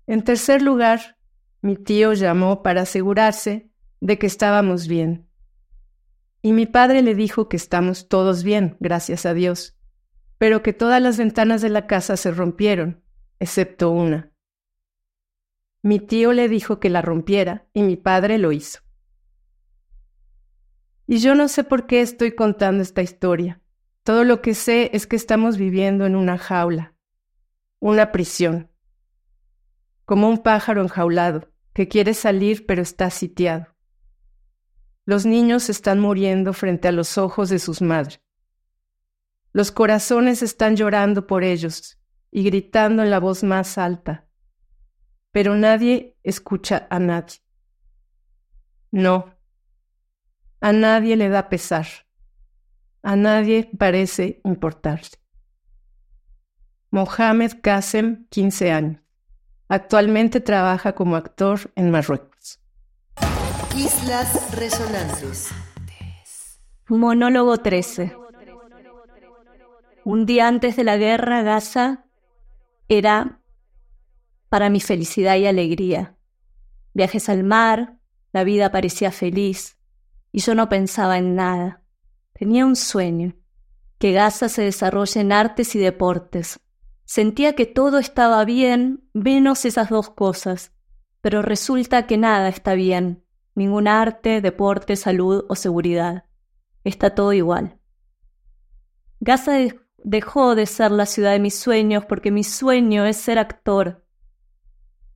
En 0.07 0.25
tercer 0.25 0.63
lugar, 0.63 1.19
mi 1.61 1.77
tío 1.77 2.15
llamó 2.15 2.63
para 2.63 2.81
asegurarse 2.81 3.71
de 4.01 4.19
que 4.19 4.27
estábamos 4.27 4.89
bien. 4.89 5.29
Y 6.41 6.55
mi 6.55 6.65
padre 6.65 7.03
le 7.03 7.15
dijo 7.15 7.51
que 7.51 7.59
estamos 7.59 8.09
todos 8.09 8.43
bien, 8.43 8.79
gracias 8.81 9.27
a 9.27 9.35
Dios, 9.35 9.77
pero 10.39 10.63
que 10.63 10.73
todas 10.73 11.03
las 11.03 11.19
ventanas 11.19 11.61
de 11.61 11.69
la 11.69 11.87
casa 11.87 12.17
se 12.17 12.31
rompieron, 12.31 13.03
excepto 13.39 13.91
una. 13.91 14.33
Mi 15.83 16.01
tío 16.01 16.33
le 16.33 16.49
dijo 16.49 16.81
que 16.81 16.89
la 16.89 17.03
rompiera 17.03 17.67
y 17.75 17.83
mi 17.83 17.97
padre 17.97 18.39
lo 18.39 18.51
hizo. 18.51 18.86
Y 21.07 21.19
yo 21.19 21.35
no 21.35 21.49
sé 21.49 21.65
por 21.65 21.87
qué 21.87 22.01
estoy 22.01 22.33
contando 22.35 22.83
esta 22.83 23.03
historia. 23.03 23.61
Todo 24.03 24.25
lo 24.25 24.43
que 24.43 24.55
sé 24.55 24.91
es 24.93 25.07
que 25.07 25.17
estamos 25.17 25.57
viviendo 25.57 26.07
en 26.07 26.17
una 26.17 26.39
jaula, 26.39 26.95
una 27.81 28.13
prisión, 28.13 28.71
como 30.05 30.29
un 30.29 30.39
pájaro 30.39 30.83
enjaulado 30.83 31.49
que 31.73 31.89
quiere 31.89 32.15
salir 32.15 32.67
pero 32.67 32.83
está 32.83 33.11
sitiado. 33.11 33.67
Los 35.05 35.27
niños 35.27 35.69
están 35.71 36.01
muriendo 36.01 36.53
frente 36.53 36.89
a 36.89 36.93
los 36.93 37.19
ojos 37.19 37.49
de 37.49 37.59
sus 37.59 37.83
madres. 37.83 38.21
Los 39.53 39.71
corazones 39.71 40.43
están 40.43 40.77
llorando 40.77 41.27
por 41.27 41.45
ellos 41.45 41.99
y 42.31 42.43
gritando 42.43 43.03
en 43.03 43.11
la 43.11 43.21
voz 43.21 43.45
más 43.45 43.79
alta, 43.79 44.29
pero 45.31 45.55
nadie 45.55 46.17
escucha 46.23 46.87
a 46.91 46.99
nadie. 46.99 47.39
No, 48.91 49.36
a 50.61 50.73
nadie 50.73 51.17
le 51.17 51.29
da 51.29 51.49
pesar. 51.49 51.87
A 53.03 53.15
nadie 53.17 53.71
parece 53.79 54.41
importarse. 54.45 55.19
Mohamed 56.91 57.61
Qasem, 57.63 58.27
15 58.31 58.73
años. 58.73 59.03
Actualmente 59.69 60.41
trabaja 60.41 60.95
como 60.95 61.17
actor 61.17 61.73
en 61.75 61.91
Marruecos. 61.91 62.61
Islas 63.77 64.57
Resonantes. 64.57 65.51
Monólogo 66.89 67.59
13. 67.59 68.17
Un 70.05 70.25
día 70.25 70.47
antes 70.47 70.77
de 70.77 70.85
la 70.85 70.97
guerra, 70.97 71.43
Gaza 71.43 72.07
era 72.89 73.41
para 74.49 74.71
mi 74.71 74.81
felicidad 74.81 75.37
y 75.37 75.47
alegría. 75.47 76.17
Viajes 76.95 77.29
al 77.29 77.43
mar, 77.43 77.99
la 78.33 78.45
vida 78.45 78.71
parecía 78.71 79.11
feliz 79.11 79.77
y 80.37 80.41
yo 80.41 80.55
no 80.55 80.69
pensaba 80.69 81.17
en 81.17 81.35
nada. 81.35 81.83
Tenía 82.35 82.67
un 82.67 82.77
sueño, 82.77 83.35
que 83.99 84.13
Gaza 84.13 84.51
se 84.51 84.61
desarrolle 84.61 85.23
en 85.23 85.33
artes 85.33 85.75
y 85.75 85.79
deportes. 85.79 86.61
Sentía 87.07 87.55
que 87.55 87.65
todo 87.65 87.99
estaba 87.99 88.45
bien, 88.45 89.09
menos 89.15 89.65
esas 89.65 89.89
dos 89.89 90.11
cosas, 90.11 90.73
pero 91.23 91.41
resulta 91.41 92.07
que 92.07 92.19
nada 92.19 92.51
está 92.51 92.75
bien, 92.75 93.25
ningún 93.55 93.89
arte, 93.89 94.43
deporte, 94.43 94.97
salud 94.97 95.47
o 95.49 95.57
seguridad. 95.57 96.25
Está 96.85 97.15
todo 97.15 97.33
igual. 97.33 97.81
Gaza 99.21 99.57
dejó 100.05 100.55
de 100.55 100.67
ser 100.67 100.91
la 100.91 101.07
ciudad 101.07 101.33
de 101.33 101.41
mis 101.41 101.59
sueños 101.59 102.05
porque 102.05 102.31
mi 102.31 102.45
sueño 102.45 103.07
es 103.07 103.17
ser 103.17 103.39
actor. 103.39 104.05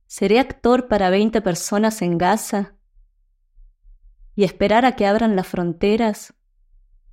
¿Seré 0.07 0.39
actor 0.39 0.87
para 0.87 1.11
20 1.11 1.41
personas 1.41 2.01
en 2.01 2.17
Gaza? 2.17 2.73
Y 4.35 4.43
esperar 4.43 4.85
a 4.85 4.95
que 4.95 5.05
abran 5.05 5.35
las 5.35 5.47
fronteras 5.47 6.33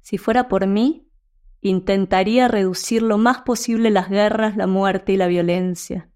Si 0.01 0.19
fuera 0.19 0.49
por 0.49 0.67
mí, 0.67 1.09
intentaría 1.61 2.49
reducir 2.49 3.03
lo 3.03 3.19
más 3.19 3.43
posible 3.43 3.91
las 3.91 4.09
guerras, 4.09 4.57
la 4.57 4.67
muerte 4.67 5.13
y 5.13 5.17
la 5.17 5.27
violencia. 5.27 6.11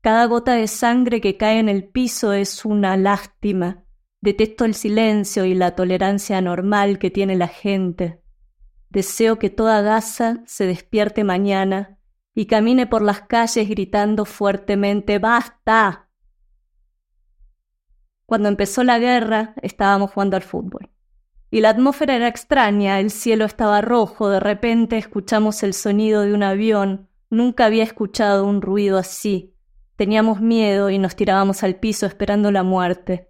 Cada 0.00 0.26
gota 0.26 0.54
de 0.54 0.66
sangre 0.66 1.20
que 1.20 1.36
cae 1.36 1.58
en 1.58 1.68
el 1.68 1.84
piso 1.84 2.32
es 2.32 2.64
una 2.64 2.96
lástima. 2.96 3.84
Detesto 4.20 4.64
el 4.64 4.74
silencio 4.74 5.44
y 5.44 5.54
la 5.54 5.74
tolerancia 5.74 6.40
normal 6.40 6.98
que 6.98 7.10
tiene 7.10 7.36
la 7.36 7.48
gente. 7.48 8.20
Deseo 8.90 9.38
que 9.38 9.48
toda 9.48 9.80
Gaza 9.80 10.42
se 10.46 10.66
despierte 10.66 11.24
mañana 11.24 11.98
y 12.34 12.46
camine 12.46 12.86
por 12.86 13.02
las 13.02 13.22
calles 13.22 13.68
gritando 13.68 14.24
fuertemente 14.24 15.18
¡Basta! 15.18 16.01
Cuando 18.32 18.48
empezó 18.48 18.82
la 18.82 18.98
guerra 18.98 19.52
estábamos 19.60 20.12
jugando 20.12 20.38
al 20.38 20.42
fútbol. 20.42 20.88
Y 21.50 21.60
la 21.60 21.68
atmósfera 21.68 22.16
era 22.16 22.28
extraña, 22.28 22.98
el 22.98 23.10
cielo 23.10 23.44
estaba 23.44 23.82
rojo, 23.82 24.30
de 24.30 24.40
repente 24.40 24.96
escuchamos 24.96 25.62
el 25.62 25.74
sonido 25.74 26.22
de 26.22 26.32
un 26.32 26.42
avión, 26.42 27.10
nunca 27.28 27.66
había 27.66 27.84
escuchado 27.84 28.46
un 28.46 28.62
ruido 28.62 28.96
así. 28.96 29.54
Teníamos 29.96 30.40
miedo 30.40 30.88
y 30.88 30.96
nos 30.96 31.14
tirábamos 31.14 31.62
al 31.62 31.76
piso 31.76 32.06
esperando 32.06 32.50
la 32.50 32.62
muerte. 32.62 33.28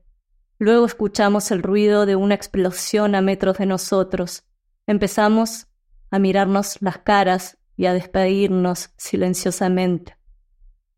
Luego 0.60 0.86
escuchamos 0.86 1.50
el 1.50 1.64
ruido 1.64 2.06
de 2.06 2.14
una 2.14 2.36
explosión 2.36 3.16
a 3.16 3.22
metros 3.22 3.58
de 3.58 3.66
nosotros. 3.66 4.44
Empezamos 4.86 5.66
a 6.12 6.20
mirarnos 6.20 6.80
las 6.80 6.98
caras 6.98 7.58
y 7.76 7.86
a 7.86 7.92
despedirnos 7.92 8.90
silenciosamente. 8.98 10.16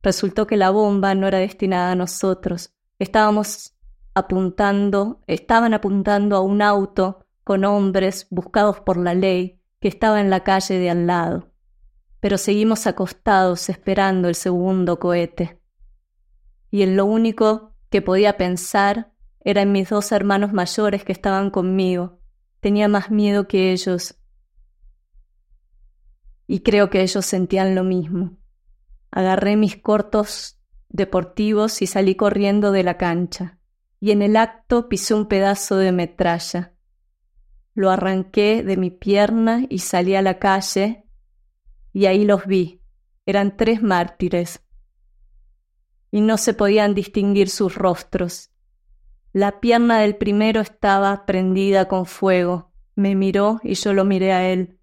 Resultó 0.03 0.47
que 0.47 0.59
la 0.59 0.69
bomba 0.69 1.15
no 1.15 1.27
era 1.27 1.39
destinada 1.39 1.93
a 1.93 1.97
nosotros. 1.97 2.75
Estábamos 2.99 3.74
apuntando, 4.15 5.23
estaban 5.27 5.75
apuntando 5.75 6.37
a 6.37 6.41
un 6.41 6.63
auto 6.63 7.27
con 7.43 7.65
hombres 7.65 8.27
buscados 8.31 8.81
por 8.81 8.97
la 8.97 9.15
ley 9.15 9.61
que 9.81 9.89
estaba 9.89 10.21
en 10.21 10.31
la 10.31 10.45
calle 10.45 10.79
de 10.79 10.91
al 10.91 11.07
lado. 11.07 11.53
Pero 12.21 12.39
seguimos 12.39 12.87
acostados 12.87 13.69
esperando 13.69 14.29
el 14.29 14.35
segundo 14.35 14.99
cohete. 14.99 15.61
Y 16.71 16.83
en 16.83 16.97
lo 16.97 17.05
único 17.05 17.75
que 17.91 18.01
podía 18.01 18.37
pensar 18.37 19.13
era 19.41 19.63
en 19.63 19.73
mis 19.73 19.91
dos 19.91 20.11
hermanos 20.11 20.53
mayores 20.53 21.05
que 21.05 21.13
estaban 21.13 21.51
conmigo. 21.51 22.21
Tenía 22.61 22.89
más 22.89 23.11
miedo 23.11 23.47
que 23.47 23.73
ellos 23.73 24.19
y 26.47 26.61
creo 26.61 26.91
que 26.91 27.03
ellos 27.03 27.25
sentían 27.25 27.75
lo 27.75 27.85
mismo. 27.85 28.39
Agarré 29.11 29.57
mis 29.57 29.77
cortos 29.77 30.61
deportivos 30.89 31.83
y 31.83 31.87
salí 31.87 32.15
corriendo 32.15 32.73
de 32.73 32.83
la 32.83 32.97
cancha, 32.97 33.59
y 34.05 34.11
en 34.11 34.21
el 34.21 34.37
acto 34.37 34.91
pisé 34.91 35.15
un 35.15 35.29
pedazo 35.29 35.79
de 35.79 35.91
metralla. 35.91 36.75
Lo 37.73 37.89
arranqué 37.91 38.63
de 38.63 38.77
mi 38.77 38.91
pierna 38.91 39.65
y 39.71 39.79
salí 39.79 40.15
a 40.15 40.21
la 40.21 40.39
calle, 40.39 41.07
y 41.95 42.05
ahí 42.05 42.27
los 42.27 42.45
vi. 42.45 42.83
Eran 43.25 43.57
tres 43.57 43.83
mártires, 43.83 44.63
y 46.11 46.21
no 46.21 46.37
se 46.37 46.53
podían 46.53 46.95
distinguir 46.95 47.49
sus 47.49 47.77
rostros. 47.77 48.51
La 49.33 49.59
pierna 49.61 50.01
del 50.01 50.17
primero 50.19 50.61
estaba 50.61 51.25
prendida 51.25 51.89
con 51.89 52.05
fuego. 52.05 52.75
Me 52.95 53.15
miró 53.15 53.59
y 53.63 53.73
yo 53.73 53.95
lo 53.95 54.05
miré 54.05 54.35
a 54.35 54.51
él 54.51 54.79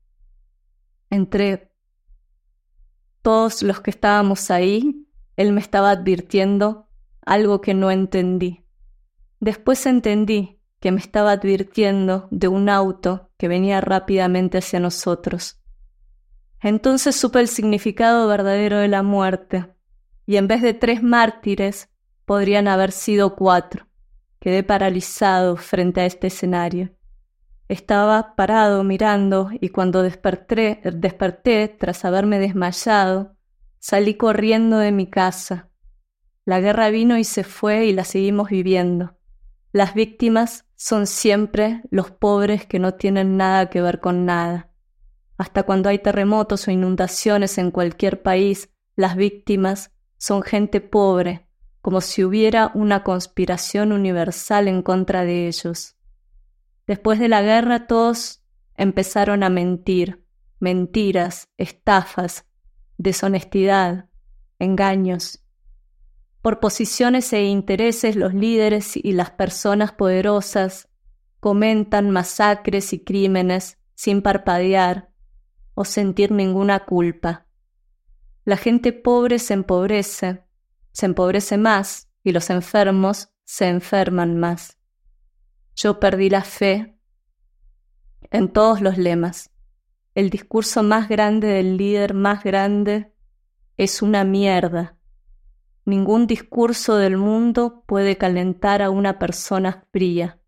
entre 1.11 1.71
todos 3.21 3.61
los 3.61 3.81
que 3.81 3.91
estábamos 3.91 4.49
ahí, 4.49 5.05
él 5.35 5.51
me 5.51 5.61
estaba 5.61 5.91
advirtiendo 5.91 6.87
algo 7.23 7.61
que 7.61 7.75
no 7.75 7.91
entendí. 7.91 8.60
Después 9.41 9.87
entendí 9.87 10.61
que 10.79 10.91
me 10.91 10.99
estaba 10.99 11.31
advirtiendo 11.31 12.27
de 12.29 12.47
un 12.47 12.69
auto 12.69 13.31
que 13.37 13.47
venía 13.47 13.81
rápidamente 13.81 14.59
hacia 14.59 14.79
nosotros. 14.79 15.59
Entonces 16.59 17.15
supe 17.15 17.39
el 17.39 17.47
significado 17.47 18.27
verdadero 18.27 18.77
de 18.77 18.87
la 18.87 19.01
muerte, 19.01 19.73
y 20.27 20.37
en 20.37 20.47
vez 20.47 20.61
de 20.61 20.75
tres 20.75 21.01
mártires, 21.01 21.89
podrían 22.25 22.67
haber 22.67 22.91
sido 22.91 23.35
cuatro. 23.35 23.87
Quedé 24.39 24.61
paralizado 24.61 25.57
frente 25.57 26.01
a 26.01 26.05
este 26.05 26.27
escenario. 26.27 26.91
Estaba 27.67 28.35
parado 28.35 28.83
mirando 28.83 29.49
y 29.59 29.69
cuando 29.69 30.03
desperté, 30.03 30.81
desperté 30.93 31.67
tras 31.67 32.05
haberme 32.05 32.37
desmayado, 32.37 33.35
salí 33.79 34.13
corriendo 34.13 34.77
de 34.77 34.91
mi 34.91 35.09
casa. 35.09 35.71
La 36.45 36.59
guerra 36.59 36.91
vino 36.91 37.17
y 37.17 37.23
se 37.23 37.43
fue 37.43 37.87
y 37.87 37.93
la 37.93 38.03
seguimos 38.03 38.49
viviendo. 38.49 39.17
Las 39.71 39.93
víctimas 39.93 40.65
son 40.75 41.07
siempre 41.07 41.81
los 41.89 42.11
pobres 42.11 42.65
que 42.65 42.79
no 42.79 42.95
tienen 42.95 43.37
nada 43.37 43.69
que 43.69 43.81
ver 43.81 43.99
con 43.99 44.25
nada. 44.25 44.69
Hasta 45.37 45.63
cuando 45.63 45.89
hay 45.89 45.99
terremotos 45.99 46.67
o 46.67 46.71
inundaciones 46.71 47.57
en 47.57 47.71
cualquier 47.71 48.21
país, 48.21 48.69
las 48.95 49.15
víctimas 49.15 49.91
son 50.17 50.43
gente 50.43 50.81
pobre, 50.81 51.47
como 51.81 52.01
si 52.01 52.23
hubiera 52.23 52.71
una 52.75 53.03
conspiración 53.03 53.91
universal 53.91 54.67
en 54.67 54.81
contra 54.81 55.23
de 55.23 55.47
ellos. 55.47 55.95
Después 56.85 57.19
de 57.19 57.29
la 57.29 57.41
guerra 57.41 57.87
todos 57.87 58.43
empezaron 58.75 59.43
a 59.43 59.49
mentir, 59.49 60.25
mentiras, 60.59 61.47
estafas, 61.57 62.45
deshonestidad, 62.97 64.09
engaños. 64.59 65.40
Por 66.41 66.59
posiciones 66.59 67.31
e 67.33 67.43
intereses 67.43 68.15
los 68.15 68.33
líderes 68.33 68.97
y 68.97 69.11
las 69.11 69.31
personas 69.31 69.91
poderosas 69.91 70.89
comentan 71.39 72.09
masacres 72.09 72.93
y 72.93 73.03
crímenes 73.03 73.77
sin 73.93 74.21
parpadear 74.21 75.11
o 75.75 75.85
sentir 75.85 76.31
ninguna 76.31 76.85
culpa. 76.85 77.45
La 78.43 78.57
gente 78.57 78.91
pobre 78.91 79.37
se 79.37 79.53
empobrece, 79.53 80.43
se 80.91 81.05
empobrece 81.05 81.57
más 81.57 82.09
y 82.23 82.31
los 82.31 82.49
enfermos 82.49 83.29
se 83.43 83.67
enferman 83.67 84.37
más. 84.37 84.79
Yo 85.75 85.99
perdí 85.99 86.29
la 86.29 86.43
fe 86.43 86.97
en 88.31 88.51
todos 88.51 88.81
los 88.81 88.97
lemas. 88.97 89.51
El 90.15 90.29
discurso 90.29 90.81
más 90.81 91.07
grande 91.07 91.47
del 91.47 91.77
líder 91.77 92.13
más 92.13 92.43
grande 92.43 93.13
es 93.77 94.01
una 94.01 94.23
mierda. 94.23 94.97
Ningún 95.85 96.27
discurso 96.27 96.97
del 96.97 97.17
mundo 97.17 97.83
puede 97.87 98.17
calentar 98.17 98.81
a 98.81 98.89
una 98.89 99.17
persona 99.19 99.85
fría 99.91 100.39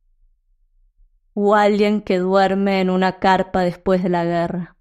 o 1.33 1.55
alguien 1.55 2.01
que 2.01 2.19
duerme 2.19 2.81
en 2.81 2.89
una 2.89 3.19
carpa 3.19 3.61
después 3.61 4.03
de 4.03 4.09
la 4.09 4.23
guerra. 4.23 4.77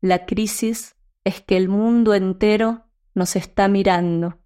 La 0.00 0.24
crisis 0.24 0.96
es 1.24 1.40
que 1.40 1.56
el 1.56 1.68
mundo 1.68 2.14
entero 2.14 2.86
nos 3.14 3.36
está 3.36 3.68
mirando, 3.68 4.38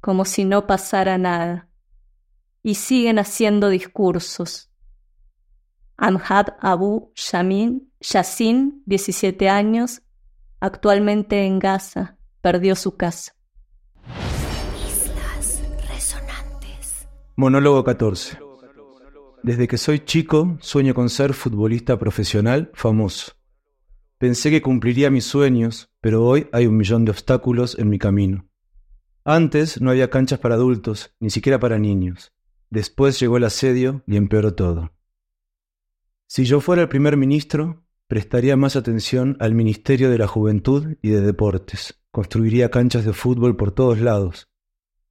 como 0.00 0.24
si 0.24 0.44
no 0.44 0.66
pasara 0.66 1.18
nada 1.18 1.68
y 2.62 2.76
siguen 2.76 3.18
haciendo 3.18 3.68
discursos. 3.68 4.70
Amjad 5.96 6.48
Abu 6.60 7.12
Shamin, 7.14 7.92
Yassin, 8.00 8.82
17 8.86 9.48
años, 9.48 10.02
actualmente 10.60 11.44
en 11.44 11.58
Gaza, 11.58 12.16
perdió 12.40 12.74
su 12.74 12.96
casa. 12.96 13.33
Monólogo 17.36 17.82
14. 17.82 18.38
Desde 19.42 19.66
que 19.66 19.76
soy 19.76 19.98
chico 20.04 20.56
sueño 20.60 20.94
con 20.94 21.10
ser 21.10 21.34
futbolista 21.34 21.98
profesional 21.98 22.70
famoso. 22.74 23.32
Pensé 24.18 24.52
que 24.52 24.62
cumpliría 24.62 25.10
mis 25.10 25.24
sueños, 25.24 25.90
pero 26.00 26.24
hoy 26.24 26.46
hay 26.52 26.68
un 26.68 26.76
millón 26.76 27.04
de 27.04 27.10
obstáculos 27.10 27.76
en 27.76 27.88
mi 27.88 27.98
camino. 27.98 28.48
Antes 29.24 29.80
no 29.80 29.90
había 29.90 30.10
canchas 30.10 30.38
para 30.38 30.54
adultos, 30.54 31.12
ni 31.18 31.28
siquiera 31.28 31.58
para 31.58 31.76
niños. 31.76 32.32
Después 32.70 33.18
llegó 33.18 33.38
el 33.38 33.44
asedio 33.44 34.04
y 34.06 34.16
empeoró 34.16 34.54
todo. 34.54 34.92
Si 36.28 36.44
yo 36.44 36.60
fuera 36.60 36.82
el 36.82 36.88
primer 36.88 37.16
ministro, 37.16 37.84
prestaría 38.06 38.56
más 38.56 38.76
atención 38.76 39.36
al 39.40 39.56
Ministerio 39.56 40.08
de 40.08 40.18
la 40.18 40.28
Juventud 40.28 40.98
y 41.02 41.08
de 41.08 41.20
Deportes, 41.20 42.00
construiría 42.12 42.70
canchas 42.70 43.04
de 43.04 43.12
fútbol 43.12 43.56
por 43.56 43.72
todos 43.72 43.98
lados, 43.98 44.53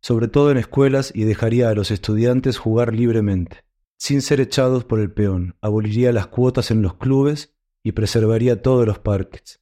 sobre 0.03 0.27
todo 0.27 0.51
en 0.51 0.57
escuelas 0.57 1.13
y 1.15 1.23
dejaría 1.23 1.69
a 1.69 1.73
los 1.73 1.89
estudiantes 1.89 2.57
jugar 2.57 2.93
libremente, 2.93 3.63
sin 3.97 4.21
ser 4.21 4.41
echados 4.41 4.83
por 4.83 4.99
el 4.99 5.11
peón, 5.11 5.55
aboliría 5.61 6.11
las 6.11 6.27
cuotas 6.27 6.71
en 6.71 6.81
los 6.81 6.95
clubes 6.95 7.55
y 7.83 7.93
preservaría 7.93 8.61
todos 8.61 8.85
los 8.85 8.99
parques. 8.99 9.61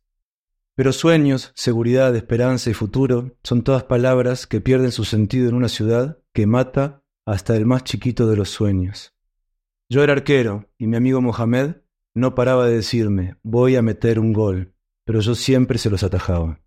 Pero 0.75 0.93
sueños, 0.93 1.51
seguridad, 1.53 2.15
esperanza 2.15 2.71
y 2.71 2.73
futuro 2.73 3.37
son 3.43 3.61
todas 3.61 3.83
palabras 3.83 4.47
que 4.47 4.61
pierden 4.61 4.91
su 4.91 5.05
sentido 5.05 5.47
en 5.47 5.53
una 5.53 5.69
ciudad 5.69 6.17
que 6.33 6.47
mata 6.47 7.03
hasta 7.23 7.55
el 7.55 7.67
más 7.67 7.83
chiquito 7.83 8.27
de 8.27 8.37
los 8.37 8.49
sueños. 8.49 9.13
Yo 9.89 10.03
era 10.03 10.13
arquero 10.13 10.71
y 10.79 10.87
mi 10.87 10.97
amigo 10.97 11.21
Mohamed 11.21 11.75
no 12.15 12.33
paraba 12.33 12.65
de 12.65 12.77
decirme, 12.77 13.35
voy 13.43 13.75
a 13.75 13.83
meter 13.83 14.17
un 14.17 14.33
gol, 14.33 14.73
pero 15.05 15.19
yo 15.19 15.35
siempre 15.35 15.77
se 15.77 15.91
los 15.91 16.01
atajaba. 16.01 16.60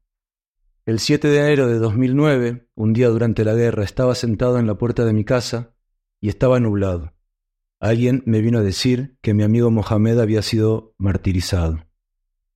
El 0.86 0.98
7 0.98 1.28
de 1.28 1.38
enero 1.38 1.66
de 1.66 1.78
2009, 1.78 2.68
un 2.74 2.92
día 2.92 3.08
durante 3.08 3.42
la 3.42 3.54
guerra, 3.54 3.84
estaba 3.84 4.14
sentado 4.14 4.58
en 4.58 4.66
la 4.66 4.76
puerta 4.76 5.06
de 5.06 5.14
mi 5.14 5.24
casa 5.24 5.74
y 6.20 6.28
estaba 6.28 6.60
nublado. 6.60 7.14
alguien 7.80 8.22
me 8.26 8.42
vino 8.42 8.58
a 8.58 8.62
decir 8.62 9.16
que 9.22 9.32
mi 9.32 9.44
amigo 9.44 9.70
Mohamed 9.70 10.18
había 10.18 10.42
sido 10.42 10.94
martirizado. 10.98 11.86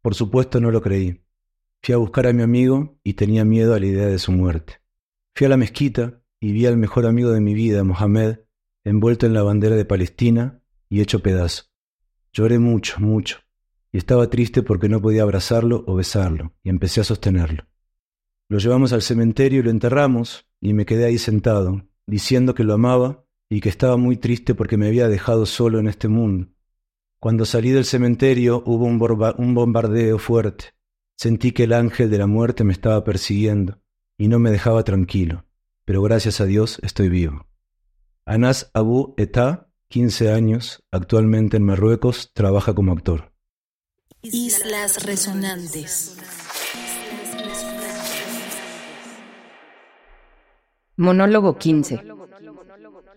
Por 0.03 0.14
supuesto 0.14 0.61
no 0.61 0.70
lo 0.70 0.83
creí. 0.83 1.24
Fui 1.83 1.95
a 1.95 1.97
buscar 1.97 2.26
a 2.26 2.35
mi 2.35 2.43
amigo 2.43 3.01
y 3.03 3.14
tenía 3.14 3.47
miedo 3.47 3.72
a 3.72 3.81
la 3.81 3.87
idea 3.87 4.07
de 4.09 4.18
su 4.18 4.31
muerte. 4.31 4.74
Fui 5.35 5.47
a 5.47 5.49
la 5.49 5.57
mezquita 5.57 6.22
y 6.39 6.53
vi 6.53 6.66
al 6.66 6.76
mejor 6.76 7.07
amigo 7.07 7.31
de 7.31 7.41
mi 7.41 7.55
vida, 7.55 7.83
Mohamed, 7.83 8.41
envuelto 8.85 9.24
en 9.24 9.33
la 9.33 9.43
bandera 9.43 9.74
de 9.74 9.87
Palestina 9.87 10.62
y 10.91 11.01
hecho 11.01 11.20
pedazo. 11.20 11.64
Lloré 12.35 12.59
mucho, 12.59 13.01
mucho, 13.01 13.39
y 13.91 13.97
estaba 13.97 14.29
triste 14.29 14.62
porque 14.62 14.91
no 14.91 15.01
podía 15.01 15.22
abrazarlo 15.22 15.83
o 15.87 15.95
besarlo, 15.95 16.53
y 16.62 16.68
empecé 16.68 17.01
a 17.01 17.05
sostenerlo. 17.05 17.64
Lo 18.49 18.59
llevamos 18.59 18.92
al 18.92 19.03
cementerio 19.03 19.61
y 19.61 19.62
lo 19.62 19.70
enterramos, 19.70 20.46
y 20.61 20.72
me 20.72 20.86
quedé 20.86 21.05
ahí 21.05 21.18
sentado, 21.18 21.82
diciendo 22.07 22.55
que 22.55 22.64
lo 22.64 22.74
amaba 22.74 23.24
y 23.51 23.61
que 23.61 23.68
estaba 23.68 23.96
muy 23.96 24.16
triste 24.16 24.55
porque 24.55 24.76
me 24.76 24.86
había 24.86 25.09
dejado 25.09 25.46
solo 25.46 25.78
en 25.78 25.88
este 25.88 26.09
mundo. 26.09 26.49
Cuando 27.20 27.44
salí 27.44 27.70
del 27.70 27.84
cementerio 27.84 28.62
hubo 28.64 28.84
un, 28.84 29.55
bombardeo 29.55 30.18
fuerte. 30.18 30.74
Sentí 31.16 31.53
que 31.53 31.64
el 31.64 31.72
ángel 31.72 32.11
de 32.11 32.18
la 32.18 32.26
muerte 32.26 32.64
me 32.64 32.72
estaba 32.72 33.03
persiguiendo 33.03 33.80
y 34.16 34.28
no 34.28 34.38
me 34.38 34.51
dejaba 34.51 34.84
tranquilo, 34.84 35.44
pero 35.84 36.01
gracias 36.01 36.40
a 36.40 36.44
Dios 36.44 36.78
estoy 36.82 37.09
vivo. 37.09 37.46
Anas 38.24 38.70
Abu 38.72 39.14
Eta, 39.16 39.68
15 39.88 40.32
años, 40.32 40.84
actualmente 40.92 41.57
en 41.57 41.64
Marruecos, 41.64 42.30
trabaja 42.34 42.74
como 42.74 42.92
actor. 42.92 43.32
Islas 44.22 45.05
Resonantes. 45.05 46.17
Monólogo 51.01 51.59
15. 51.59 52.03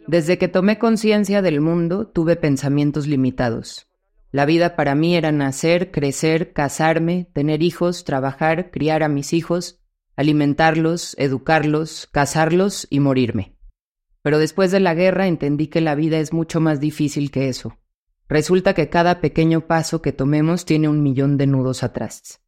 Desde 0.06 0.38
que 0.38 0.48
tomé 0.48 0.78
conciencia 0.78 1.42
del 1.42 1.62
mundo, 1.62 2.06
tuve 2.06 2.36
pensamientos 2.36 3.08
limitados. 3.08 3.88
La 4.32 4.46
vida 4.46 4.76
para 4.76 4.94
mí 4.94 5.16
era 5.16 5.32
nacer, 5.32 5.90
crecer, 5.90 6.54
casarme, 6.54 7.28
tener 7.34 7.64
hijos, 7.64 8.04
trabajar, 8.04 8.70
criar 8.70 9.02
a 9.02 9.08
mis 9.08 9.34
hijos, 9.34 9.80
alimentarlos, 10.16 11.16
educarlos, 11.18 12.08
casarlos 12.12 12.86
y 12.92 13.00
morirme. 13.00 13.58
Pero 14.22 14.38
después 14.38 14.70
de 14.70 14.80
la 14.80 14.94
guerra 14.94 15.26
entendí 15.26 15.66
que 15.66 15.82
la 15.82 15.96
vida 15.96 16.20
es 16.20 16.34
mucho 16.34 16.62
más 16.62 16.80
difícil 16.80 17.32
que 17.32 17.50
eso. 17.50 17.80
Resulta 18.30 18.76
que 18.76 18.90
cada 18.90 19.22
pequeño 19.22 19.62
paso 19.62 20.04
que 20.04 20.14
tomemos 20.14 20.66
tiene 20.66 20.88
un 20.88 21.02
millón 21.02 21.36
de 21.36 21.48
nudos 21.48 21.82
atrás. 21.82 22.44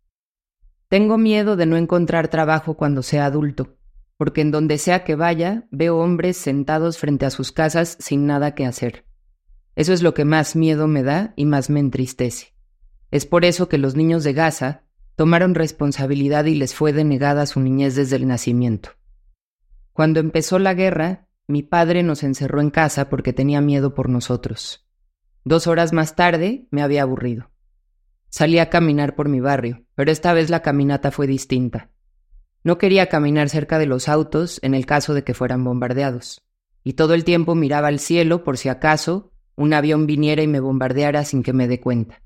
Tengo 0.90 1.18
miedo 1.18 1.56
de 1.56 1.66
no 1.66 1.76
encontrar 1.76 2.28
trabajo 2.28 2.76
cuando 2.76 3.02
sea 3.02 3.26
adulto, 3.26 3.80
porque 4.18 4.42
en 4.42 4.52
donde 4.52 4.78
sea 4.78 5.04
que 5.04 5.16
vaya 5.16 5.68
veo 5.72 5.98
hombres 5.98 6.38
sentados 6.38 6.98
frente 6.98 7.26
a 7.26 7.30
sus 7.30 7.52
casas 7.52 7.98
sin 8.00 8.26
nada 8.26 8.56
que 8.56 8.66
hacer. 8.66 9.06
Eso 9.76 9.94
es 9.94 10.04
lo 10.04 10.14
que 10.14 10.26
más 10.26 10.56
miedo 10.56 10.88
me 10.88 11.04
da 11.04 11.34
y 11.36 11.46
más 11.46 11.70
me 11.70 11.80
entristece. 11.80 12.54
Es 13.12 13.26
por 13.26 13.46
eso 13.46 13.70
que 13.70 13.78
los 13.78 13.96
niños 13.96 14.24
de 14.24 14.34
Gaza 14.34 14.84
tomaron 15.16 15.56
responsabilidad 15.56 16.46
y 16.46 16.56
les 16.56 16.74
fue 16.74 16.94
denegada 16.94 17.46
su 17.46 17.60
niñez 17.60 17.96
desde 17.96 18.16
el 18.16 18.28
nacimiento. 18.28 18.92
Cuando 19.94 20.20
empezó 20.20 20.58
la 20.60 20.74
guerra, 20.74 21.28
mi 21.48 21.62
padre 21.62 22.04
nos 22.04 22.24
encerró 22.24 22.62
en 22.62 22.72
casa 22.72 23.10
porque 23.10 23.34
tenía 23.34 23.62
miedo 23.62 23.94
por 23.94 24.10
nosotros. 24.10 24.88
Dos 25.44 25.68
horas 25.68 25.94
más 25.94 26.16
tarde 26.16 26.68
me 26.72 26.82
había 26.82 27.04
aburrido. 27.04 27.52
Salí 28.30 28.58
a 28.58 28.70
caminar 28.70 29.14
por 29.14 29.30
mi 29.30 29.40
barrio, 29.40 29.86
pero 29.94 30.12
esta 30.12 30.34
vez 30.34 30.50
la 30.50 30.62
caminata 30.62 31.12
fue 31.12 31.28
distinta. 31.28 31.92
No 32.64 32.78
quería 32.78 33.08
caminar 33.08 33.50
cerca 33.50 33.78
de 33.78 33.86
los 33.86 34.08
autos 34.08 34.60
en 34.64 34.74
el 34.74 34.86
caso 34.86 35.14
de 35.14 35.24
que 35.24 35.34
fueran 35.34 35.64
bombardeados, 35.64 36.42
y 36.84 36.94
todo 36.94 37.14
el 37.14 37.26
tiempo 37.26 37.56
miraba 37.56 37.90
al 37.90 38.00
cielo 38.00 38.44
por 38.44 38.58
si 38.58 38.70
acaso 38.70 39.32
un 39.56 39.74
avión 39.74 40.08
viniera 40.08 40.42
y 40.42 40.48
me 40.48 40.60
bombardeara 40.60 41.26
sin 41.26 41.44
que 41.44 41.54
me 41.54 41.68
dé 41.68 41.80
cuenta. 41.80 42.22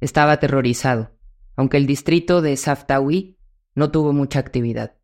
Estaba 0.00 0.32
aterrorizado, 0.32 1.12
aunque 1.54 1.76
el 1.76 1.86
distrito 1.86 2.42
de 2.42 2.56
Saftawi 2.56 3.38
no 3.74 3.90
tuvo 3.90 4.12
mucha 4.12 4.40
actividad. 4.40 4.96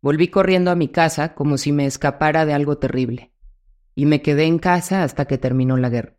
Volví 0.00 0.28
corriendo 0.28 0.70
a 0.70 0.76
mi 0.76 0.88
casa 0.88 1.34
como 1.34 1.58
si 1.58 1.72
me 1.72 1.86
escapara 1.86 2.44
de 2.44 2.52
algo 2.52 2.78
terrible, 2.78 3.32
y 3.94 4.06
me 4.06 4.22
quedé 4.22 4.44
en 4.44 4.58
casa 4.58 5.02
hasta 5.02 5.24
que 5.24 5.38
terminó 5.38 5.76
la 5.76 5.88
guerra. 5.88 6.16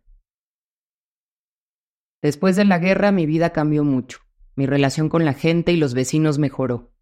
Después 2.20 2.56
de 2.56 2.66
la 2.66 2.78
guerra 2.78 3.12
mi 3.12 3.24
vida 3.24 3.50
cambió 3.50 3.84
mucho, 3.84 4.18
mi 4.54 4.66
relación 4.66 5.08
con 5.08 5.24
la 5.24 5.32
gente 5.32 5.72
y 5.72 5.76
los 5.76 5.94
vecinos 5.94 6.38
mejoró. 6.38 6.92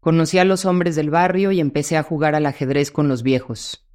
Conocí 0.00 0.38
a 0.38 0.44
los 0.46 0.64
hombres 0.64 0.96
del 0.96 1.10
barrio 1.10 1.52
y 1.52 1.60
empecé 1.60 1.98
a 1.98 2.02
jugar 2.02 2.34
al 2.34 2.46
ajedrez 2.46 2.90
con 2.90 3.08
los 3.08 3.22
viejos. 3.22 3.86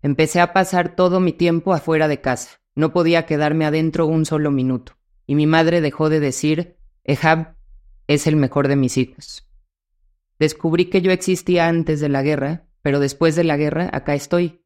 Empecé 0.00 0.40
a 0.40 0.52
pasar 0.52 0.94
todo 0.94 1.18
mi 1.18 1.32
tiempo 1.32 1.74
afuera 1.74 2.06
de 2.06 2.20
casa. 2.20 2.60
No 2.76 2.92
podía 2.92 3.26
quedarme 3.26 3.66
adentro 3.66 4.06
un 4.06 4.24
solo 4.24 4.52
minuto, 4.52 4.96
y 5.26 5.34
mi 5.34 5.46
madre 5.48 5.80
dejó 5.80 6.08
de 6.08 6.20
decir, 6.20 6.76
Ehab 7.02 7.56
es 8.06 8.28
el 8.28 8.36
mejor 8.36 8.68
de 8.68 8.76
mis 8.76 8.96
hijos. 8.96 9.48
Descubrí 10.38 10.86
que 10.86 11.02
yo 11.02 11.10
existía 11.10 11.66
antes 11.66 12.00
de 12.00 12.08
la 12.08 12.22
guerra, 12.22 12.66
pero 12.80 13.00
después 13.00 13.34
de 13.34 13.44
la 13.44 13.56
guerra 13.56 13.90
acá 13.92 14.14
estoy. 14.14 14.64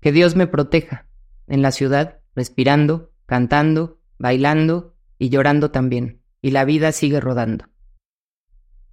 Que 0.00 0.12
Dios 0.12 0.36
me 0.36 0.46
proteja, 0.46 1.08
en 1.46 1.62
la 1.62 1.72
ciudad, 1.72 2.20
respirando, 2.34 3.10
cantando, 3.24 4.00
bailando 4.18 4.94
y 5.18 5.30
llorando 5.30 5.70
también, 5.70 6.20
y 6.42 6.50
la 6.50 6.66
vida 6.66 6.92
sigue 6.92 7.20
rodando. 7.20 7.64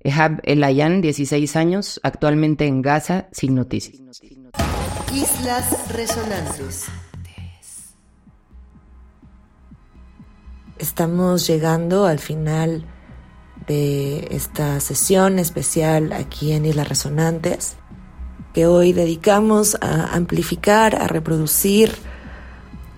Ehab 0.04 0.42
Elayan, 0.44 1.02
16 1.02 1.56
años, 1.56 2.00
actualmente 2.04 2.68
en 2.68 2.82
Gaza, 2.82 3.28
sin 3.32 3.56
noticias. 3.56 4.02
Islas 5.14 5.94
Resonantes. 5.94 6.86
Estamos 10.78 11.48
llegando 11.48 12.06
al 12.06 12.20
final 12.20 12.86
de 13.68 14.28
esta 14.32 14.80
sesión 14.82 15.40
especial 15.40 16.12
aquí 16.12 16.52
en 16.52 16.66
Islas 16.66 16.90
Resonantes, 16.90 17.78
que 18.54 18.66
hoy 18.68 18.92
dedicamos 18.92 19.78
a 19.80 20.14
amplificar, 20.14 20.96
a 21.02 21.08
reproducir, 21.08 21.96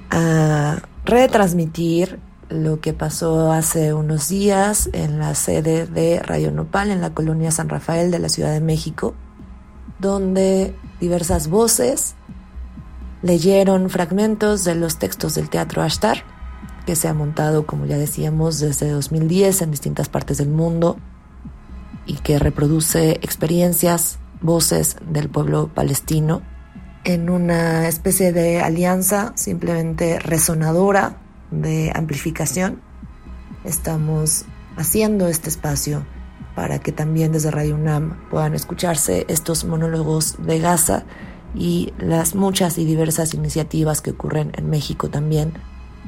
a 0.09 0.81
retransmitir 1.05 2.19
lo 2.49 2.79
que 2.79 2.93
pasó 2.93 3.51
hace 3.51 3.93
unos 3.93 4.29
días 4.29 4.89
en 4.93 5.19
la 5.19 5.35
sede 5.35 5.87
de 5.87 6.19
Radio 6.19 6.51
Nopal 6.51 6.91
en 6.91 7.01
la 7.01 7.13
colonia 7.13 7.51
San 7.51 7.69
Rafael 7.69 8.11
de 8.11 8.19
la 8.19 8.29
Ciudad 8.29 8.51
de 8.51 8.61
México, 8.61 9.15
donde 9.99 10.75
diversas 10.99 11.47
voces 11.47 12.15
leyeron 13.21 13.89
fragmentos 13.89 14.63
de 14.63 14.75
los 14.75 14.99
textos 14.99 15.35
del 15.35 15.49
teatro 15.49 15.81
Ashtar 15.81 16.23
que 16.85 16.95
se 16.95 17.07
ha 17.07 17.13
montado, 17.13 17.65
como 17.65 17.85
ya 17.85 17.97
decíamos, 17.97 18.59
desde 18.59 18.91
2010 18.91 19.63
en 19.63 19.71
distintas 19.71 20.07
partes 20.07 20.37
del 20.37 20.49
mundo 20.49 20.97
y 22.05 22.15
que 22.15 22.37
reproduce 22.37 23.11
experiencias, 23.23 24.19
voces 24.41 24.97
del 25.09 25.29
pueblo 25.29 25.69
palestino 25.73 26.43
en 27.03 27.29
una 27.29 27.87
especie 27.87 28.31
de 28.31 28.61
alianza 28.61 29.33
simplemente 29.35 30.19
resonadora 30.19 31.17
de 31.61 31.91
amplificación. 31.95 32.81
Estamos 33.63 34.45
haciendo 34.77 35.27
este 35.27 35.49
espacio 35.49 36.05
para 36.55 36.79
que 36.79 36.91
también 36.91 37.31
desde 37.31 37.51
Radio 37.51 37.75
UNAM 37.75 38.17
puedan 38.29 38.53
escucharse 38.53 39.25
estos 39.27 39.65
monólogos 39.65 40.35
de 40.39 40.59
Gaza 40.59 41.03
y 41.53 41.93
las 41.97 42.35
muchas 42.35 42.77
y 42.77 42.85
diversas 42.85 43.33
iniciativas 43.33 44.01
que 44.01 44.11
ocurren 44.11 44.51
en 44.55 44.69
México 44.69 45.09
también 45.09 45.53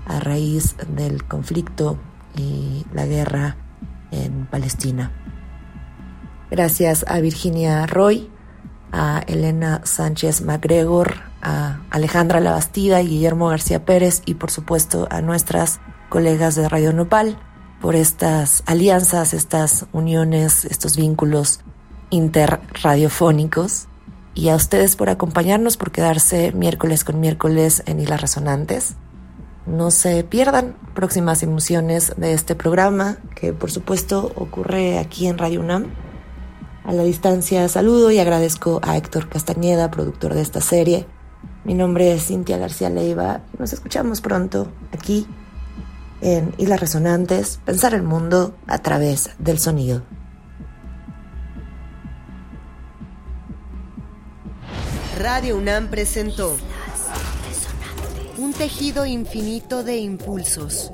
a 0.06 0.20
raíz 0.20 0.76
del 0.96 1.24
conflicto 1.26 1.98
y 2.36 2.86
la 2.94 3.06
guerra 3.06 3.58
en 4.12 4.46
Palestina. 4.46 5.12
Gracias 6.50 7.06
a 7.08 7.20
Virginia 7.20 7.86
Roy, 7.88 8.30
a 8.92 9.22
Elena 9.28 9.82
Sánchez 9.84 10.42
MacGregor, 10.42 11.27
a 11.42 11.82
Alejandra 11.90 12.40
Labastida 12.40 13.02
y 13.02 13.08
Guillermo 13.08 13.48
García 13.48 13.86
Pérez 13.86 14.22
y 14.26 14.36
por 14.36 14.52
supuesto 14.52 15.08
a 15.12 15.22
nuestras 15.22 15.80
colegas 16.10 16.56
de 16.56 16.68
Radio 16.70 16.94
Nopal 16.94 17.38
por 17.82 17.96
estas 17.96 18.64
alianzas, 18.66 19.34
estas 19.34 19.86
uniones, 19.92 20.66
estos 20.66 20.98
vínculos 20.98 21.60
interradiofónicos 22.10 23.88
y 24.34 24.50
a 24.50 24.56
ustedes 24.56 24.96
por 24.96 25.10
acompañarnos, 25.10 25.78
por 25.78 25.92
quedarse 25.92 26.52
miércoles 26.52 27.04
con 27.04 27.20
miércoles 27.20 27.84
en 27.86 28.00
Islas 28.00 28.22
Resonantes. 28.22 28.96
No 29.66 29.92
se 29.92 30.24
pierdan 30.24 30.78
próximas 30.96 31.44
emociones 31.44 32.14
de 32.18 32.34
este 32.34 32.56
programa, 32.56 33.18
que 33.36 33.52
por 33.52 33.72
supuesto 33.72 34.32
ocurre 34.36 35.00
aquí 35.00 35.28
en 35.28 35.38
Radio 35.38 35.60
UNAM. 35.60 35.88
A 36.86 36.94
la 36.94 37.04
distancia 37.04 37.68
saludo 37.68 38.12
y 38.12 38.20
agradezco 38.20 38.80
a 38.82 38.96
Héctor 38.96 39.28
Castañeda, 39.28 39.92
productor 39.92 40.34
de 40.36 40.42
esta 40.42 40.62
serie. 40.62 41.06
Mi 41.68 41.74
nombre 41.74 42.14
es 42.14 42.28
Cintia 42.28 42.58
García 42.58 42.90
Leiva. 42.90 43.42
Nos 43.60 43.74
escuchamos 43.74 44.22
pronto 44.22 44.72
aquí 44.94 45.28
en 46.22 46.54
Islas 46.58 46.80
Resonantes, 46.80 47.60
pensar 47.66 47.94
el 47.94 48.04
mundo 48.04 48.56
a 48.68 48.78
través 48.78 49.32
del 49.38 49.60
sonido. 49.60 50.02
Radio 55.20 55.58
UNAM 55.58 55.90
presentó 55.90 56.56
Un 58.38 58.54
tejido 58.54 59.06
infinito 59.06 59.84
de 59.84 59.98
impulsos. 59.98 60.94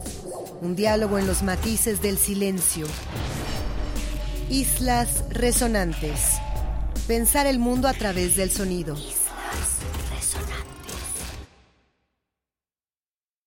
Un 0.59 0.75
diálogo 0.75 1.19
en 1.19 1.27
los 1.27 1.43
matices 1.43 2.01
del 2.01 2.17
silencio. 2.17 2.87
Islas 4.49 5.23
resonantes. 5.29 6.39
Pensar 7.05 7.45
el 7.45 7.59
mundo 7.59 7.87
a 7.87 7.93
través 7.93 8.35
del 8.35 8.49
sonido. 8.49 8.95